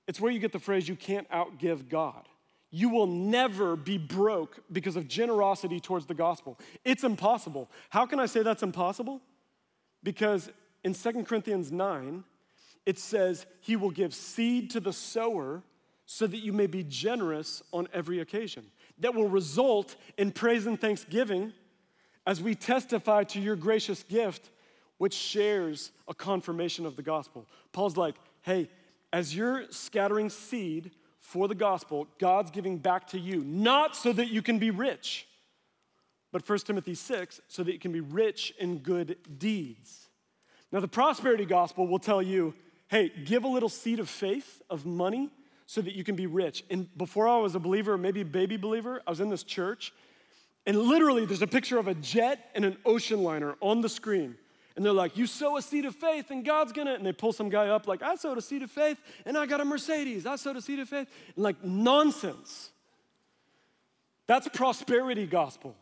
It's 0.06 0.20
where 0.20 0.30
you 0.30 0.38
get 0.40 0.52
the 0.52 0.58
phrase, 0.58 0.88
you 0.88 0.96
can't 0.96 1.28
outgive 1.30 1.88
God 1.88 2.28
you 2.74 2.88
will 2.88 3.06
never 3.06 3.76
be 3.76 3.98
broke 3.98 4.58
because 4.72 4.96
of 4.96 5.06
generosity 5.06 5.78
towards 5.78 6.06
the 6.06 6.14
gospel. 6.14 6.58
It's 6.84 7.04
impossible. 7.04 7.70
How 7.90 8.06
can 8.06 8.18
I 8.18 8.26
say 8.26 8.42
that's 8.42 8.62
impossible? 8.62 9.20
Because 10.02 10.50
in 10.82 10.94
2 10.94 11.24
Corinthians 11.24 11.70
9, 11.70 12.24
it 12.86 12.98
says, 12.98 13.44
He 13.60 13.76
will 13.76 13.90
give 13.90 14.14
seed 14.14 14.70
to 14.70 14.80
the 14.80 14.92
sower 14.92 15.62
so 16.06 16.26
that 16.26 16.38
you 16.38 16.54
may 16.54 16.66
be 16.66 16.82
generous 16.82 17.62
on 17.72 17.88
every 17.92 18.20
occasion. 18.20 18.64
That 18.98 19.14
will 19.14 19.28
result 19.28 19.94
in 20.16 20.32
praise 20.32 20.66
and 20.66 20.80
thanksgiving 20.80 21.52
as 22.26 22.40
we 22.40 22.54
testify 22.54 23.24
to 23.24 23.40
your 23.40 23.56
gracious 23.56 24.02
gift, 24.02 24.50
which 24.96 25.14
shares 25.14 25.92
a 26.08 26.14
confirmation 26.14 26.86
of 26.86 26.96
the 26.96 27.02
gospel. 27.02 27.46
Paul's 27.72 27.98
like, 27.98 28.16
hey, 28.40 28.70
as 29.12 29.36
you're 29.36 29.64
scattering 29.70 30.30
seed, 30.30 30.90
for 31.22 31.46
the 31.46 31.54
gospel, 31.54 32.08
God's 32.18 32.50
giving 32.50 32.78
back 32.78 33.06
to 33.08 33.18
you, 33.18 33.44
not 33.44 33.96
so 33.96 34.12
that 34.12 34.28
you 34.28 34.42
can 34.42 34.58
be 34.58 34.70
rich, 34.70 35.26
but 36.32 36.46
1 36.46 36.58
Timothy 36.58 36.94
6, 36.94 37.40
so 37.46 37.62
that 37.62 37.72
you 37.72 37.78
can 37.78 37.92
be 37.92 38.00
rich 38.00 38.52
in 38.58 38.78
good 38.78 39.16
deeds. 39.38 40.08
Now, 40.72 40.80
the 40.80 40.88
prosperity 40.88 41.44
gospel 41.44 41.86
will 41.86 41.98
tell 41.98 42.20
you 42.20 42.54
hey, 42.88 43.10
give 43.24 43.44
a 43.44 43.48
little 43.48 43.70
seed 43.70 44.00
of 44.00 44.06
faith, 44.06 44.60
of 44.68 44.84
money, 44.84 45.30
so 45.64 45.80
that 45.80 45.94
you 45.94 46.04
can 46.04 46.14
be 46.14 46.26
rich. 46.26 46.62
And 46.68 46.86
before 46.98 47.26
I 47.26 47.38
was 47.38 47.54
a 47.54 47.58
believer, 47.58 47.96
maybe 47.96 48.20
a 48.20 48.24
baby 48.26 48.58
believer, 48.58 49.00
I 49.06 49.10
was 49.10 49.20
in 49.20 49.30
this 49.30 49.44
church, 49.44 49.94
and 50.66 50.76
literally 50.76 51.24
there's 51.24 51.40
a 51.40 51.46
picture 51.46 51.78
of 51.78 51.88
a 51.88 51.94
jet 51.94 52.50
and 52.54 52.66
an 52.66 52.76
ocean 52.84 53.22
liner 53.22 53.56
on 53.62 53.80
the 53.80 53.88
screen. 53.88 54.36
And 54.76 54.84
they're 54.84 54.92
like, 54.92 55.16
You 55.16 55.26
sow 55.26 55.56
a 55.56 55.62
seed 55.62 55.84
of 55.84 55.94
faith 55.94 56.30
and 56.30 56.44
God's 56.44 56.72
gonna, 56.72 56.94
and 56.94 57.04
they 57.04 57.12
pull 57.12 57.32
some 57.32 57.48
guy 57.48 57.68
up, 57.68 57.86
like, 57.86 58.02
I 58.02 58.14
sowed 58.14 58.38
a 58.38 58.42
seed 58.42 58.62
of 58.62 58.70
faith 58.70 58.98
and 59.26 59.36
I 59.36 59.46
got 59.46 59.60
a 59.60 59.64
Mercedes. 59.64 60.26
I 60.26 60.36
sowed 60.36 60.56
a 60.56 60.62
seed 60.62 60.78
of 60.78 60.88
faith. 60.88 61.08
And 61.36 61.44
like, 61.44 61.62
nonsense. 61.62 62.70
That's 64.26 64.48
prosperity 64.48 65.26
gospel. 65.26 65.76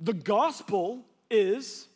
The 0.00 0.12
gospel 0.12 1.04
is 1.30 1.88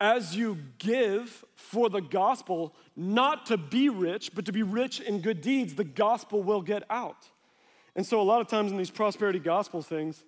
as 0.00 0.34
you 0.34 0.56
give 0.78 1.44
for 1.56 1.90
the 1.90 2.00
gospel, 2.00 2.74
not 2.96 3.46
to 3.46 3.58
be 3.58 3.88
rich, 3.90 4.30
but 4.34 4.46
to 4.46 4.52
be 4.52 4.62
rich 4.62 5.00
in 5.00 5.20
good 5.20 5.42
deeds, 5.42 5.74
the 5.74 5.84
gospel 5.84 6.42
will 6.42 6.62
get 6.62 6.84
out. 6.88 7.28
And 7.94 8.06
so, 8.06 8.20
a 8.20 8.22
lot 8.22 8.40
of 8.40 8.48
times 8.48 8.72
in 8.72 8.78
these 8.78 8.90
prosperity 8.90 9.38
gospel 9.38 9.82
things, 9.82 10.24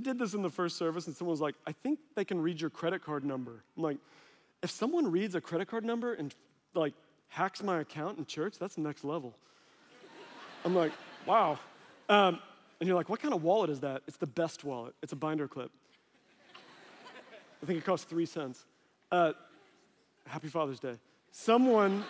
I 0.00 0.02
did 0.02 0.18
this 0.18 0.32
in 0.32 0.40
the 0.40 0.48
first 0.48 0.78
service, 0.78 1.06
and 1.06 1.14
someone 1.14 1.32
was 1.32 1.42
like, 1.42 1.56
I 1.66 1.72
think 1.72 1.98
they 2.14 2.24
can 2.24 2.40
read 2.40 2.58
your 2.58 2.70
credit 2.70 3.04
card 3.04 3.22
number. 3.22 3.62
I'm 3.76 3.82
like, 3.82 3.98
if 4.62 4.70
someone 4.70 5.10
reads 5.10 5.34
a 5.34 5.42
credit 5.42 5.68
card 5.68 5.84
number 5.84 6.14
and 6.14 6.34
like 6.72 6.94
hacks 7.28 7.62
my 7.62 7.80
account 7.80 8.16
in 8.16 8.24
church, 8.24 8.58
that's 8.58 8.78
next 8.78 9.04
level. 9.04 9.34
I'm 10.64 10.74
like, 10.74 10.92
wow. 11.26 11.58
Um, 12.08 12.38
and 12.80 12.86
you're 12.86 12.96
like, 12.96 13.10
what 13.10 13.20
kind 13.20 13.34
of 13.34 13.42
wallet 13.42 13.68
is 13.68 13.80
that? 13.80 14.00
It's 14.08 14.16
the 14.16 14.26
best 14.26 14.64
wallet. 14.64 14.94
It's 15.02 15.12
a 15.12 15.16
binder 15.16 15.46
clip. 15.46 15.70
I 17.62 17.66
think 17.66 17.78
it 17.78 17.84
costs 17.84 18.06
three 18.06 18.24
cents. 18.24 18.64
Uh, 19.12 19.34
happy 20.26 20.48
Father's 20.48 20.80
Day. 20.80 20.94
Someone 21.30 22.04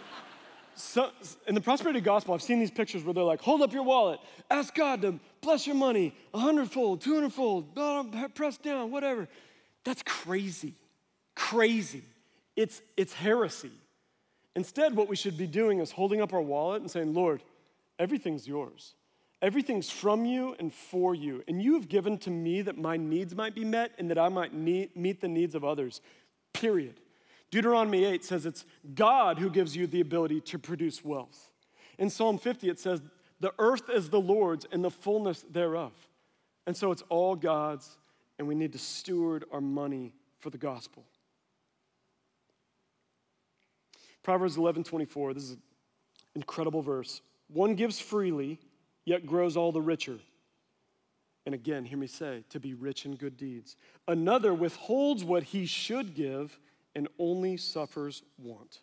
so, 0.80 1.10
in 1.46 1.54
the 1.54 1.60
prosperity 1.60 2.00
gospel, 2.00 2.34
I've 2.34 2.42
seen 2.42 2.58
these 2.58 2.70
pictures 2.70 3.04
where 3.04 3.14
they're 3.14 3.22
like, 3.22 3.40
hold 3.40 3.62
up 3.62 3.72
your 3.72 3.82
wallet, 3.82 4.20
ask 4.50 4.74
God 4.74 5.02
to 5.02 5.20
bless 5.40 5.66
your 5.66 5.76
money 5.76 6.14
a 6.34 6.38
hundredfold, 6.38 7.00
two 7.00 7.14
hundredfold, 7.14 7.76
press 8.34 8.56
down, 8.56 8.90
whatever. 8.90 9.28
That's 9.84 10.02
crazy. 10.02 10.74
Crazy. 11.34 12.02
It's, 12.56 12.82
it's 12.96 13.12
heresy. 13.12 13.70
Instead, 14.56 14.94
what 14.94 15.08
we 15.08 15.16
should 15.16 15.38
be 15.38 15.46
doing 15.46 15.78
is 15.78 15.90
holding 15.90 16.20
up 16.20 16.32
our 16.32 16.40
wallet 16.40 16.82
and 16.82 16.90
saying, 16.90 17.14
Lord, 17.14 17.42
everything's 17.98 18.46
yours. 18.46 18.94
Everything's 19.42 19.88
from 19.88 20.24
you 20.24 20.54
and 20.58 20.72
for 20.72 21.14
you. 21.14 21.42
And 21.48 21.62
you 21.62 21.74
have 21.74 21.88
given 21.88 22.18
to 22.18 22.30
me 22.30 22.60
that 22.62 22.76
my 22.76 22.96
needs 22.96 23.34
might 23.34 23.54
be 23.54 23.64
met 23.64 23.92
and 23.98 24.10
that 24.10 24.18
I 24.18 24.28
might 24.28 24.52
need, 24.52 24.94
meet 24.94 25.20
the 25.20 25.28
needs 25.28 25.54
of 25.54 25.64
others. 25.64 26.00
Period. 26.52 27.00
Deuteronomy 27.50 28.04
8 28.04 28.24
says 28.24 28.46
it's 28.46 28.64
God 28.94 29.38
who 29.38 29.50
gives 29.50 29.76
you 29.76 29.86
the 29.86 30.00
ability 30.00 30.40
to 30.42 30.58
produce 30.58 31.04
wealth. 31.04 31.50
In 31.98 32.08
Psalm 32.08 32.38
50, 32.38 32.68
it 32.68 32.78
says, 32.78 33.02
The 33.40 33.52
earth 33.58 33.90
is 33.90 34.10
the 34.10 34.20
Lord's 34.20 34.66
and 34.70 34.84
the 34.84 34.90
fullness 34.90 35.44
thereof. 35.50 35.92
And 36.66 36.76
so 36.76 36.92
it's 36.92 37.02
all 37.08 37.34
God's, 37.34 37.98
and 38.38 38.46
we 38.46 38.54
need 38.54 38.72
to 38.72 38.78
steward 38.78 39.44
our 39.52 39.60
money 39.60 40.14
for 40.38 40.50
the 40.50 40.58
gospel. 40.58 41.04
Proverbs 44.22 44.56
11 44.56 44.84
24, 44.84 45.34
this 45.34 45.44
is 45.44 45.50
an 45.52 45.60
incredible 46.36 46.82
verse. 46.82 47.20
One 47.48 47.74
gives 47.74 47.98
freely, 47.98 48.60
yet 49.04 49.26
grows 49.26 49.56
all 49.56 49.72
the 49.72 49.80
richer. 49.80 50.18
And 51.46 51.54
again, 51.54 51.84
hear 51.84 51.98
me 51.98 52.06
say, 52.06 52.44
to 52.50 52.60
be 52.60 52.74
rich 52.74 53.06
in 53.06 53.16
good 53.16 53.36
deeds. 53.36 53.76
Another 54.06 54.54
withholds 54.54 55.24
what 55.24 55.42
he 55.42 55.66
should 55.66 56.14
give 56.14 56.60
and 56.94 57.08
only 57.18 57.56
suffers 57.56 58.22
want. 58.38 58.80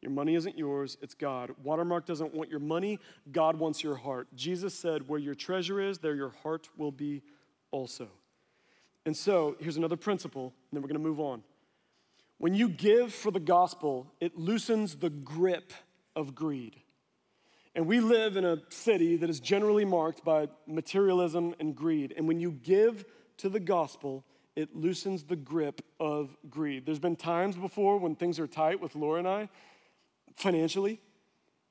Your 0.00 0.12
money 0.12 0.34
isn't 0.34 0.58
yours, 0.58 0.98
it's 1.00 1.14
God. 1.14 1.50
Watermark 1.62 2.04
doesn't 2.04 2.34
want 2.34 2.50
your 2.50 2.60
money, 2.60 2.98
God 3.32 3.56
wants 3.56 3.82
your 3.82 3.96
heart. 3.96 4.28
Jesus 4.34 4.74
said, 4.74 5.08
Where 5.08 5.18
your 5.18 5.34
treasure 5.34 5.80
is, 5.80 5.98
there 5.98 6.14
your 6.14 6.34
heart 6.42 6.68
will 6.76 6.92
be 6.92 7.22
also. 7.70 8.08
And 9.06 9.16
so, 9.16 9.56
here's 9.60 9.76
another 9.76 9.96
principle, 9.96 10.52
and 10.70 10.76
then 10.76 10.82
we're 10.82 10.88
to 10.88 10.98
move 10.98 11.20
on. 11.20 11.42
When 12.38 12.54
you 12.54 12.68
give 12.68 13.14
for 13.14 13.30
the 13.30 13.40
gospel, 13.40 14.12
it 14.20 14.36
loosens 14.36 14.96
the 14.96 15.10
grip 15.10 15.72
of 16.14 16.34
greed. 16.34 16.76
And 17.74 17.86
we 17.86 18.00
live 18.00 18.36
in 18.36 18.44
a 18.44 18.58
city 18.68 19.16
that 19.16 19.28
is 19.28 19.40
generally 19.40 19.84
marked 19.84 20.24
by 20.24 20.48
materialism 20.66 21.54
and 21.58 21.74
greed. 21.74 22.14
And 22.16 22.28
when 22.28 22.40
you 22.40 22.52
give 22.52 23.04
to 23.38 23.48
the 23.48 23.60
gospel, 23.60 24.24
it 24.56 24.74
loosens 24.74 25.24
the 25.24 25.36
grip 25.36 25.82
of 25.98 26.36
greed. 26.48 26.86
There's 26.86 26.98
been 26.98 27.16
times 27.16 27.56
before 27.56 27.98
when 27.98 28.14
things 28.14 28.38
are 28.38 28.46
tight 28.46 28.80
with 28.80 28.94
Laura 28.94 29.18
and 29.18 29.28
I 29.28 29.48
financially, 30.36 31.00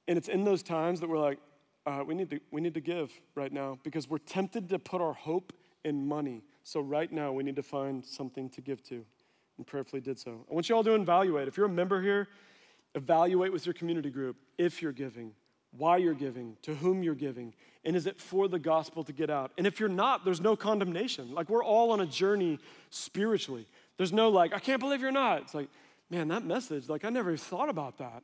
and 0.07 0.17
it's 0.17 0.27
in 0.27 0.43
those 0.43 0.63
times 0.63 0.99
that 0.99 1.09
we're 1.09 1.19
like, 1.19 1.39
uh, 1.85 2.03
we, 2.05 2.15
need 2.15 2.29
to, 2.29 2.39
we 2.51 2.61
need 2.61 2.73
to 2.73 2.81
give 2.81 3.11
right 3.35 3.51
now 3.51 3.77
because 3.83 4.09
we're 4.09 4.17
tempted 4.17 4.69
to 4.69 4.79
put 4.79 5.01
our 5.01 5.13
hope 5.13 5.53
in 5.83 6.07
money. 6.07 6.43
So, 6.63 6.79
right 6.79 7.11
now, 7.11 7.33
we 7.33 7.43
need 7.43 7.57
to 7.57 7.63
find 7.63 8.05
something 8.05 8.49
to 8.51 8.61
give 8.61 8.81
to, 8.83 9.05
and 9.57 9.67
prayerfully 9.67 10.01
did 10.01 10.17
so. 10.17 10.45
I 10.49 10.53
want 10.53 10.69
you 10.69 10.75
all 10.75 10.83
to 10.85 10.95
evaluate. 10.95 11.49
If 11.49 11.57
you're 11.57 11.65
a 11.65 11.69
member 11.69 12.01
here, 12.01 12.29
evaluate 12.95 13.51
with 13.51 13.65
your 13.65 13.73
community 13.73 14.09
group 14.09 14.37
if 14.57 14.81
you're 14.81 14.93
giving 14.93 15.33
why 15.77 15.97
you're 15.97 16.13
giving, 16.13 16.55
to 16.61 16.75
whom 16.75 17.03
you're 17.03 17.15
giving, 17.15 17.53
and 17.85 17.95
is 17.95 18.07
it 18.07 18.19
for 18.19 18.47
the 18.47 18.59
gospel 18.59 19.03
to 19.03 19.11
get 19.11 19.29
out? 19.29 19.51
And 19.57 19.67
if 19.67 19.79
you're 19.79 19.89
not, 19.89 20.23
there's 20.23 20.41
no 20.41 20.55
condemnation. 20.55 21.33
Like 21.33 21.49
we're 21.49 21.63
all 21.63 21.91
on 21.91 21.99
a 21.99 22.05
journey 22.05 22.59
spiritually. 22.89 23.67
There's 23.97 24.13
no 24.13 24.29
like, 24.29 24.53
I 24.53 24.59
can't 24.59 24.79
believe 24.79 25.01
you're 25.01 25.11
not. 25.11 25.41
It's 25.41 25.53
like, 25.53 25.69
man, 26.09 26.27
that 26.29 26.45
message, 26.45 26.87
like 26.89 27.03
I 27.03 27.09
never 27.09 27.35
thought 27.35 27.69
about 27.69 27.97
that. 27.97 28.23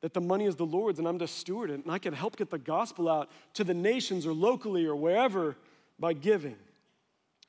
That 0.00 0.12
the 0.12 0.20
money 0.20 0.44
is 0.44 0.56
the 0.56 0.66
Lord's 0.66 0.98
and 0.98 1.08
I'm 1.08 1.18
to 1.20 1.26
steward 1.26 1.70
it, 1.70 1.82
and 1.82 1.90
I 1.90 1.98
can 1.98 2.12
help 2.12 2.36
get 2.36 2.50
the 2.50 2.58
gospel 2.58 3.08
out 3.08 3.30
to 3.54 3.64
the 3.64 3.72
nations 3.72 4.26
or 4.26 4.34
locally 4.34 4.84
or 4.84 4.94
wherever 4.94 5.56
by 5.98 6.12
giving. 6.12 6.56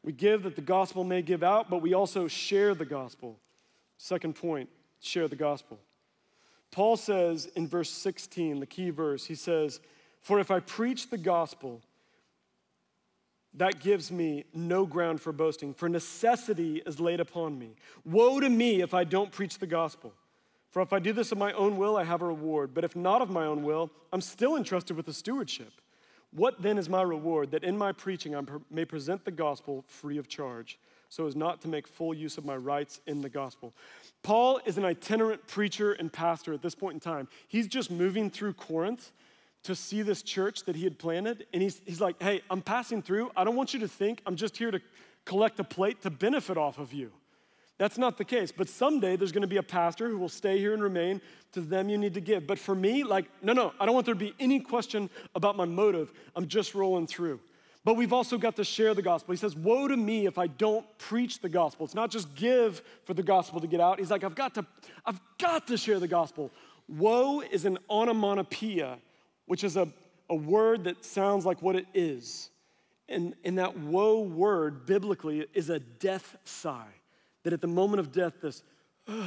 We 0.03 0.13
give 0.13 0.43
that 0.43 0.55
the 0.55 0.61
gospel 0.61 1.03
may 1.03 1.21
give 1.21 1.43
out, 1.43 1.69
but 1.69 1.81
we 1.81 1.93
also 1.93 2.27
share 2.27 2.75
the 2.75 2.85
gospel. 2.85 3.37
Second 3.97 4.35
point, 4.35 4.69
share 5.01 5.27
the 5.27 5.35
gospel. 5.35 5.79
Paul 6.75 6.97
says 6.97 7.45
in 7.55 7.69
verse 7.69 7.89
16, 7.89 8.59
the 8.59 8.65
key 8.65 8.89
verse, 8.89 9.25
he 9.25 9.35
says, 9.35 9.79
For 10.19 10.41
if 10.41 10.51
I 10.51 10.59
preach 10.59 11.09
the 11.09 11.17
gospel, 11.17 11.81
that 13.53 13.79
gives 13.79 14.11
me 14.11 14.43
no 14.53 14.85
ground 14.85 15.21
for 15.21 15.31
boasting, 15.31 15.73
for 15.73 15.87
necessity 15.87 16.83
is 16.85 16.99
laid 16.99 17.21
upon 17.21 17.57
me. 17.57 17.77
Woe 18.03 18.41
to 18.41 18.49
me 18.49 18.81
if 18.81 18.93
I 18.93 19.05
don't 19.05 19.31
preach 19.31 19.57
the 19.57 19.65
gospel. 19.65 20.11
For 20.69 20.81
if 20.81 20.91
I 20.91 20.99
do 20.99 21.13
this 21.13 21.31
of 21.31 21.37
my 21.37 21.53
own 21.53 21.77
will, 21.77 21.95
I 21.95 22.03
have 22.03 22.21
a 22.21 22.25
reward. 22.25 22.73
But 22.73 22.83
if 22.83 22.93
not 22.93 23.21
of 23.21 23.29
my 23.29 23.45
own 23.45 23.63
will, 23.63 23.89
I'm 24.11 24.19
still 24.19 24.57
entrusted 24.57 24.97
with 24.97 25.05
the 25.05 25.13
stewardship. 25.13 25.71
What 26.31 26.61
then 26.61 26.77
is 26.77 26.89
my 26.89 27.03
reward? 27.03 27.51
That 27.51 27.63
in 27.63 27.77
my 27.77 27.93
preaching 27.93 28.35
I 28.35 28.41
may 28.69 28.83
present 28.83 29.23
the 29.23 29.31
gospel 29.31 29.85
free 29.87 30.17
of 30.17 30.27
charge 30.27 30.77
so 31.09 31.27
as 31.27 31.35
not 31.35 31.61
to 31.61 31.67
make 31.67 31.87
full 31.87 32.13
use 32.13 32.37
of 32.37 32.45
my 32.45 32.55
rights 32.55 33.01
in 33.07 33.21
the 33.21 33.29
gospel. 33.29 33.73
Paul 34.23 34.59
is 34.65 34.77
an 34.77 34.85
itinerant 34.85 35.45
preacher 35.47 35.93
and 35.93 36.11
pastor 36.11 36.53
at 36.53 36.61
this 36.61 36.75
point 36.75 36.95
in 36.95 36.99
time. 36.99 37.27
He's 37.47 37.67
just 37.67 37.91
moving 37.91 38.29
through 38.29 38.53
Corinth 38.53 39.11
to 39.63 39.75
see 39.75 40.01
this 40.01 40.21
church 40.21 40.63
that 40.65 40.75
he 40.75 40.83
had 40.83 40.99
planted. 40.99 41.47
And 41.53 41.61
he's, 41.61 41.81
he's 41.85 42.01
like, 42.01 42.21
hey, 42.21 42.41
I'm 42.49 42.61
passing 42.61 43.01
through. 43.01 43.31
I 43.35 43.43
don't 43.43 43.55
want 43.55 43.73
you 43.73 43.79
to 43.81 43.87
think 43.87 44.21
I'm 44.25 44.35
just 44.35 44.57
here 44.57 44.71
to 44.71 44.79
collect 45.25 45.59
a 45.59 45.63
plate 45.63 46.01
to 46.03 46.09
benefit 46.09 46.57
off 46.57 46.77
of 46.77 46.93
you. 46.93 47.11
That's 47.77 47.97
not 47.97 48.17
the 48.17 48.25
case. 48.25 48.51
But 48.51 48.69
someday 48.69 49.15
there's 49.15 49.31
going 49.31 49.41
to 49.41 49.47
be 49.47 49.57
a 49.57 49.63
pastor 49.63 50.07
who 50.07 50.17
will 50.17 50.29
stay 50.29 50.59
here 50.59 50.73
and 50.73 50.81
remain. 50.81 51.19
To 51.53 51.61
them, 51.61 51.89
you 51.89 51.97
need 51.97 52.13
to 52.13 52.21
give. 52.21 52.45
But 52.45 52.59
for 52.59 52.75
me, 52.75 53.03
like, 53.03 53.25
no, 53.41 53.53
no, 53.53 53.73
I 53.79 53.85
don't 53.85 53.95
want 53.95 54.05
there 54.05 54.13
to 54.13 54.19
be 54.19 54.33
any 54.39 54.59
question 54.59 55.09
about 55.33 55.55
my 55.55 55.65
motive. 55.65 56.11
I'm 56.35 56.47
just 56.47 56.75
rolling 56.75 57.07
through. 57.07 57.39
But 57.85 57.97
we've 57.97 58.11
also 58.11 58.39
got 58.39 58.55
to 58.55 58.63
share 58.63 58.95
the 58.95 59.03
gospel. 59.03 59.31
He 59.31 59.37
says, 59.37 59.55
Woe 59.55 59.87
to 59.87 59.95
me 59.95 60.25
if 60.25 60.39
I 60.39 60.47
don't 60.47 60.85
preach 60.97 61.39
the 61.39 61.47
gospel. 61.47 61.85
It's 61.85 61.93
not 61.93 62.09
just 62.09 62.33
give 62.33 62.81
for 63.05 63.13
the 63.13 63.21
gospel 63.21 63.61
to 63.61 63.67
get 63.67 63.79
out. 63.79 63.99
He's 63.99 64.09
like, 64.09 64.23
I've 64.23 64.33
got 64.33 64.55
to, 64.55 64.65
I've 65.05 65.21
got 65.37 65.67
to 65.67 65.77
share 65.77 65.99
the 65.99 66.07
gospel. 66.07 66.51
Woe 66.89 67.41
is 67.41 67.63
an 67.63 67.77
onomatopoeia, 67.87 68.97
which 69.45 69.63
is 69.63 69.77
a, 69.77 69.87
a 70.31 70.35
word 70.35 70.85
that 70.85 71.05
sounds 71.05 71.45
like 71.45 71.61
what 71.61 71.75
it 71.75 71.85
is. 71.93 72.49
And, 73.07 73.35
and 73.43 73.59
that 73.59 73.77
woe 73.77 74.19
word, 74.21 74.87
biblically, 74.87 75.45
is 75.53 75.69
a 75.69 75.79
death 75.79 76.37
sigh. 76.43 76.89
That 77.43 77.53
at 77.53 77.61
the 77.61 77.67
moment 77.67 77.99
of 77.99 78.11
death, 78.11 78.33
this, 78.41 78.63
and 79.07 79.21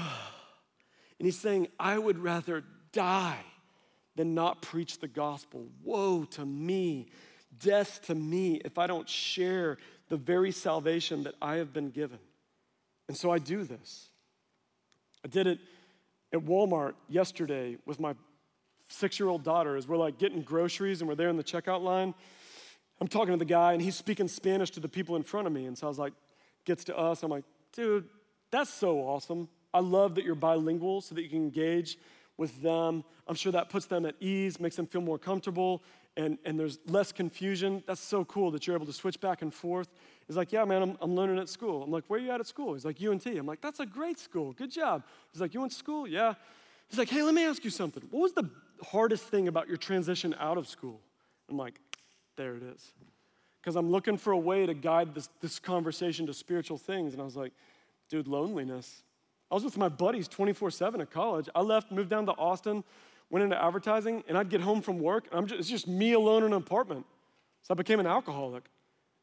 he's 1.20 1.38
saying, 1.38 1.68
I 1.78 1.96
would 1.96 2.18
rather 2.18 2.64
die 2.90 3.44
than 4.16 4.34
not 4.34 4.62
preach 4.62 4.98
the 4.98 5.06
gospel. 5.06 5.68
Woe 5.84 6.24
to 6.24 6.44
me 6.44 7.06
death 7.60 8.00
to 8.06 8.14
me 8.14 8.60
if 8.64 8.78
I 8.78 8.86
don't 8.86 9.08
share 9.08 9.78
the 10.08 10.16
very 10.16 10.52
salvation 10.52 11.24
that 11.24 11.34
I 11.40 11.56
have 11.56 11.72
been 11.72 11.90
given. 11.90 12.18
And 13.08 13.16
so 13.16 13.30
I 13.30 13.38
do 13.38 13.64
this. 13.64 14.08
I 15.24 15.28
did 15.28 15.46
it 15.46 15.58
at 16.32 16.40
Walmart 16.40 16.94
yesterday 17.08 17.78
with 17.86 17.98
my 17.98 18.14
six 18.88 19.18
year 19.18 19.28
old 19.28 19.44
daughter 19.44 19.76
as 19.76 19.86
we're 19.86 19.96
like 19.96 20.18
getting 20.18 20.42
groceries 20.42 21.00
and 21.00 21.08
we're 21.08 21.14
there 21.14 21.28
in 21.28 21.36
the 21.36 21.44
checkout 21.44 21.82
line. 21.82 22.14
I'm 23.00 23.08
talking 23.08 23.32
to 23.32 23.38
the 23.38 23.44
guy 23.44 23.72
and 23.72 23.82
he's 23.82 23.96
speaking 23.96 24.28
Spanish 24.28 24.70
to 24.70 24.80
the 24.80 24.88
people 24.88 25.16
in 25.16 25.22
front 25.22 25.46
of 25.46 25.52
me. 25.52 25.66
And 25.66 25.76
so 25.76 25.86
I 25.86 25.90
was 25.90 25.98
like, 25.98 26.12
gets 26.64 26.84
to 26.84 26.96
us. 26.96 27.22
I'm 27.22 27.30
like, 27.30 27.44
dude, 27.72 28.08
that's 28.50 28.72
so 28.72 28.98
awesome. 29.00 29.48
I 29.72 29.80
love 29.80 30.14
that 30.16 30.24
you're 30.24 30.34
bilingual 30.34 31.00
so 31.00 31.14
that 31.14 31.22
you 31.22 31.28
can 31.28 31.38
engage 31.38 31.98
with 32.36 32.60
them. 32.62 33.04
I'm 33.26 33.34
sure 33.34 33.52
that 33.52 33.68
puts 33.68 33.86
them 33.86 34.06
at 34.06 34.14
ease, 34.20 34.58
makes 34.58 34.76
them 34.76 34.86
feel 34.86 35.00
more 35.00 35.18
comfortable 35.18 35.82
and, 36.18 36.36
and 36.44 36.58
there's 36.58 36.80
less 36.88 37.12
confusion. 37.12 37.82
That's 37.86 38.00
so 38.00 38.24
cool 38.24 38.50
that 38.50 38.66
you're 38.66 38.74
able 38.74 38.86
to 38.86 38.92
switch 38.92 39.20
back 39.20 39.40
and 39.40 39.54
forth. 39.54 39.88
He's 40.26 40.36
like, 40.36 40.52
Yeah, 40.52 40.64
man, 40.64 40.82
I'm, 40.82 40.98
I'm 41.00 41.14
learning 41.14 41.38
at 41.38 41.48
school. 41.48 41.82
I'm 41.82 41.92
like, 41.92 42.04
Where 42.08 42.18
are 42.18 42.22
you 42.22 42.30
at 42.32 42.40
at 42.40 42.46
school? 42.46 42.74
He's 42.74 42.84
like, 42.84 43.00
UNT. 43.00 43.24
I'm 43.24 43.46
like, 43.46 43.60
That's 43.60 43.78
a 43.78 43.86
great 43.86 44.18
school. 44.18 44.52
Good 44.52 44.72
job. 44.72 45.04
He's 45.32 45.40
like, 45.40 45.54
You 45.54 45.60
went 45.60 45.72
to 45.72 45.78
school? 45.78 46.06
Yeah. 46.08 46.34
He's 46.88 46.98
like, 46.98 47.08
Hey, 47.08 47.22
let 47.22 47.34
me 47.34 47.46
ask 47.46 47.64
you 47.64 47.70
something. 47.70 48.02
What 48.10 48.20
was 48.20 48.32
the 48.32 48.50
hardest 48.84 49.24
thing 49.24 49.46
about 49.46 49.68
your 49.68 49.76
transition 49.76 50.34
out 50.40 50.58
of 50.58 50.66
school? 50.66 51.00
I'm 51.48 51.56
like, 51.56 51.80
There 52.36 52.56
it 52.56 52.64
is. 52.64 52.92
Because 53.62 53.76
I'm 53.76 53.90
looking 53.90 54.16
for 54.16 54.32
a 54.32 54.38
way 54.38 54.66
to 54.66 54.74
guide 54.74 55.14
this, 55.14 55.28
this 55.40 55.60
conversation 55.60 56.26
to 56.26 56.34
spiritual 56.34 56.78
things. 56.78 57.12
And 57.12 57.22
I 57.22 57.24
was 57.24 57.36
like, 57.36 57.52
Dude, 58.10 58.26
loneliness. 58.26 59.02
I 59.52 59.54
was 59.54 59.64
with 59.64 59.78
my 59.78 59.88
buddies 59.88 60.26
24 60.26 60.72
7 60.72 61.00
at 61.00 61.12
college. 61.12 61.48
I 61.54 61.60
left, 61.60 61.92
moved 61.92 62.10
down 62.10 62.26
to 62.26 62.32
Austin 62.32 62.82
went 63.30 63.44
into 63.44 63.62
advertising, 63.62 64.24
and 64.28 64.38
I'd 64.38 64.48
get 64.48 64.60
home 64.60 64.80
from 64.80 64.98
work, 64.98 65.26
and 65.32 65.46
just, 65.46 65.60
it's 65.60 65.68
just 65.68 65.86
me 65.86 66.12
alone 66.12 66.44
in 66.44 66.52
an 66.52 66.58
apartment. 66.58 67.06
So 67.62 67.72
I 67.72 67.76
became 67.76 68.00
an 68.00 68.06
alcoholic, 68.06 68.64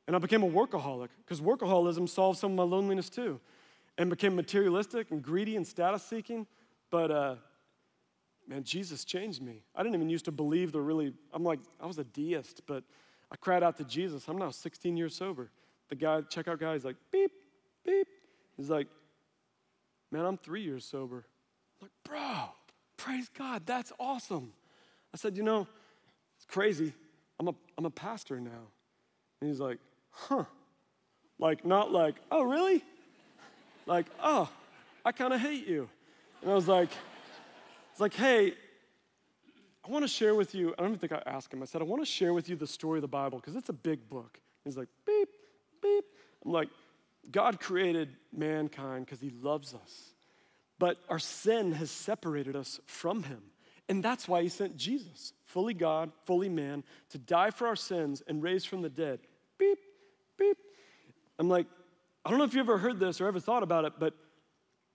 and 0.08 0.16
I 0.16 0.20
became 0.20 0.44
a 0.44 0.50
workaholic, 0.50 1.10
because 1.24 1.42
workaholism 1.42 2.08
solved 2.08 2.40
some 2.40 2.52
of 2.52 2.58
my 2.58 2.64
loneliness 2.64 3.10
too, 3.10 3.40
and 3.98 4.10
became 4.10 4.36
materialistic 4.36 5.12
and 5.12 5.22
greedy 5.22 5.56
and 5.56 5.66
status 5.66 6.04
seeking. 6.04 6.46
But 6.92 7.12
uh, 7.12 7.36
man, 8.48 8.64
Jesus 8.64 9.06
changed 9.06 9.42
me. 9.42 9.64
I 9.76 9.84
didn't 9.84 9.96
even 9.96 10.10
used 10.10 10.26
to 10.26 10.32
believe 10.32 10.72
the 10.72 10.82
really, 10.82 11.14
I'm 11.34 11.44
like, 11.44 11.60
I 11.82 11.86
was 11.86 11.98
a 11.98 12.04
deist, 12.04 12.62
but 12.68 12.84
I 13.32 13.36
cried 13.38 13.64
out 13.64 13.78
to 13.78 13.84
Jesus. 13.84 14.28
I'm 14.28 14.38
now 14.38 14.52
16 14.52 14.96
years 14.96 15.16
sober. 15.16 15.50
The 15.90 15.96
guy, 15.96 16.22
checkout 16.22 16.60
guy, 16.60 16.74
he's 16.74 16.86
like, 16.86 16.98
beep, 17.12 17.32
beep. 17.84 18.08
He's 18.58 18.70
like, 18.70 18.88
man, 20.12 20.26
I'm 20.26 20.38
three 20.38 20.62
years 20.62 20.86
sober. 20.86 21.26
I'm 21.82 21.88
like, 21.88 21.92
bro, 22.04 22.50
Praise 23.06 23.30
God, 23.38 23.62
that's 23.68 23.94
awesome. 24.00 24.52
I 25.14 25.18
said, 25.18 25.38
You 25.38 25.44
know, 25.44 25.68
it's 26.38 26.46
crazy. 26.46 26.92
I'm 27.40 27.48
a, 27.48 27.56
I'm 27.78 27.86
a 27.86 27.92
pastor 27.92 28.40
now. 28.40 28.72
And 29.40 29.48
he's 29.48 29.60
like, 29.60 29.78
Huh. 30.10 30.46
Like, 31.38 31.64
not 31.64 31.92
like, 31.92 32.16
Oh, 32.32 32.42
really? 32.42 32.84
Like, 33.86 34.08
Oh, 34.24 34.50
I 35.06 35.12
kind 35.12 35.36
of 35.36 35.40
hate 35.40 35.68
you. 35.68 35.88
And 36.42 36.50
I 36.50 36.56
was 36.56 36.68
like, 36.68 36.90
It's 37.92 38.02
like, 38.02 38.16
Hey, 38.16 38.54
I 39.88 39.92
want 39.92 40.04
to 40.04 40.10
share 40.10 40.34
with 40.34 40.56
you. 40.56 40.74
I 40.76 40.82
don't 40.82 40.90
even 40.90 41.00
think 41.00 41.12
I 41.12 41.22
asked 41.28 41.54
him. 41.54 41.62
I 41.62 41.66
said, 41.66 41.82
I 41.82 41.86
want 41.86 42.02
to 42.02 42.12
share 42.12 42.34
with 42.34 42.50
you 42.50 42.56
the 42.56 42.66
story 42.66 42.98
of 42.98 43.04
the 43.04 43.08
Bible 43.08 43.38
because 43.38 43.56
it's 43.56 43.70
a 43.70 43.74
big 43.74 44.10
book. 44.10 44.40
He's 44.64 44.78
like, 44.78 44.90
Beep, 45.06 45.30
beep. 45.80 46.06
I'm 46.44 46.52
like, 46.52 46.70
God 47.30 47.60
created 47.60 48.10
mankind 48.36 49.06
because 49.06 49.22
he 49.22 49.30
loves 49.30 49.76
us. 49.76 50.15
But 50.80 50.98
our 51.10 51.20
sin 51.20 51.72
has 51.74 51.92
separated 51.92 52.56
us 52.56 52.80
from 52.86 53.24
him. 53.24 53.42
And 53.88 54.04
that's 54.04 54.28
why 54.28 54.42
he 54.42 54.50
sent 54.50 54.78
Jesus, 54.78 55.34
fully 55.46 55.74
God, 55.74 56.12
fully 56.26 56.50
man, 56.50 56.84
to 57.10 57.18
die 57.18 57.52
for 57.52 57.68
our 57.68 57.76
sins 57.76 58.24
and 58.28 58.42
raise 58.42 58.66
from 58.66 58.82
the 58.82 58.90
dead. 58.90 59.20
Beep, 59.58 59.78
beep. 60.38 60.58
I'm 61.38 61.50
like, 61.50 61.68
I 62.26 62.30
don't 62.30 62.40
know 62.40 62.46
if 62.46 62.54
you 62.54 62.60
ever 62.60 62.78
heard 62.78 63.00
this 63.00 63.22
or 63.22 63.28
ever 63.28 63.40
thought 63.40 63.64
about 63.64 63.86
it, 63.86 63.94
but 64.00 64.16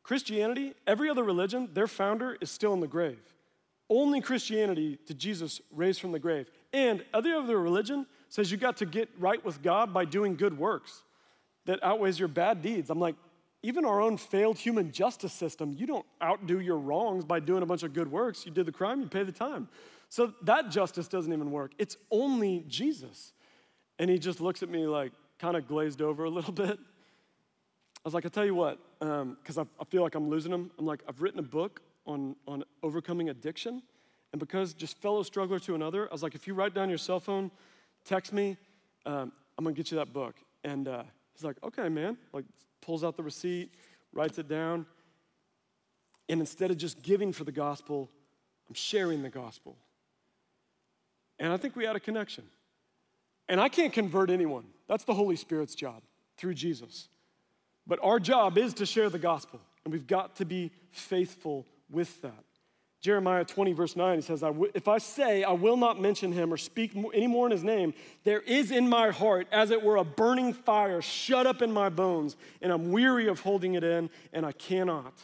Christianity, 0.03 0.75
every 0.87 1.09
other 1.09 1.23
religion, 1.23 1.69
their 1.73 1.87
founder 1.87 2.37
is 2.41 2.51
still 2.51 2.73
in 2.75 2.81
the 2.81 2.89
grave. 2.89 3.21
Only 3.89 4.21
Christianity 4.21 4.99
did 5.07 5.19
Jesus 5.19 5.61
raise 5.71 5.99
from 5.99 6.13
the 6.13 6.19
grave. 6.19 6.49
And 6.73 7.05
every 7.15 7.33
other 7.33 7.59
religion 7.59 8.07
says 8.29 8.51
you 8.51 8.57
got 8.57 8.79
to 8.79 8.87
get 8.87 9.09
right 9.19 9.45
with 9.45 9.63
God 9.63 9.93
by 9.93 10.05
doing 10.05 10.37
good 10.37 10.57
works 10.57 11.03
that 11.67 11.83
outweighs 11.83 12.19
your 12.19 12.29
bad 12.29 12.63
deeds. 12.63 12.91
I'm 12.91 13.01
like, 13.01 13.17
even 13.63 13.85
our 13.85 14.01
own 14.01 14.17
failed 14.17 14.59
human 14.59 14.91
justice 14.91 15.33
system, 15.33 15.75
you 15.77 15.87
don't 15.87 16.07
outdo 16.23 16.61
your 16.61 16.79
wrongs 16.79 17.25
by 17.25 17.41
doing 17.41 17.63
a 17.63 17.67
bunch 17.67 17.83
of 17.83 17.93
good 17.93 18.11
works. 18.11 18.47
You 18.47 18.53
did 18.53 18.67
the 18.67 18.73
crime, 18.73 19.01
you 19.01 19.07
pay 19.07 19.23
the 19.23 19.33
time. 19.33 19.69
So 20.09 20.33
that 20.43 20.71
justice 20.71 21.09
doesn't 21.09 21.33
even 21.33 21.51
work. 21.51 21.73
It's 21.79 21.97
only 22.11 22.65
Jesus. 22.67 23.33
And 23.99 24.09
he 24.11 24.19
just 24.19 24.41
looks 24.41 24.63
at 24.63 24.69
me 24.69 24.87
like, 24.87 25.13
kind 25.39 25.57
of 25.57 25.67
glazed 25.67 26.03
over 26.03 26.25
a 26.25 26.31
little 26.31 26.53
bit. 26.65 26.79
I 26.79 28.03
was 28.05 28.15
like, 28.15 28.25
I 28.25 28.29
tell 28.29 28.45
you 28.45 28.55
what, 28.55 28.79
because 28.99 29.59
um, 29.59 29.69
I, 29.79 29.83
I 29.83 29.85
feel 29.85 30.03
like 30.03 30.15
I'm 30.15 30.29
losing 30.29 30.51
them. 30.51 30.71
I'm 30.79 30.87
like, 30.87 31.03
I've 31.09 31.21
written 31.21 31.39
a 31.39 31.45
book 31.45 31.83
on, 32.07 32.37
on 32.47 32.65
overcoming 32.83 33.29
addiction. 33.29 33.83
And 34.33 34.39
because 34.41 34.75
just 34.75 35.01
fellow 35.03 35.23
struggler 35.23 35.59
to 35.61 35.75
another, 35.75 36.09
I 36.09 36.13
was 36.13 36.23
like, 36.23 36.35
if 36.35 36.47
you 36.47 36.55
write 36.55 36.75
down 36.75 36.89
your 36.89 36.99
cell 36.99 37.21
phone, 37.21 37.51
text 38.05 38.33
me, 38.33 38.57
um, 39.05 39.33
I'm 39.59 39.65
gonna 39.65 39.75
get 39.75 39.91
you 39.91 39.99
that 39.99 40.13
book. 40.13 40.37
And 40.65 40.89
uh, 40.89 41.03
he's 41.35 41.45
like, 41.45 41.57
okay, 41.63 41.89
man. 41.89 42.17
Like, 42.33 42.45
pulls 42.81 43.05
out 43.05 43.17
the 43.17 43.23
receipt, 43.23 43.73
writes 44.13 44.39
it 44.39 44.49
down. 44.49 44.87
And 46.29 46.41
instead 46.41 46.71
of 46.71 46.77
just 46.77 47.03
giving 47.03 47.33
for 47.33 47.45
the 47.45 47.53
gospel, 47.53 48.09
I'm 48.69 48.75
sharing 48.75 49.23
the 49.23 49.31
gospel. 49.31 49.77
And 51.39 51.53
I 51.53 51.57
think 51.57 51.75
we 51.75 51.85
had 51.85 51.97
a 51.97 52.01
connection. 52.01 52.45
And 53.49 53.61
I 53.61 53.69
can't 53.69 53.93
convert 53.93 54.31
anyone. 54.31 54.65
That's 54.87 55.05
the 55.05 55.15
Holy 55.15 55.37
Spirit's 55.37 55.75
job 55.75 56.03
through 56.37 56.55
Jesus. 56.55 57.09
But 57.87 57.99
our 58.03 58.21
job 58.21 58.57
is 58.57 58.75
to 58.75 58.87
share 58.87 59.11
the 59.11 59.19
gospel, 59.19 59.61
and 59.85 59.93
we've 59.93 60.07
got 60.07 60.37
to 60.37 60.45
be 60.45 60.71
faithful 60.93 61.67
with 61.91 62.23
that. 62.23 62.45
Jeremiah 63.01 63.47
20, 63.47 63.73
verse 63.73 63.97
9, 63.97 64.17
he 64.19 64.23
says, 64.23 64.45
If 64.75 64.87
I 64.87 64.99
say 64.99 65.43
I 65.43 65.53
will 65.53 65.79
not 65.79 66.01
mention 66.01 66.33
him 66.33 66.53
or 66.53 66.59
speak 66.59 66.93
any 67.15 67.27
more 67.27 67.47
in 67.47 67.53
his 67.53 67.65
name, 67.65 67.95
there 68.25 68.41
is 68.41 68.71
in 68.71 68.89
my 68.89 69.11
heart, 69.11 69.47
as 69.51 69.71
it 69.71 69.83
were, 69.83 69.97
a 69.97 70.05
burning 70.05 70.53
fire 70.53 71.01
shut 71.01 71.47
up 71.47 71.63
in 71.63 71.73
my 71.73 71.89
bones, 71.89 72.37
and 72.61 72.71
I'm 72.71 72.93
weary 72.93 73.27
of 73.29 73.41
holding 73.41 73.75
it 73.75 73.85
in, 73.85 74.11
and 74.35 74.45
I 74.45 74.53
cannot. 74.53 75.15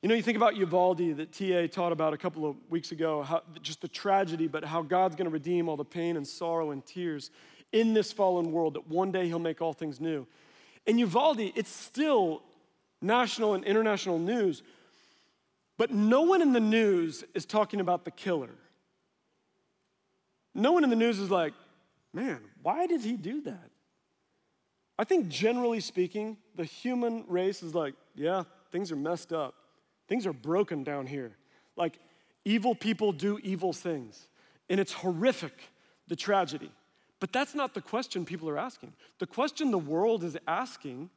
You 0.00 0.08
know, 0.08 0.14
you 0.14 0.22
think 0.22 0.36
about 0.36 0.54
Uvalde 0.54 1.16
that 1.16 1.32
TA 1.32 1.66
taught 1.66 1.90
about 1.90 2.12
a 2.12 2.18
couple 2.18 2.48
of 2.48 2.56
weeks 2.70 2.92
ago, 2.92 3.22
how, 3.22 3.42
just 3.62 3.80
the 3.80 3.88
tragedy, 3.88 4.46
but 4.46 4.64
how 4.64 4.82
God's 4.82 5.16
going 5.16 5.24
to 5.24 5.32
redeem 5.32 5.68
all 5.68 5.76
the 5.76 5.84
pain 5.84 6.16
and 6.16 6.28
sorrow 6.28 6.70
and 6.70 6.86
tears 6.86 7.30
in 7.72 7.94
this 7.94 8.12
fallen 8.12 8.52
world, 8.52 8.74
that 8.74 8.86
one 8.86 9.10
day 9.10 9.26
He'll 9.26 9.40
make 9.40 9.60
all 9.60 9.72
things 9.72 10.00
new. 10.00 10.24
In 10.86 10.98
Uvalde, 10.98 11.52
it's 11.56 11.70
still 11.70 12.42
national 13.00 13.54
and 13.54 13.64
international 13.64 14.20
news 14.20 14.62
but 15.76 15.90
no 15.90 16.22
one 16.22 16.42
in 16.42 16.52
the 16.52 16.60
news 16.60 17.24
is 17.34 17.44
talking 17.44 17.80
about 17.80 18.04
the 18.04 18.10
killer. 18.10 18.54
No 20.54 20.72
one 20.72 20.84
in 20.84 20.90
the 20.90 20.96
news 20.96 21.18
is 21.18 21.30
like, 21.30 21.52
man, 22.12 22.40
why 22.62 22.86
did 22.86 23.00
he 23.00 23.16
do 23.16 23.40
that? 23.42 23.70
I 24.98 25.04
think 25.04 25.28
generally 25.28 25.80
speaking, 25.80 26.36
the 26.54 26.64
human 26.64 27.24
race 27.26 27.62
is 27.62 27.74
like, 27.74 27.94
yeah, 28.14 28.44
things 28.70 28.92
are 28.92 28.96
messed 28.96 29.32
up. 29.32 29.54
Things 30.08 30.26
are 30.26 30.32
broken 30.32 30.84
down 30.84 31.06
here. 31.06 31.32
Like, 31.76 31.98
evil 32.44 32.74
people 32.74 33.12
do 33.12 33.38
evil 33.42 33.72
things. 33.72 34.28
And 34.70 34.78
it's 34.78 34.92
horrific, 34.92 35.70
the 36.06 36.14
tragedy. 36.14 36.70
But 37.18 37.32
that's 37.32 37.54
not 37.54 37.74
the 37.74 37.80
question 37.80 38.24
people 38.24 38.48
are 38.48 38.58
asking. 38.58 38.92
The 39.18 39.26
question 39.26 39.70
the 39.70 39.78
world 39.78 40.22
is 40.22 40.36
asking, 40.46 41.10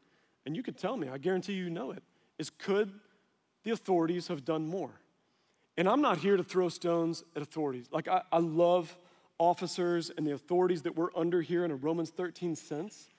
and 0.46 0.56
you 0.56 0.64
could 0.64 0.78
tell 0.78 0.98
me, 0.98 1.10
I 1.10 1.18
guarantee 1.18 1.54
you 1.54 1.70
know 1.70 1.92
it, 1.92 2.02
is 2.40 2.50
could 2.50 2.92
the 3.68 3.74
authorities 3.74 4.30
have 4.30 4.46
done 4.46 4.66
more. 4.66 4.92
And 5.76 5.90
I'm 5.90 6.02
not 6.02 6.20
here 6.20 6.38
to 6.38 6.44
throw 6.44 6.70
stones 6.70 7.26
at 7.36 7.42
authorities. 7.42 7.88
Like, 7.92 8.08
I, 8.08 8.22
I 8.32 8.38
love 8.38 8.98
officers 9.40 10.10
and 10.10 10.26
the 10.26 10.32
authorities 10.32 10.84
that 10.84 10.96
we're 10.96 11.10
under 11.18 11.42
here 11.42 11.66
in 11.66 11.72
a 11.72 11.76
Romans 11.76 12.10
13 12.10 12.56
sense. 12.56 13.10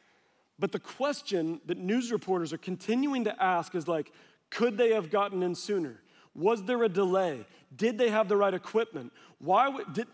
But 0.58 0.72
the 0.72 0.78
question 0.78 1.60
that 1.66 1.76
news 1.76 2.10
reporters 2.10 2.54
are 2.54 2.58
continuing 2.58 3.24
to 3.24 3.42
ask 3.42 3.74
is 3.74 3.86
like, 3.86 4.10
could 4.48 4.78
they 4.78 4.94
have 4.94 5.10
gotten 5.10 5.42
in 5.42 5.54
sooner? 5.54 6.00
Was 6.34 6.64
there 6.64 6.82
a 6.82 6.88
delay? 6.88 7.44
Did 7.76 7.98
they 7.98 8.08
have 8.08 8.26
the 8.26 8.36
right 8.38 8.54
equipment? 8.54 9.12
Why 9.40 9.68
would, 9.68 9.92
did, 9.92 10.06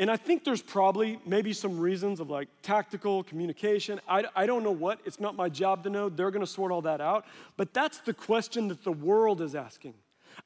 and 0.00 0.10
I 0.10 0.16
think 0.16 0.44
there's 0.44 0.62
probably 0.62 1.18
maybe 1.26 1.52
some 1.52 1.78
reasons 1.78 2.20
of 2.20 2.30
like 2.30 2.48
tactical 2.62 3.22
communication. 3.22 4.00
I, 4.08 4.24
I 4.34 4.46
don't 4.46 4.64
know 4.64 4.70
what. 4.70 4.98
It's 5.04 5.20
not 5.20 5.36
my 5.36 5.50
job 5.50 5.84
to 5.84 5.90
know. 5.90 6.08
They're 6.08 6.30
going 6.30 6.44
to 6.44 6.50
sort 6.50 6.72
all 6.72 6.80
that 6.82 7.02
out. 7.02 7.26
But 7.58 7.74
that's 7.74 7.98
the 7.98 8.14
question 8.14 8.68
that 8.68 8.82
the 8.82 8.92
world 8.92 9.42
is 9.42 9.54
asking. 9.54 9.92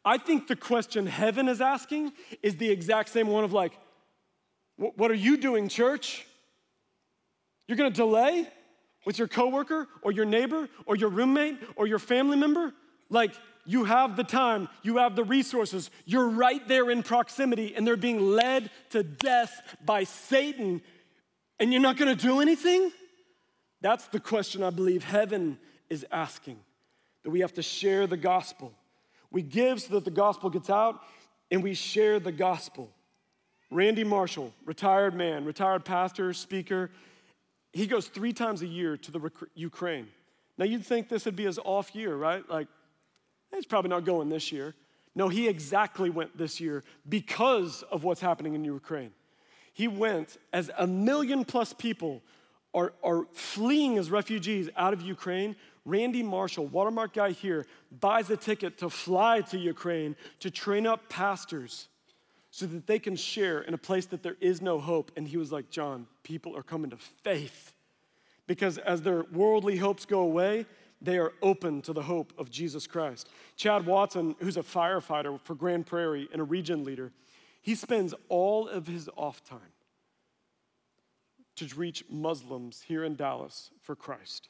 I 0.05 0.19
think 0.19 0.49
the 0.49 0.57
question 0.57 1.07
heaven 1.07 1.49
is 1.49 1.61
asking 1.61 2.15
is 2.43 2.57
the 2.57 2.69
exact 2.69 3.11
same 3.11 3.29
one 3.29 3.45
of 3.45 3.53
like, 3.53 3.79
what 4.77 5.09
are 5.13 5.15
you 5.15 5.37
doing, 5.37 5.69
church? 5.69 6.27
You're 7.69 7.79
going 7.79 7.93
to 7.93 7.97
delay 7.97 8.49
with 9.07 9.21
your 9.21 9.29
coworker 9.29 9.87
or 10.03 10.11
your 10.11 10.25
neighbor 10.25 10.69
or 10.85 10.97
your 10.97 11.11
roommate 11.11 11.59
or 11.77 11.87
your 11.87 12.01
family 12.01 12.37
member? 12.37 12.73
Like, 13.09 13.31
you 13.67 13.85
have 13.85 14.17
the 14.17 14.25
time, 14.25 14.69
you 14.83 14.99
have 14.99 15.17
the 15.17 15.25
resources, 15.25 15.91
you're 16.05 16.29
right 16.29 16.67
there 16.69 16.91
in 16.91 17.03
proximity, 17.03 17.75
and 17.75 17.87
they're 17.87 17.97
being 17.97 18.21
led 18.21 18.71
to 18.91 19.03
death 19.03 19.77
by 19.85 20.05
Satan, 20.05 20.83
and 21.59 21.73
you're 21.73 21.83
not 21.83 21.97
gonna 21.97 22.15
do 22.15 22.41
anything? 22.41 22.93
That's 23.81 24.07
the 24.09 24.21
question 24.21 24.63
I 24.63 24.71
believe 24.71 25.05
heaven 25.05 25.59
is 25.91 26.07
asking 26.11 26.59
that 27.23 27.31
we 27.31 27.41
have 27.41 27.53
to 27.55 27.63
share 27.63 28.07
the 28.07 28.17
gospel. 28.17 28.73
We 29.31 29.43
give 29.43 29.83
so 29.83 29.95
that 29.95 30.05
the 30.05 30.11
gospel 30.11 30.51
gets 30.51 30.71
out, 30.71 31.01
and 31.51 31.63
we 31.63 31.75
share 31.75 32.21
the 32.21 32.33
gospel. 32.33 32.91
Randy 33.71 34.05
Marshall, 34.05 34.53
retired 34.65 35.15
man, 35.15 35.45
retired 35.45 35.85
pastor, 35.85 36.33
speaker, 36.33 36.91
he 37.73 37.87
goes 37.89 38.07
three 38.07 38.33
times 38.33 38.63
a 38.63 38.67
year 38.67 38.97
to 38.97 39.11
the 39.11 39.31
Ukraine. 39.55 40.07
Now, 40.57 40.65
you'd 40.65 40.87
think 40.87 41.09
this 41.09 41.25
would 41.25 41.35
be 41.35 41.45
his 41.45 41.59
off 41.59 41.95
year, 41.95 42.15
right? 42.15 42.49
Like, 42.49 42.69
He's 43.55 43.67
probably 43.67 43.91
not 43.91 44.05
going 44.05 44.29
this 44.29 44.53
year. 44.53 44.75
No, 45.15 45.29
he 45.29 45.49
exactly 45.49 46.11
went 46.11 46.37
this 46.37 46.61
year 46.61 46.83
because 47.09 47.83
of 47.91 48.03
what's 48.03 48.21
happening 48.21 48.55
in 48.55 48.65
Ukraine. 48.65 49.13
He 49.73 49.89
went 49.89 50.37
as 50.53 50.71
a 50.77 50.87
million 50.87 51.45
plus 51.45 51.73
people 51.73 52.23
are, 52.75 52.93
are 53.03 53.27
fleeing 53.33 53.99
as 53.99 54.11
refugees 54.11 54.69
out 54.77 54.93
of 54.93 55.03
Ukraine. 55.03 55.57
Randy 55.85 56.23
Marshall, 56.23 56.67
watermark 56.67 57.15
guy 57.15 57.31
here, 57.31 57.67
buys 58.01 58.31
a 58.31 58.37
ticket 58.37 58.79
to 58.79 58.91
fly 58.91 59.43
to 59.43 59.59
Ukraine 59.59 60.17
to 60.41 60.51
train 60.51 60.87
up 60.87 61.09
pastors 61.09 61.89
so 62.51 62.67
that 62.67 62.87
they 62.87 62.99
can 62.99 63.17
share 63.17 63.63
in 63.63 63.75
a 63.75 63.79
place 63.79 64.07
that 64.07 64.23
there 64.23 64.37
is 64.41 64.63
no 64.63 64.79
hope. 64.79 65.13
And 65.17 65.27
he 65.27 65.37
was 65.37 65.53
like, 65.53 65.71
John, 65.71 66.07
people 66.23 66.57
are 66.57 66.63
coming 66.63 66.91
to 66.91 66.97
faith 66.97 67.75
because 68.47 68.79
as 68.79 69.03
their 69.03 69.25
worldly 69.33 69.77
hopes 69.77 70.05
go 70.05 70.21
away, 70.21 70.67
they 71.05 71.19
are 71.19 71.33
open 71.43 71.83
to 71.83 71.93
the 71.93 72.03
hope 72.03 72.33
of 72.39 72.51
Jesus 72.51 72.87
Christ. 72.87 73.29
Chad 73.57 73.87
Watson, 73.87 74.37
who's 74.41 74.57
a 74.57 74.63
firefighter 74.63 75.41
for 75.43 75.55
Grand 75.55 75.87
Prairie 75.87 76.29
and 76.33 76.41
a 76.41 76.45
region 76.45 76.85
leader, 76.85 77.13
he 77.61 77.75
spends 77.75 78.15
all 78.29 78.69
of 78.69 78.87
his 78.87 79.09
off 79.17 79.43
time 79.45 79.61
to 81.57 81.67
reach 81.77 82.05
Muslims 82.11 82.83
here 82.87 83.05
in 83.05 83.15
Dallas 83.15 83.71
for 83.81 83.95
Christ. 83.95 84.49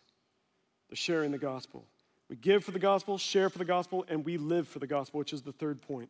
They're 0.88 0.96
sharing 0.96 1.30
the 1.30 1.38
gospel. 1.38 1.84
We 2.28 2.36
give 2.36 2.64
for 2.64 2.70
the 2.70 2.78
gospel, 2.78 3.18
share 3.18 3.50
for 3.50 3.58
the 3.58 3.64
gospel, 3.64 4.04
and 4.08 4.24
we 4.24 4.38
live 4.38 4.66
for 4.66 4.78
the 4.78 4.86
gospel, 4.86 5.18
which 5.18 5.32
is 5.32 5.42
the 5.42 5.52
third 5.52 5.82
point. 5.82 6.08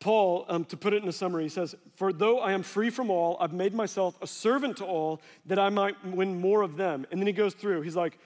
Paul, 0.00 0.44
um, 0.48 0.64
to 0.64 0.76
put 0.76 0.92
it 0.92 1.02
in 1.02 1.08
a 1.08 1.12
summary, 1.12 1.44
he 1.44 1.48
says, 1.48 1.76
For 1.94 2.12
though 2.12 2.40
I 2.40 2.52
am 2.52 2.64
free 2.64 2.90
from 2.90 3.08
all, 3.08 3.36
I've 3.40 3.52
made 3.52 3.72
myself 3.72 4.18
a 4.20 4.26
servant 4.26 4.78
to 4.78 4.84
all 4.84 5.22
that 5.46 5.60
I 5.60 5.68
might 5.68 5.94
win 6.04 6.40
more 6.40 6.62
of 6.62 6.76
them. 6.76 7.06
And 7.12 7.20
then 7.20 7.26
he 7.28 7.32
goes 7.32 7.54
through, 7.54 7.82
he's 7.82 7.94
like, 7.94 8.18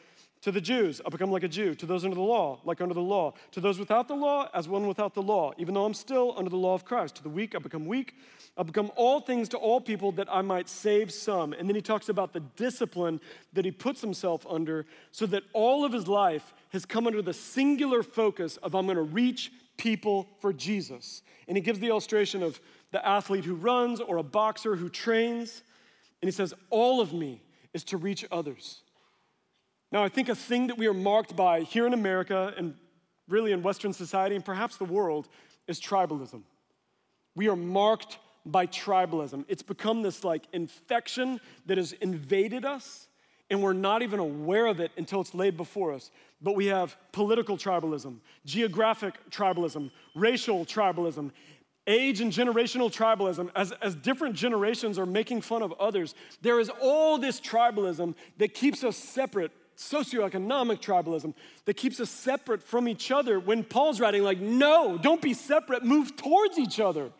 to 0.46 0.52
the 0.52 0.60
Jews, 0.60 1.00
I 1.04 1.08
become 1.08 1.32
like 1.32 1.42
a 1.42 1.48
Jew. 1.48 1.74
To 1.74 1.86
those 1.86 2.04
under 2.04 2.14
the 2.14 2.22
law, 2.22 2.60
like 2.62 2.80
under 2.80 2.94
the 2.94 3.00
law. 3.00 3.34
To 3.50 3.60
those 3.60 3.80
without 3.80 4.06
the 4.06 4.14
law, 4.14 4.48
as 4.54 4.68
one 4.68 4.86
without 4.86 5.12
the 5.12 5.20
law, 5.20 5.52
even 5.58 5.74
though 5.74 5.84
I'm 5.84 5.92
still 5.92 6.34
under 6.36 6.48
the 6.48 6.56
law 6.56 6.72
of 6.72 6.84
Christ. 6.84 7.16
To 7.16 7.24
the 7.24 7.28
weak, 7.28 7.56
I 7.56 7.58
become 7.58 7.84
weak. 7.84 8.14
I 8.56 8.62
become 8.62 8.92
all 8.94 9.18
things 9.18 9.48
to 9.48 9.56
all 9.56 9.80
people 9.80 10.12
that 10.12 10.28
I 10.30 10.42
might 10.42 10.68
save 10.68 11.12
some. 11.12 11.52
And 11.52 11.68
then 11.68 11.74
he 11.74 11.82
talks 11.82 12.08
about 12.08 12.32
the 12.32 12.38
discipline 12.38 13.20
that 13.54 13.64
he 13.64 13.72
puts 13.72 14.00
himself 14.00 14.46
under 14.48 14.86
so 15.10 15.26
that 15.26 15.42
all 15.52 15.84
of 15.84 15.92
his 15.92 16.06
life 16.06 16.54
has 16.68 16.86
come 16.86 17.08
under 17.08 17.22
the 17.22 17.34
singular 17.34 18.04
focus 18.04 18.56
of 18.58 18.76
I'm 18.76 18.86
going 18.86 18.94
to 18.94 19.02
reach 19.02 19.50
people 19.76 20.28
for 20.38 20.52
Jesus. 20.52 21.22
And 21.48 21.56
he 21.56 21.60
gives 21.60 21.80
the 21.80 21.88
illustration 21.88 22.44
of 22.44 22.60
the 22.92 23.04
athlete 23.04 23.44
who 23.44 23.56
runs 23.56 23.98
or 23.98 24.18
a 24.18 24.22
boxer 24.22 24.76
who 24.76 24.90
trains. 24.90 25.62
And 26.22 26.28
he 26.28 26.32
says, 26.32 26.54
All 26.70 27.00
of 27.00 27.12
me 27.12 27.42
is 27.74 27.82
to 27.82 27.96
reach 27.96 28.24
others. 28.30 28.82
Now, 29.92 30.02
I 30.02 30.08
think 30.08 30.28
a 30.28 30.34
thing 30.34 30.66
that 30.66 30.78
we 30.78 30.86
are 30.86 30.94
marked 30.94 31.36
by 31.36 31.60
here 31.60 31.86
in 31.86 31.94
America 31.94 32.52
and 32.56 32.74
really 33.28 33.52
in 33.52 33.62
Western 33.62 33.92
society 33.92 34.34
and 34.34 34.44
perhaps 34.44 34.76
the 34.76 34.84
world, 34.84 35.28
is 35.66 35.80
tribalism. 35.80 36.42
We 37.34 37.48
are 37.48 37.56
marked 37.56 38.18
by 38.44 38.66
tribalism. 38.66 39.44
It's 39.48 39.62
become 39.62 40.02
this 40.02 40.22
like 40.22 40.44
infection 40.52 41.40
that 41.66 41.76
has 41.76 41.92
invaded 41.92 42.64
us, 42.64 43.08
and 43.50 43.62
we're 43.62 43.72
not 43.72 44.02
even 44.02 44.20
aware 44.20 44.66
of 44.66 44.80
it 44.80 44.92
until 44.96 45.20
it's 45.20 45.34
laid 45.34 45.56
before 45.56 45.92
us. 45.92 46.10
But 46.40 46.54
we 46.54 46.66
have 46.66 46.96
political 47.12 47.56
tribalism, 47.56 48.18
geographic 48.44 49.14
tribalism, 49.30 49.90
racial 50.14 50.64
tribalism, 50.64 51.32
age 51.88 52.20
and 52.20 52.32
generational 52.32 52.92
tribalism. 52.92 53.50
As, 53.56 53.72
as 53.82 53.94
different 53.94 54.34
generations 54.34 54.98
are 54.98 55.06
making 55.06 55.40
fun 55.40 55.62
of 55.62 55.72
others, 55.80 56.14
there 56.42 56.60
is 56.60 56.70
all 56.80 57.18
this 57.18 57.40
tribalism 57.40 58.14
that 58.38 58.54
keeps 58.54 58.84
us 58.84 58.96
separate 58.96 59.52
socioeconomic 59.76 60.80
tribalism 60.80 61.34
that 61.64 61.74
keeps 61.74 62.00
us 62.00 62.10
separate 62.10 62.62
from 62.62 62.88
each 62.88 63.10
other 63.10 63.38
when 63.38 63.62
Paul's 63.62 64.00
writing, 64.00 64.22
like, 64.22 64.40
no, 64.40 64.98
don't 64.98 65.22
be 65.22 65.34
separate, 65.34 65.84
move 65.84 66.16
towards 66.16 66.58
each 66.58 66.80
other. 66.80 67.10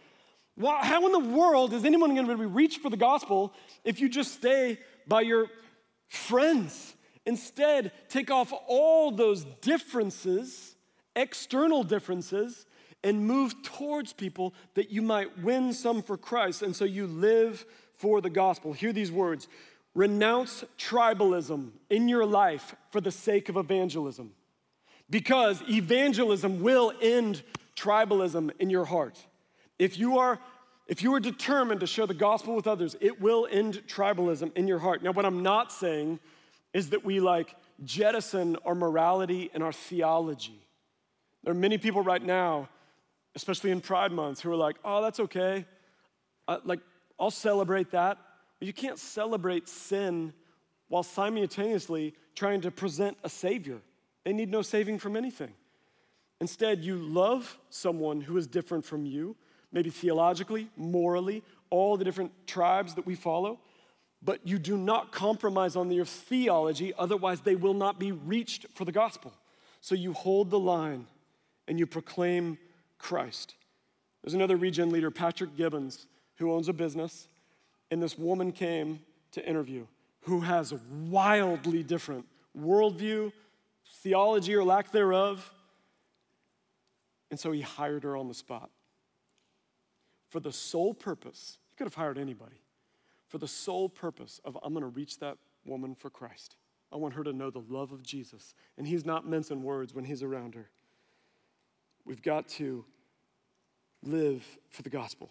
Well, 0.57 0.79
how 0.81 1.05
in 1.07 1.13
the 1.13 1.19
world 1.37 1.75
is 1.75 1.85
anyone 1.85 2.15
going 2.15 2.27
to 2.27 2.37
reach 2.49 2.79
for 2.79 2.89
the 2.89 2.97
gospel 2.97 3.53
if 3.85 4.01
you 4.01 4.09
just 4.09 4.33
stay 4.33 4.79
by 5.07 5.21
your 5.21 5.49
friends? 6.09 6.95
Instead, 7.27 7.93
take 8.09 8.31
off 8.31 8.53
all 8.67 9.11
those 9.11 9.45
differences, 9.61 10.77
external 11.15 11.83
differences, 11.83 12.65
and 13.05 13.27
move 13.27 13.55
towards 13.63 14.13
people 14.13 14.55
that 14.75 14.91
you 14.91 15.03
might 15.03 15.39
win 15.41 15.73
some 15.73 16.03
for 16.03 16.17
Christ. 16.17 16.63
And 16.63 16.75
so 16.75 16.85
you 16.85 17.07
live 17.07 17.67
for 17.97 18.21
the 18.21 18.31
gospel. 18.31 18.73
Hear 18.73 18.93
these 18.93 19.13
words 19.13 19.49
Renounce 19.97 20.63
tribalism 20.79 21.71
in 21.89 22.07
your 22.07 22.27
life 22.27 22.77
for 22.91 23.01
the 23.01 23.11
sake 23.11 23.49
of 23.49 23.57
evangelism. 23.57 24.33
Because 25.09 25.63
evangelism 25.71 26.61
will 26.61 26.93
end 27.01 27.43
tribalism 27.75 28.51
in 28.59 28.69
your 28.69 28.85
heart. 28.85 29.19
If 29.79 29.99
you 29.99 30.19
are 30.19 30.39
if 30.87 31.03
you 31.03 31.15
are 31.15 31.21
determined 31.21 31.81
to 31.81 31.87
share 31.87 32.07
the 32.07 32.15
gospel 32.15 32.55
with 32.55 32.69
others, 32.69 32.95
it 33.01 33.21
will 33.21 33.49
end 33.51 33.83
tribalism 33.89 34.55
in 34.55 34.69
your 34.69 34.79
heart. 34.79 35.03
Now, 35.03 35.11
what 35.11 35.25
I'm 35.25 35.43
not 35.43 35.73
saying 35.73 36.21
is 36.73 36.91
that 36.91 37.05
we 37.05 37.19
like 37.19 37.57
jettison 37.83 38.57
our 38.65 38.75
morality 38.75 39.51
and 39.53 39.65
our 39.65 39.73
theology. 39.73 40.61
There 41.43 41.53
are 41.53 41.57
many 41.57 41.79
people 41.79 42.03
right 42.03 42.23
now, 42.23 42.69
especially 43.35 43.73
in 43.73 43.81
Pride 43.81 44.13
Month, 44.13 44.43
who 44.43 44.53
are 44.53 44.57
like, 44.57 44.77
oh, 44.85 45.03
that's 45.03 45.19
okay. 45.19 45.65
Uh, 46.47 46.59
like, 46.65 46.81
I'll 47.19 47.33
celebrate 47.33 47.91
that. 47.91 48.19
You 48.61 48.73
can't 48.73 48.99
celebrate 48.99 49.69
sin 49.69 50.33
while 50.89 51.03
simultaneously 51.03 52.15
trying 52.35 52.61
to 52.63 52.71
present 52.71 53.17
a 53.23 53.29
Savior. 53.29 53.79
They 54.25 54.33
need 54.33 54.51
no 54.51 54.63
saving 54.63 54.99
from 54.99 55.17
anything. 55.17 55.53
Instead, 56.41 56.85
you 56.85 56.97
love 56.97 57.59
someone 57.71 58.21
who 58.21 58.37
is 58.37 58.47
different 58.47 58.85
from 58.85 59.07
you, 59.07 59.37
maybe 59.73 59.91
theologically, 59.91 60.69
morally, 60.77 61.43
all 61.71 61.97
the 61.97 62.05
different 62.05 62.33
tribes 62.47 62.95
that 62.95 63.07
we 63.07 63.15
follow, 63.15 63.59
but 64.23 64.47
you 64.47 64.59
do 64.59 64.77
not 64.77 65.13
compromise 65.13 65.77
on 65.77 65.91
your 65.91 66.05
theology, 66.05 66.93
otherwise, 66.99 67.41
they 67.41 67.55
will 67.55 67.75
not 67.75 67.99
be 67.99 68.13
reached 68.13 68.67
for 68.75 68.85
the 68.85 68.93
gospel. 68.93 69.33
So 69.81 69.95
you 69.95 70.13
hold 70.13 70.51
the 70.51 70.59
line 70.59 71.07
and 71.69 71.79
you 71.79 71.87
proclaim 71.87 72.59
Christ. 72.99 73.55
There's 74.23 74.35
another 74.35 74.57
regen 74.57 74.91
leader, 74.91 75.11
Patrick 75.11 75.57
Gibbons, 75.57 76.07
who 76.37 76.53
owns 76.53 76.69
a 76.69 76.73
business 76.73 77.29
and 77.91 78.03
this 78.03 78.19
woman 78.19 78.53
came 78.53 79.01
to 79.33 79.47
interview 79.47 79.87
who 80.23 80.41
has 80.41 80.75
wildly 81.09 81.83
different 81.83 82.27
worldview, 82.59 83.33
theology 84.03 84.55
or 84.55 84.65
lack 84.65 84.91
thereof. 84.91 85.53
And 87.31 87.39
so 87.39 87.53
he 87.53 87.61
hired 87.61 88.03
her 88.03 88.17
on 88.17 88.29
the 88.29 88.35
spot 88.35 88.71
for 90.29 90.41
the 90.41 90.53
sole 90.53 90.93
purpose, 90.93 91.59
he 91.71 91.77
could 91.77 91.87
have 91.87 91.95
hired 91.95 92.19
anybody, 92.19 92.61
for 93.29 93.39
the 93.39 93.49
sole 93.49 93.89
purpose 93.89 94.41
of 94.45 94.59
I'm 94.63 94.75
gonna 94.75 94.89
reach 94.89 95.19
that 95.21 95.39
woman 95.65 95.95
for 95.95 96.11
Christ. 96.11 96.57
I 96.93 96.97
want 96.97 97.15
her 97.15 97.25
to 97.25 97.33
know 97.33 97.51
the 97.51 97.65
love 97.69 97.93
of 97.93 98.03
Jesus. 98.03 98.55
And 98.79 98.87
he's 98.87 99.05
not 99.05 99.27
mincing 99.27 99.63
words 99.63 99.95
when 99.95 100.05
he's 100.05 100.23
around 100.23 100.55
her. 100.55 100.71
We've 102.05 102.23
got 102.23 102.49
to 102.51 102.85
live 104.03 104.45
for 104.69 104.83
the 104.83 104.91
gospel. 104.91 105.31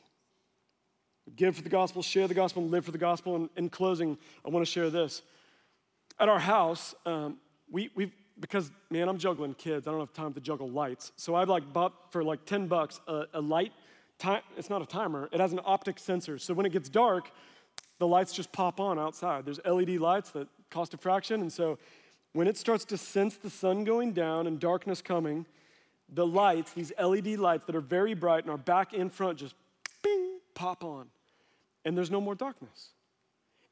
Give 1.35 1.55
for 1.55 1.63
the 1.63 1.69
gospel, 1.69 2.01
share 2.03 2.27
the 2.27 2.33
gospel, 2.33 2.61
and 2.61 2.71
live 2.71 2.85
for 2.85 2.91
the 2.91 2.97
gospel. 2.97 3.35
And 3.35 3.49
in 3.55 3.69
closing, 3.69 4.17
I 4.45 4.49
want 4.49 4.65
to 4.65 4.71
share 4.71 4.89
this. 4.89 5.21
At 6.19 6.29
our 6.29 6.39
house, 6.39 6.93
um, 7.05 7.37
we, 7.71 7.89
we 7.95 8.11
because 8.39 8.71
man, 8.89 9.09
I'm 9.09 9.17
juggling 9.17 9.53
kids. 9.53 9.87
I 9.87 9.91
don't 9.91 9.99
have 9.99 10.13
time 10.13 10.33
to 10.33 10.39
juggle 10.39 10.69
lights. 10.69 11.11
So 11.15 11.35
I've 11.35 11.49
like 11.49 11.71
bought 11.71 12.11
for 12.11 12.23
like 12.23 12.45
10 12.45 12.67
bucks 12.67 12.99
a, 13.07 13.25
a 13.33 13.41
light. 13.41 13.71
It's 14.57 14.69
not 14.69 14.81
a 14.81 14.85
timer. 14.85 15.29
It 15.31 15.39
has 15.39 15.51
an 15.51 15.59
optic 15.65 15.99
sensor. 15.99 16.37
So 16.37 16.53
when 16.53 16.65
it 16.65 16.71
gets 16.71 16.89
dark, 16.89 17.31
the 17.99 18.07
lights 18.07 18.33
just 18.33 18.51
pop 18.51 18.79
on 18.79 18.99
outside. 18.99 19.45
There's 19.45 19.59
LED 19.65 19.97
lights 19.97 20.31
that 20.31 20.47
cost 20.69 20.93
a 20.93 20.97
fraction. 20.97 21.41
And 21.41 21.51
so 21.51 21.77
when 22.33 22.47
it 22.47 22.57
starts 22.57 22.85
to 22.85 22.97
sense 22.97 23.35
the 23.35 23.49
sun 23.49 23.83
going 23.83 24.13
down 24.13 24.47
and 24.47 24.59
darkness 24.59 25.01
coming, 25.01 25.45
the 26.09 26.25
lights, 26.25 26.73
these 26.73 26.91
LED 27.01 27.39
lights 27.39 27.65
that 27.65 27.75
are 27.75 27.81
very 27.81 28.13
bright 28.13 28.43
and 28.43 28.51
are 28.51 28.57
back 28.57 28.93
in 28.93 29.09
front, 29.09 29.39
just 29.39 29.55
pop 30.55 30.83
on 30.83 31.07
and 31.85 31.95
there's 31.95 32.11
no 32.11 32.19
more 32.19 32.35
darkness. 32.35 32.89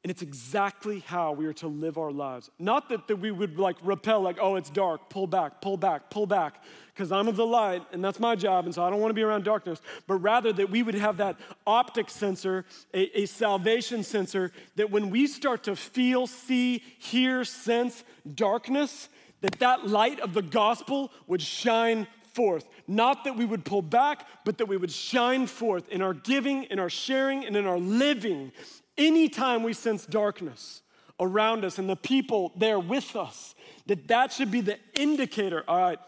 And 0.04 0.10
it's 0.10 0.20
exactly 0.20 1.00
how 1.00 1.32
we 1.32 1.46
are 1.46 1.54
to 1.54 1.66
live 1.66 1.96
our 1.96 2.12
lives. 2.12 2.50
Not 2.58 2.90
that, 2.90 3.08
that 3.08 3.16
we 3.16 3.30
would 3.30 3.58
like 3.58 3.76
repel, 3.82 4.20
like, 4.20 4.36
oh, 4.38 4.56
it's 4.56 4.68
dark, 4.68 5.08
pull 5.08 5.26
back, 5.26 5.62
pull 5.62 5.78
back, 5.78 6.10
pull 6.10 6.26
back, 6.26 6.62
because 6.88 7.10
I'm 7.10 7.26
of 7.26 7.36
the 7.36 7.46
light 7.46 7.82
and 7.90 8.04
that's 8.04 8.20
my 8.20 8.36
job, 8.36 8.66
and 8.66 8.74
so 8.74 8.84
I 8.84 8.90
don't 8.90 9.00
want 9.00 9.10
to 9.10 9.14
be 9.14 9.22
around 9.22 9.44
darkness. 9.44 9.80
But 10.06 10.16
rather 10.16 10.52
that 10.52 10.68
we 10.68 10.82
would 10.82 10.94
have 10.94 11.16
that 11.16 11.36
optic 11.66 12.10
sensor, 12.10 12.66
a, 12.92 13.22
a 13.22 13.26
salvation 13.26 14.02
sensor, 14.02 14.52
that 14.76 14.90
when 14.90 15.08
we 15.08 15.26
start 15.26 15.64
to 15.64 15.74
feel, 15.74 16.26
see, 16.26 16.82
hear, 16.98 17.42
sense 17.42 18.04
darkness, 18.34 19.08
that 19.40 19.58
that 19.60 19.86
light 19.86 20.20
of 20.20 20.34
the 20.34 20.42
gospel 20.42 21.12
would 21.26 21.40
shine 21.40 22.06
forth. 22.34 22.68
Not 22.86 23.24
that 23.24 23.36
we 23.36 23.44
would 23.44 23.64
pull 23.64 23.82
back, 23.82 24.26
but 24.44 24.58
that 24.58 24.66
we 24.66 24.76
would 24.76 24.90
shine 24.90 25.46
forth 25.46 25.88
in 25.88 26.02
our 26.02 26.14
giving, 26.14 26.64
in 26.64 26.78
our 26.78 26.90
sharing, 26.90 27.44
and 27.44 27.56
in 27.56 27.66
our 27.66 27.78
living. 27.78 28.52
Anytime 28.98 29.62
we 29.62 29.72
sense 29.72 30.04
darkness 30.06 30.82
around 31.20 31.64
us 31.64 31.78
and 31.78 31.88
the 31.88 31.96
people 31.96 32.52
there 32.56 32.78
with 32.78 33.16
us, 33.16 33.54
that 33.86 34.08
that 34.08 34.32
should 34.32 34.50
be 34.50 34.60
the 34.60 34.78
indicator. 34.94 35.64
All 35.68 35.78
right, 35.78 35.98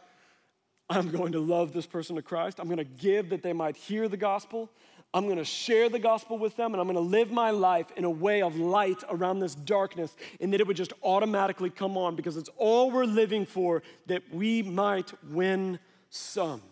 I'm 0.91 1.11
going 1.11 1.33
to 1.33 1.41
love 1.41 1.73
this 1.73 1.87
person 1.87 2.17
to 2.17 2.23
Christ. 2.23 2.61
I'm 2.61 2.67
going 2.67 2.79
to 2.79 2.85
give 2.85 3.31
that 3.31 3.43
they 3.43 3.53
might 3.53 3.77
hear 3.77 4.09
the 4.09 4.17
gospel. 4.17 4.71
I'm 5.15 5.25
going 5.25 5.39
to 5.39 5.45
share 5.45 5.89
the 5.89 5.99
gospel 5.99 6.37
with 6.37 6.57
them 6.57 6.75
and 6.75 6.81
I'm 6.81 6.87
going 6.87 6.97
to 6.97 7.01
live 7.01 7.31
my 7.31 7.51
life 7.51 7.87
in 7.97 8.05
a 8.05 8.11
way 8.11 8.43
of 8.43 8.57
light 8.57 9.03
around 9.09 9.39
this 9.39 9.55
darkness 9.55 10.15
and 10.41 10.53
that 10.53 10.61
it 10.61 10.67
would 10.67 10.77
just 10.77 10.93
automatically 11.03 11.71
come 11.71 11.97
on 11.97 12.17
because 12.17 12.37
it's 12.37 12.51
all 12.59 12.91
we're 12.91 13.07
living 13.07 13.47
for 13.47 13.83
that 14.07 14.23
we 14.31 14.63
might 14.63 15.13
win 15.31 15.79
some. 16.11 16.63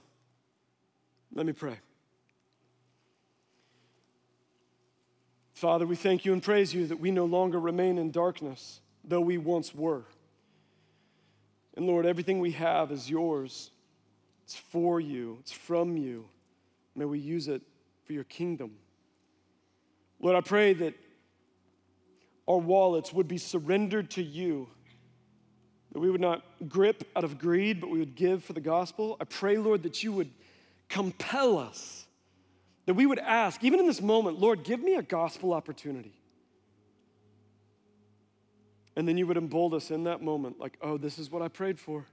Let 1.34 1.46
me 1.46 1.52
pray. 1.52 1.78
Father, 5.54 5.86
we 5.86 5.96
thank 5.96 6.24
you 6.24 6.32
and 6.32 6.42
praise 6.42 6.74
you 6.74 6.86
that 6.88 7.00
we 7.00 7.10
no 7.10 7.24
longer 7.24 7.58
remain 7.58 7.96
in 7.96 8.10
darkness, 8.10 8.80
though 9.04 9.20
we 9.20 9.38
once 9.38 9.74
were. 9.74 10.04
And 11.76 11.86
Lord, 11.86 12.06
everything 12.06 12.40
we 12.40 12.52
have 12.52 12.92
is 12.92 13.08
yours. 13.08 13.70
It's 14.44 14.56
for 14.56 15.00
you, 15.00 15.38
it's 15.40 15.52
from 15.52 15.96
you. 15.96 16.26
May 16.94 17.06
we 17.06 17.18
use 17.18 17.48
it 17.48 17.62
for 18.04 18.12
your 18.12 18.24
kingdom. 18.24 18.72
Lord, 20.20 20.36
I 20.36 20.40
pray 20.40 20.74
that 20.74 20.94
our 22.46 22.58
wallets 22.58 23.12
would 23.12 23.26
be 23.26 23.38
surrendered 23.38 24.10
to 24.12 24.22
you 24.22 24.68
that 25.94 26.00
we 26.00 26.10
would 26.10 26.20
not 26.20 26.42
grip 26.68 27.08
out 27.14 27.22
of 27.22 27.38
greed, 27.38 27.80
but 27.80 27.88
we 27.88 28.00
would 28.00 28.16
give 28.16 28.42
for 28.44 28.52
the 28.52 28.60
gospel. 28.60 29.16
I 29.20 29.24
pray, 29.24 29.56
Lord, 29.56 29.84
that 29.84 30.02
you 30.02 30.12
would 30.12 30.28
compel 30.88 31.56
us, 31.56 32.06
that 32.86 32.94
we 32.94 33.06
would 33.06 33.20
ask, 33.20 33.62
even 33.62 33.78
in 33.78 33.86
this 33.86 34.02
moment, 34.02 34.38
Lord, 34.38 34.64
give 34.64 34.80
me 34.80 34.96
a 34.96 35.02
gospel 35.02 35.54
opportunity. 35.54 36.12
And 38.96 39.06
then 39.06 39.16
you 39.16 39.26
would 39.28 39.36
embolden 39.36 39.76
us 39.76 39.92
in 39.92 40.04
that 40.04 40.20
moment, 40.20 40.58
like, 40.58 40.76
oh, 40.82 40.98
this 40.98 41.16
is 41.18 41.30
what 41.30 41.42
I 41.42 41.48
prayed 41.48 41.78
for. 41.78 42.04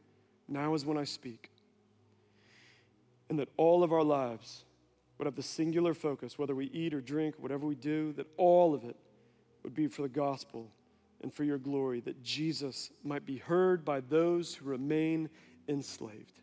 Now 0.47 0.75
is 0.75 0.85
when 0.85 0.97
I 0.97 1.03
speak. 1.03 1.49
And 3.29 3.39
that 3.39 3.49
all 3.57 3.83
of 3.83 3.91
our 3.91 4.03
lives 4.03 4.63
would 5.17 5.25
have 5.25 5.35
the 5.35 5.43
singular 5.43 5.95
focus, 5.95 6.37
whether 6.37 6.53
we 6.53 6.67
eat 6.67 6.93
or 6.93 7.01
drink, 7.01 7.35
whatever 7.39 7.65
we 7.65 7.75
do, 7.75 8.13
that 8.13 8.27
all 8.37 8.75
of 8.75 8.83
it 8.83 8.95
would 9.63 9.73
be 9.73 9.87
for 9.87 10.03
the 10.03 10.09
gospel 10.09 10.69
and 11.21 11.33
for 11.33 11.43
your 11.43 11.57
glory, 11.57 11.99
that 12.01 12.21
Jesus 12.23 12.91
might 13.03 13.25
be 13.25 13.37
heard 13.37 13.85
by 13.85 14.01
those 14.01 14.53
who 14.53 14.65
remain 14.65 15.29
enslaved. 15.67 16.39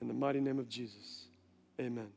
In 0.00 0.08
the 0.08 0.14
mighty 0.14 0.40
name 0.40 0.58
of 0.58 0.68
Jesus, 0.68 1.26
amen. 1.80 2.08